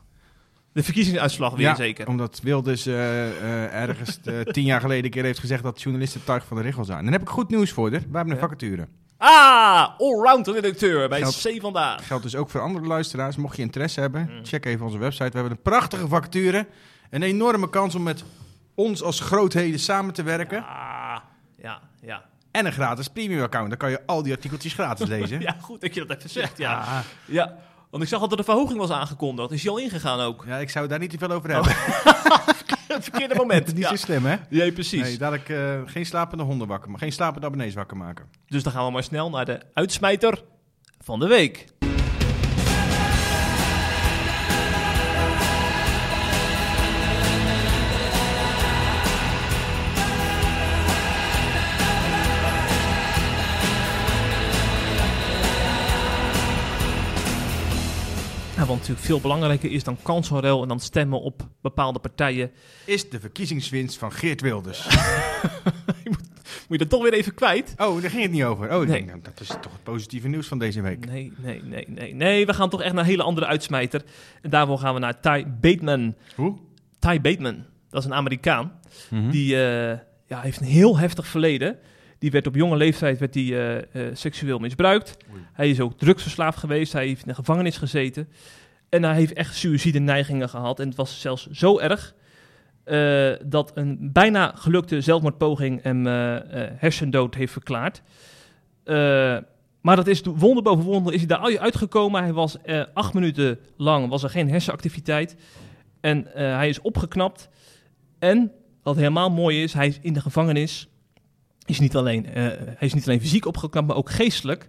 De 0.72 0.82
verkiezingsuitslag 0.82 1.52
weer 1.52 1.60
ja, 1.66 1.74
zeker. 1.74 2.06
omdat 2.08 2.40
Wilders 2.42 2.86
eh, 2.86 3.74
ergens 3.82 4.20
eh, 4.24 4.40
tien 4.54 4.64
jaar 4.64 4.80
geleden 4.80 5.04
een 5.04 5.10
keer 5.10 5.24
heeft 5.24 5.38
gezegd 5.38 5.62
dat 5.62 5.82
journalisten 5.82 6.24
tuig 6.24 6.44
van 6.46 6.56
de 6.56 6.62
regel 6.62 6.84
zijn. 6.84 6.98
En 6.98 7.04
dan 7.04 7.12
heb 7.12 7.22
ik 7.22 7.28
goed 7.28 7.48
nieuws 7.50 7.70
voor 7.70 7.90
je. 7.90 7.98
We 7.98 8.16
hebben 8.16 8.34
een 8.34 8.40
vacature. 8.40 8.88
Ah, 9.16 9.88
allround 9.98 10.46
redacteur 10.46 11.08
bij 11.08 11.18
Geldt- 11.18 11.48
C 11.56 11.60
Vandaag. 11.60 12.06
Geldt 12.06 12.22
dus 12.22 12.34
ook 12.36 12.50
voor 12.50 12.60
andere 12.60 12.86
luisteraars. 12.86 13.36
Mocht 13.36 13.56
je 13.56 13.62
interesse 13.62 14.00
hebben, 14.00 14.30
Mm. 14.30 14.44
check 14.44 14.64
even 14.66 14.86
onze 14.86 14.98
website. 14.98 15.24
We 15.30 15.34
hebben 15.38 15.50
een 15.52 15.62
prachtige 15.62 16.08
vacature. 16.08 16.66
Een 17.10 17.22
enorme 17.22 17.70
kans 17.70 17.94
om 17.94 18.02
met 18.02 18.24
ons 18.74 19.02
als 19.02 19.20
grootheden 19.20 19.80
samen 19.80 20.14
te 20.14 20.22
werken. 20.22 20.64
Ja, 21.62 21.80
ja. 22.00 22.24
En 22.50 22.66
een 22.66 22.72
gratis 22.72 23.08
premium 23.08 23.42
account. 23.42 23.68
Dan 23.68 23.78
kan 23.78 23.90
je 23.90 24.06
al 24.06 24.22
die 24.22 24.32
artikeltjes 24.32 24.72
gratis 24.72 25.08
lezen. 25.16 25.40
Ja, 25.40 25.56
goed 25.60 25.80
dat 25.80 25.94
je 25.94 26.04
dat 26.04 26.16
even 26.16 26.30
zegt, 26.30 26.58
ja. 26.58 27.02
Ja. 27.24 27.56
Want 27.90 28.02
ik 28.02 28.08
zag 28.08 28.20
dat 28.20 28.32
er 28.32 28.38
een 28.38 28.44
verhoging 28.44 28.78
was 28.78 28.90
aangekondigd. 28.90 29.50
Is 29.50 29.60
die 29.60 29.70
al 29.70 29.78
ingegaan 29.78 30.20
ook? 30.20 30.44
ja, 30.46 30.56
ik 30.56 30.70
zou 30.70 30.88
daar 30.88 30.98
niet 30.98 31.10
te 31.10 31.18
veel 31.18 31.30
over 31.30 31.50
hebben. 31.50 31.72
Het 32.88 33.04
verkeerde 33.04 33.34
moment. 33.34 33.66
Niet 33.74 33.78
ja. 33.78 33.88
zo 33.88 33.96
slim, 33.96 34.24
hè? 34.24 34.36
Nee, 34.48 34.72
precies. 34.72 35.00
Nee, 35.00 35.18
dadelijk 35.18 35.48
eh, 35.48 35.80
geen 35.84 36.06
slapende 36.06 36.44
honden 36.44 36.68
wakker 36.68 36.90
maken. 36.90 37.02
Geen 37.02 37.12
slapende 37.14 37.46
abonnees 37.46 37.74
wakker 37.74 37.96
maken. 37.96 38.26
Dus 38.46 38.62
dan 38.62 38.72
gaan 38.72 38.86
we 38.86 38.92
maar 38.92 39.02
snel 39.02 39.30
naar 39.30 39.44
de 39.44 39.60
uitsmijter 39.74 40.42
van 41.00 41.20
de 41.20 41.26
week. 41.26 41.66
Wat 58.68 58.76
natuurlijk 58.76 59.06
veel 59.06 59.20
belangrijker 59.20 59.70
is 59.70 59.84
dan 59.84 59.96
kansonruil 60.02 60.62
en 60.62 60.68
dan 60.68 60.80
stemmen 60.80 61.20
op 61.20 61.48
bepaalde 61.60 61.98
partijen. 61.98 62.50
Is 62.84 63.10
de 63.10 63.20
verkiezingswinst 63.20 63.98
van 63.98 64.12
Geert 64.12 64.40
Wilders. 64.40 64.86
Moet 66.68 66.78
je 66.78 66.78
dat 66.78 66.88
toch 66.88 67.02
weer 67.02 67.12
even 67.12 67.34
kwijt? 67.34 67.74
Oh, 67.76 68.00
daar 68.00 68.10
ging 68.10 68.22
het 68.22 68.30
niet 68.30 68.44
over. 68.44 68.70
Oh, 68.70 68.76
Nee. 68.78 68.86
denk, 68.86 69.06
nou, 69.06 69.20
dat 69.22 69.40
is 69.40 69.46
toch 69.46 69.72
het 69.72 69.82
positieve 69.82 70.28
nieuws 70.28 70.46
van 70.46 70.58
deze 70.58 70.80
week. 70.80 71.06
Nee, 71.06 71.32
nee, 71.36 71.62
nee, 71.64 71.84
nee. 71.88 72.14
Nee, 72.14 72.46
we 72.46 72.54
gaan 72.54 72.70
toch 72.70 72.82
echt 72.82 72.92
naar 72.92 73.02
een 73.02 73.10
hele 73.10 73.22
andere 73.22 73.46
uitsmijter. 73.46 74.02
En 74.42 74.50
daarvoor 74.50 74.78
gaan 74.78 74.94
we 74.94 75.00
naar 75.00 75.20
Ty 75.20 75.44
Bateman. 75.60 76.14
Hoe? 76.34 76.56
Ty 76.98 77.20
Bateman, 77.20 77.64
dat 77.90 78.00
is 78.00 78.06
een 78.06 78.14
Amerikaan. 78.14 78.72
Mhm. 79.10 79.30
Die 79.30 79.54
eh, 79.66 79.98
ja, 80.26 80.40
heeft 80.40 80.60
een 80.60 80.66
heel 80.66 80.98
heftig 80.98 81.26
verleden. 81.26 81.78
Die 82.18 82.30
werd 82.30 82.46
op 82.46 82.54
jonge 82.54 82.76
leeftijd 82.76 83.18
werd 83.18 83.32
die, 83.32 83.56
eh, 83.58 83.76
eh, 84.06 84.14
seksueel 84.14 84.58
misbruikt. 84.58 85.16
Oei. 85.32 85.42
Hij 85.52 85.70
is 85.70 85.80
ook 85.80 85.98
drugsverslaafd 85.98 86.58
geweest. 86.58 86.92
Hij 86.92 87.06
heeft 87.06 87.22
in 87.22 87.28
de 87.28 87.34
gevangenis 87.34 87.76
gezeten. 87.76 88.28
En 88.88 89.02
hij 89.02 89.14
heeft 89.14 89.32
echt 89.32 89.54
suïcide 89.54 89.98
neigingen 89.98 90.48
gehad. 90.48 90.80
En 90.80 90.88
het 90.88 90.96
was 90.96 91.20
zelfs 91.20 91.46
zo 91.50 91.78
erg 91.78 92.14
eh, 92.84 93.32
dat 93.44 93.72
een 93.74 94.12
bijna 94.12 94.52
gelukte 94.54 95.00
zelfmoordpoging 95.00 95.82
hem 95.82 96.06
eh, 96.06 96.36
hersendood 96.74 97.34
heeft 97.34 97.52
verklaard. 97.52 98.02
Maar 99.80 99.96
dat 99.96 100.06
is 100.06 100.22
wonder 100.24 100.62
boven 100.62 100.84
wonder 100.84 101.12
is 101.12 101.18
hij 101.18 101.28
daar 101.28 101.58
uitgekomen. 101.58 102.22
Hij 102.22 102.32
was 102.32 102.56
acht 102.94 103.14
minuten 103.14 103.58
lang 103.76 104.08
was 104.08 104.22
er 104.22 104.30
geen 104.30 104.48
hersenactiviteit. 104.50 105.36
En 106.00 106.26
hij 106.34 106.68
is 106.68 106.80
opgeknapt. 106.80 107.48
En 108.18 108.52
wat 108.82 108.96
helemaal 108.96 109.30
mooi 109.30 109.62
is, 109.62 109.72
hij 109.72 109.86
is 109.86 109.98
in 110.02 110.12
de 110.12 110.20
gevangenis. 110.20 110.88
Is 111.66 111.80
niet 111.80 111.96
alleen, 111.96 112.26
hij 112.26 112.76
is 112.78 112.94
niet 112.94 113.06
alleen 113.06 113.20
fysiek 113.20 113.46
opgeknapt, 113.46 113.86
maar 113.86 113.96
ook 113.96 114.10
geestelijk. 114.10 114.68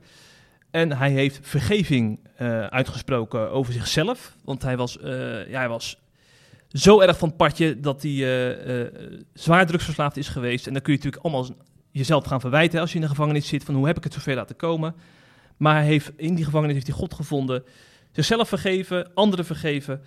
En 0.72 0.98
hij 0.98 1.12
heeft 1.12 1.40
vergeving 1.42 2.20
eh, 2.36 2.66
uitgesproken 2.66 3.52
over 3.52 3.74
zichzelf. 3.74 4.36
Want 4.44 4.62
hij 4.62 4.78
was, 4.78 5.00
eh, 5.00 5.50
ja, 5.50 5.60
hij 5.60 5.70
was 5.70 6.00
zo 6.72 7.00
erg 7.00 7.18
van 7.18 7.28
het 7.28 7.38
padje 7.38 7.80
dat 7.80 8.02
hij 8.02 8.12
eh, 8.12 8.86
zwaar 9.34 9.66
drugsverslaafd 9.66 10.18
is 10.18 10.28
geweest. 10.28 10.68
En 10.68 10.74
dan 10.74 10.82
kun 10.82 10.94
je 10.94 10.98
natuurlijk 10.98 11.26
allemaal 11.26 11.50
jezelf 11.92 12.26
gaan 12.26 12.40
verwijten 12.40 12.80
als 12.80 12.90
je 12.90 12.96
in 12.96 13.02
de 13.02 13.10
gevangenis 13.10 13.48
zit. 13.48 13.64
Van 13.64 13.76
hoe 13.76 13.88
heb 13.88 13.98
ik 13.98 14.04
het 14.04 14.14
zover 14.14 14.36
laten 14.36 14.56
komen? 14.56 14.96
Maar 15.58 15.76
hij 15.76 15.86
heeft, 15.86 16.12
in 16.16 16.36
die 16.36 16.46
gevangenis 16.46 16.74
heeft 16.74 16.88
hij 16.88 16.96
God 16.96 17.14
gevonden. 17.14 17.64
Zichzelf 18.12 18.48
vergeven, 18.48 19.14
anderen 19.14 19.46
vergeven. 19.46 20.02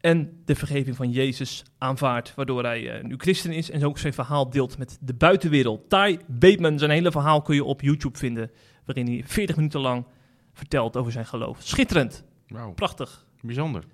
En 0.00 0.42
de 0.44 0.54
vergeving 0.54 0.96
van 0.96 1.10
Jezus 1.10 1.62
aanvaardt. 1.78 2.34
Waardoor 2.34 2.64
hij 2.64 3.00
nu 3.02 3.14
christen 3.18 3.52
is 3.52 3.70
en 3.70 3.84
ook 3.84 3.98
zijn 3.98 4.12
verhaal 4.12 4.50
deelt 4.50 4.78
met 4.78 4.98
de 5.00 5.14
buitenwereld. 5.14 5.90
Ty 5.90 6.18
Bateman, 6.26 6.78
zijn 6.78 6.90
hele 6.90 7.10
verhaal 7.10 7.42
kun 7.42 7.54
je 7.54 7.64
op 7.64 7.80
YouTube 7.80 8.18
vinden. 8.18 8.50
Waarin 8.86 9.06
hij 9.06 9.22
40 9.26 9.56
minuten 9.56 9.80
lang 9.80 10.04
vertelt 10.52 10.96
over 10.96 11.12
zijn 11.12 11.26
geloof. 11.26 11.58
Schitterend, 11.62 12.24
Wauw, 12.48 12.72
prachtig. 12.72 13.24
bijzonder. 13.40 13.84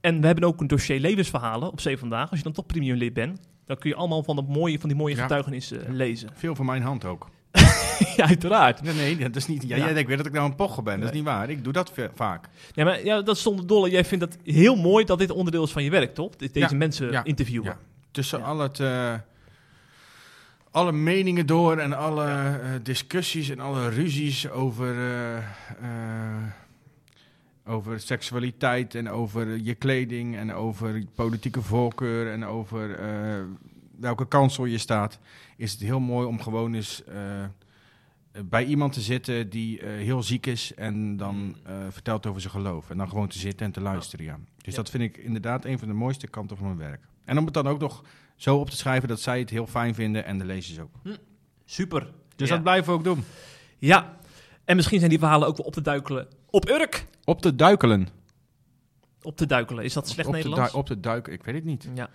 En 0.00 0.20
we 0.20 0.26
hebben 0.26 0.44
ook 0.44 0.60
een 0.60 0.66
dossier 0.66 1.00
levensverhalen 1.00 1.68
op 1.70 1.80
C 1.84 1.98
vandaag. 1.98 2.28
Als 2.30 2.38
je 2.38 2.44
dan 2.44 2.52
toch 2.52 2.66
premium 2.66 2.96
lid 2.96 3.12
bent, 3.12 3.40
dan 3.66 3.78
kun 3.78 3.90
je 3.90 3.96
allemaal 3.96 4.22
van, 4.22 4.36
dat 4.36 4.48
mooie, 4.48 4.78
van 4.80 4.88
die 4.88 4.98
mooie 4.98 5.14
Ja. 5.16 5.22
getuigenissen 5.22 5.86
eh, 5.86 5.92
lezen. 5.92 6.28
Veel 6.34 6.54
van 6.54 6.66
mijn 6.66 6.82
hand 6.82 7.04
ook. 7.04 7.28
ja, 8.16 8.26
uiteraard. 8.26 8.82
Nee, 8.82 8.94
nee, 8.94 9.16
dat 9.18 9.36
is 9.36 9.46
niet. 9.46 9.62
Ja, 9.62 9.76
Ja. 9.76 9.84
Jij 9.84 9.92
denkt 9.92 10.08
weer 10.08 10.16
dat 10.16 10.26
ik 10.26 10.32
nou 10.32 10.50
een 10.50 10.54
pocher 10.54 10.82
ben. 10.82 11.00
Dat 11.00 11.08
is 11.08 11.14
niet 11.14 11.24
waar. 11.24 11.50
Ik 11.50 11.64
doe 11.64 11.72
dat 11.72 11.92
vaak. 12.14 12.48
Ja, 12.72 12.84
maar 12.84 13.04
ja, 13.04 13.22
dat 13.22 13.36
is 13.36 13.42
zonder 13.42 13.66
dolle. 13.66 13.90
Jij 13.90 14.04
vindt 14.04 14.24
het 14.24 14.38
heel 14.44 14.76
mooi 14.76 15.04
dat 15.04 15.18
dit 15.18 15.30
onderdeel 15.30 15.64
is 15.64 15.70
van 15.72 15.82
je 15.84 15.90
werk, 15.90 16.14
toch? 16.14 16.36
Dit- 16.36 16.54
Deze 16.54 16.74
mensen 16.74 17.24
interviewen. 17.24 17.76
Tussen 18.10 18.42
al 18.42 18.58
het, 18.58 18.80
eh, 18.80 19.14
alle 20.70 20.92
meningen 20.92 21.46
door 21.46 21.78
en 21.78 21.92
alle 21.92 22.26
eh, 22.26 22.70
discussies 22.82 23.48
en 23.48 23.60
alle 23.60 23.88
ruzies 23.88 24.50
over, 24.50 24.94
eh, 24.96 25.36
eh, 25.36 26.42
over 27.64 28.00
seksualiteit 28.00 28.94
en 28.94 29.10
over 29.10 29.56
je 29.56 29.74
kleding 29.74 30.36
en 30.36 30.52
over 30.52 31.04
politieke 31.14 31.62
voorkeur 31.62 32.32
en 32.32 32.44
over 32.44 32.98
welke 33.98 34.28
kansel 34.28 34.64
je 34.64 34.78
staat, 34.78 35.18
is 35.56 35.72
het 35.72 35.80
heel 35.80 36.00
mooi 36.00 36.26
om 36.26 36.40
gewoon 36.40 36.74
eens 36.74 37.02
bij 38.44 38.64
iemand 38.64 38.92
te 38.92 39.00
zitten 39.00 39.50
die 39.50 39.84
heel 39.84 40.22
ziek 40.22 40.46
is 40.46 40.74
en 40.74 41.16
dan 41.16 41.56
vertelt 41.90 42.26
over 42.26 42.40
zijn 42.40 42.52
geloof. 42.52 42.90
En 42.90 42.96
dan 42.96 43.08
gewoon 43.08 43.28
te 43.28 43.38
zitten 43.38 43.66
en 43.66 43.72
te 43.72 43.80
luisteren, 43.80 44.24
ja. 44.24 44.38
Dus 44.56 44.74
Ja. 44.74 44.76
dat 44.82 44.90
vind 44.90 45.02
ik 45.02 45.16
inderdaad 45.16 45.64
een 45.64 45.78
van 45.78 45.88
de 45.88 45.94
mooiste 45.94 46.26
kanten 46.26 46.56
van 46.56 46.66
mijn 46.66 46.78
werk. 46.78 47.00
En 47.30 47.38
om 47.38 47.44
het 47.44 47.54
dan 47.54 47.68
ook 47.68 47.80
nog 47.80 48.02
zo 48.36 48.56
op 48.56 48.70
te 48.70 48.76
schrijven 48.76 49.08
dat 49.08 49.20
zij 49.20 49.38
het 49.38 49.50
heel 49.50 49.66
fijn 49.66 49.94
vinden 49.94 50.24
en 50.24 50.38
de 50.38 50.44
lezers 50.44 50.78
ook. 50.78 50.90
Super. 51.64 52.10
Dus 52.36 52.48
ja. 52.48 52.54
dat 52.54 52.62
blijven 52.62 52.92
we 52.92 52.98
ook 52.98 53.04
doen. 53.04 53.24
Ja. 53.78 54.16
En 54.64 54.76
misschien 54.76 54.98
zijn 54.98 55.10
die 55.10 55.18
verhalen 55.18 55.48
ook 55.48 55.56
wel 55.56 55.66
op 55.66 55.72
te 55.72 55.80
duikelen. 55.80 56.28
Op 56.46 56.68
Urk. 56.68 57.06
Op 57.24 57.42
te 57.42 57.54
duikelen. 57.54 58.08
Op 59.22 59.36
te 59.36 59.46
duikelen. 59.46 59.84
Is 59.84 59.92
dat 59.92 60.08
slecht 60.08 60.28
op, 60.28 60.34
te 60.34 60.40
Nederlands? 60.40 60.74
op 60.74 60.86
te 60.86 61.00
duiken, 61.00 61.32
ik 61.32 61.42
weet 61.42 61.54
het 61.54 61.64
niet. 61.64 61.88
Ja. 61.94 62.10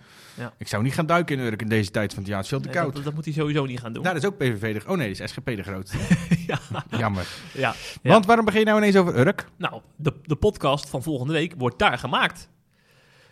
Ik 0.58 0.68
zou 0.68 0.82
niet 0.82 0.94
gaan 0.94 1.06
duiken 1.06 1.38
in 1.38 1.44
Urk 1.44 1.62
in 1.62 1.68
deze 1.68 1.90
tijd 1.90 2.14
van 2.14 2.22
het 2.22 2.28
jaar. 2.28 2.36
Het 2.42 2.46
is 2.46 2.52
veel 2.52 2.60
te 2.60 2.68
Nee, 2.68 2.76
koud. 2.76 2.94
dat, 2.94 3.04
dat 3.04 3.14
moet 3.14 3.24
hij 3.24 3.34
sowieso 3.34 3.64
niet 3.64 3.80
gaan 3.80 3.92
doen. 3.92 4.02
Daar 4.02 4.16
is 4.16 4.24
ook 4.24 4.36
PVV 4.36 4.80
de... 4.80 4.90
Oh 4.90 4.96
nee, 4.96 5.08
dat 5.08 5.20
is 5.20 5.30
SGP 5.30 5.46
de 5.46 5.62
grootste. 5.62 5.98
ja. 6.46 6.58
Jammer. 6.98 7.26
Ja. 7.52 7.74
Ja. 8.02 8.10
Want 8.10 8.26
waarom 8.26 8.44
begin 8.44 8.60
je 8.60 8.66
nou 8.66 8.78
ineens 8.78 8.96
over 8.96 9.18
Urk? 9.18 9.46
Nou, 9.56 9.80
de, 9.96 10.12
de 10.22 10.36
podcast 10.36 10.88
van 10.88 11.02
volgende 11.02 11.32
week 11.32 11.54
wordt 11.58 11.78
daar 11.78 11.98
gemaakt. 11.98 12.48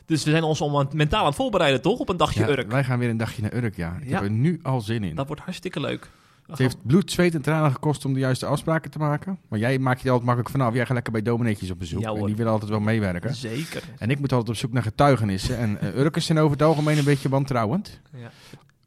Dus 0.06 0.24
we 0.24 0.30
zijn 0.30 0.42
ons 0.42 0.60
al 0.60 0.78
aan- 0.78 0.88
mentaal 0.92 1.20
aan 1.20 1.26
het 1.26 1.34
voorbereiden, 1.34 1.82
toch? 1.82 1.98
Op 1.98 2.08
een 2.08 2.16
dagje 2.16 2.40
Ja, 2.40 2.48
Urk. 2.48 2.70
wij 2.70 2.84
gaan 2.84 2.98
weer 2.98 3.08
een 3.08 3.16
dagje 3.16 3.42
naar 3.42 3.54
Urk, 3.54 3.76
ja. 3.76 3.96
Ik 4.00 4.08
Ja. 4.08 4.14
heb 4.14 4.22
er 4.22 4.30
nu 4.30 4.60
al 4.62 4.80
zin 4.80 5.04
in. 5.04 5.14
Dat 5.14 5.26
wordt 5.26 5.42
hartstikke 5.42 5.80
leuk. 5.80 6.10
Het 6.46 6.58
heeft 6.58 6.86
bloed, 6.86 7.10
zweet 7.10 7.34
en 7.34 7.42
tranen 7.42 7.72
gekost 7.72 8.04
om 8.04 8.12
de 8.12 8.18
juiste 8.20 8.46
afspraken 8.46 8.90
te 8.90 8.98
maken. 8.98 9.38
Maar 9.48 9.58
jij 9.58 9.78
maakt 9.78 9.98
je 10.00 10.04
er 10.06 10.10
altijd 10.12 10.26
makkelijk 10.30 10.56
vanaf. 10.56 10.74
Jij 10.74 10.84
gaat 10.86 10.94
lekker 10.94 11.12
bij 11.12 11.22
domineetjes 11.22 11.70
op 11.70 11.78
bezoek. 11.78 12.00
Ja, 12.00 12.12
en 12.14 12.26
die 12.26 12.36
willen 12.36 12.52
altijd 12.52 12.70
wel 12.70 12.80
meewerken. 12.80 13.34
Zeker. 13.34 13.82
En 13.98 14.10
ik 14.10 14.18
moet 14.18 14.32
altijd 14.32 14.50
op 14.50 14.56
zoek 14.56 14.72
naar 14.72 14.82
getuigenissen. 14.82 15.58
En 15.58 15.78
uh, 15.82 15.96
Urkers 15.96 16.26
zijn 16.26 16.38
over 16.38 16.50
het 16.50 16.62
algemeen 16.62 16.98
een 16.98 17.04
beetje 17.04 17.28
wantrouwend. 17.28 18.00
Ja. 18.12 18.30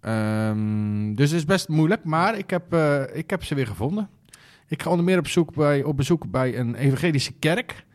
Ehm, 0.01 1.13
dus 1.15 1.29
het 1.29 1.39
is 1.39 1.45
best 1.45 1.67
moeilijk. 1.67 2.03
Maar 2.03 2.37
ik 2.37 2.49
heb, 2.49 2.73
eh, 2.73 3.01
ik 3.13 3.29
heb 3.29 3.43
ze 3.43 3.55
weer 3.55 3.67
gevonden. 3.67 4.09
Ik 4.67 4.81
ga 4.81 4.89
onder 4.89 5.05
meer 5.05 5.17
op, 5.17 5.27
zoek 5.27 5.53
bij, 5.55 5.83
op 5.83 5.97
bezoek 5.97 6.31
bij 6.31 6.57
een 6.59 6.75
evangelische 6.75 7.31
kerk. 7.39 7.85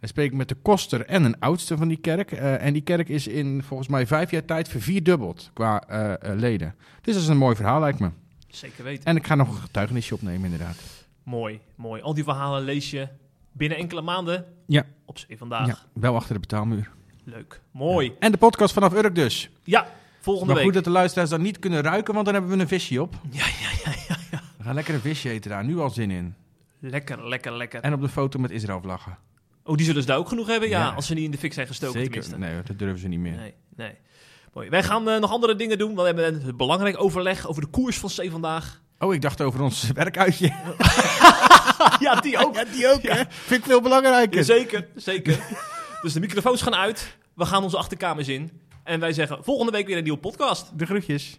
Dan 0.00 0.08
spreek 0.08 0.30
ik 0.30 0.36
met 0.36 0.48
de 0.48 0.54
koster 0.54 1.06
en 1.06 1.24
een 1.24 1.40
oudste 1.40 1.76
van 1.76 1.88
die 1.88 1.96
kerk. 1.96 2.32
Eh, 2.32 2.64
en 2.64 2.72
die 2.72 2.82
kerk 2.82 3.08
is 3.08 3.26
in 3.26 3.62
volgens 3.62 3.88
mij 3.88 4.06
vijf 4.06 4.30
jaar 4.30 4.44
tijd 4.44 4.68
vervierdubbeld 4.68 5.50
qua 5.52 5.82
eh, 5.88 6.12
eh, 6.32 6.38
leden. 6.38 6.74
Dus 7.02 7.14
dat 7.14 7.22
is 7.22 7.28
een 7.28 7.36
mooi 7.36 7.56
verhaal 7.56 7.80
lijkt 7.80 7.98
me. 7.98 8.10
Zeker 8.48 8.84
weten. 8.84 9.04
En 9.04 9.16
ik 9.16 9.26
ga 9.26 9.34
nog 9.34 9.48
een 9.48 9.62
getuigenisje 9.62 10.14
opnemen 10.14 10.44
inderdaad. 10.44 10.76
Mooi, 11.22 11.60
mooi. 11.74 12.02
Al 12.02 12.14
die 12.14 12.24
verhalen 12.24 12.62
lees 12.62 12.90
je 12.90 13.08
binnen 13.52 13.78
enkele 13.78 14.02
maanden 14.02 14.44
Ja. 14.66 14.84
op 15.04 15.18
zee 15.18 15.38
vandaag. 15.38 15.66
Ja, 15.66 15.78
wel 15.92 16.14
achter 16.14 16.34
de 16.34 16.40
betaalmuur. 16.40 16.90
Leuk. 17.24 17.60
Mooi. 17.70 18.12
En 18.18 18.32
de 18.32 18.38
podcast 18.38 18.72
vanaf 18.74 18.92
Urk 18.94 19.14
dus. 19.14 19.50
Ja, 19.64 19.86
volgende 20.20 20.46
Maar 20.52 20.62
goed 20.62 20.64
week. 20.64 20.74
dat 20.74 20.92
de 20.92 20.98
luisteraars 20.98 21.30
dan 21.30 21.42
niet 21.42 21.58
kunnen 21.58 21.80
ruiken, 21.82 22.14
want 22.14 22.24
dan 22.26 22.34
hebben 22.34 22.52
we 22.56 22.62
een 22.62 22.68
visje 22.68 23.02
op. 23.02 23.14
Ja, 23.30 23.46
ja, 23.46 23.70
ja, 23.84 23.92
ja, 24.08 24.16
ja. 24.30 24.40
We 24.56 24.64
gaan 24.64 24.74
lekker 24.74 24.94
een 24.94 25.00
visje 25.00 25.30
eten 25.30 25.50
daar, 25.50 25.64
nu 25.64 25.78
al 25.78 25.90
zin 25.90 26.10
in. 26.10 26.34
Lekker, 26.78 27.28
lekker, 27.28 27.52
lekker. 27.56 27.80
En 27.80 27.92
op 27.92 28.00
de 28.00 28.08
foto 28.08 28.38
met 28.38 28.50
Israël 28.50 28.80
vlaggen. 28.80 29.18
Oh, 29.68 29.76
die 29.76 29.86
zullen 29.86 30.00
ze 30.02 30.08
daar 30.08 30.16
ook 30.18 30.28
genoeg 30.28 30.46
hebben? 30.46 30.68
Ja, 30.68 30.78
Ja. 30.78 30.88
als 30.94 31.06
ze 31.06 31.14
niet 31.14 31.24
in 31.24 31.30
de 31.30 31.38
fik 31.38 31.52
zijn 31.52 31.66
gestoken 31.66 32.00
Zeker. 32.00 32.22
tenminste. 32.22 32.38
Nee, 32.38 32.62
dat 32.62 32.78
durven 32.78 32.98
ze 32.98 33.08
niet 33.08 33.18
meer. 33.20 33.36
Nee, 33.36 33.54
nee. 33.76 33.92
Mooi. 34.52 34.68
Wij 34.68 34.82
gaan 34.82 35.08
eh, 35.08 35.20
nog 35.20 35.30
andere 35.32 35.54
dingen 35.56 35.78
doen. 35.78 35.94
We 35.94 36.02
hebben 36.02 36.46
een 36.48 36.56
belangrijk 36.56 37.02
overleg 37.02 37.48
over 37.48 37.62
de 37.62 37.68
koers 37.68 37.98
van 37.98 38.10
zee 38.10 38.30
vandaag. 38.30 38.82
Oh, 38.98 39.14
ik 39.14 39.22
dacht 39.22 39.40
over 39.42 39.60
ons 39.62 39.90
werkuitje. 39.94 40.46
ja, 42.00 42.14
die 42.20 42.38
ook. 42.38 42.54
Ja, 42.58 42.64
die 42.72 42.88
ook, 42.92 43.02
hè? 43.02 43.22
Vind 43.28 43.60
ik 43.60 43.64
veel 43.70 43.80
belangrijker. 43.80 44.44
zeker, 44.44 44.86
zeker. 44.96 45.38
dus 46.02 46.12
de 46.12 46.20
microfoons 46.20 46.62
gaan 46.62 46.74
uit. 46.74 47.16
We 47.34 47.44
gaan 47.46 47.62
onze 47.62 47.76
achterkamers 47.76 48.28
in. 48.28 48.50
En 48.84 49.00
wij 49.00 49.12
zeggen 49.12 49.44
volgende 49.44 49.72
week 49.72 49.86
weer 49.86 49.96
een 49.96 50.02
nieuwe 50.02 50.18
podcast. 50.18 50.78
De 50.78 50.86
groetjes. 50.86 51.38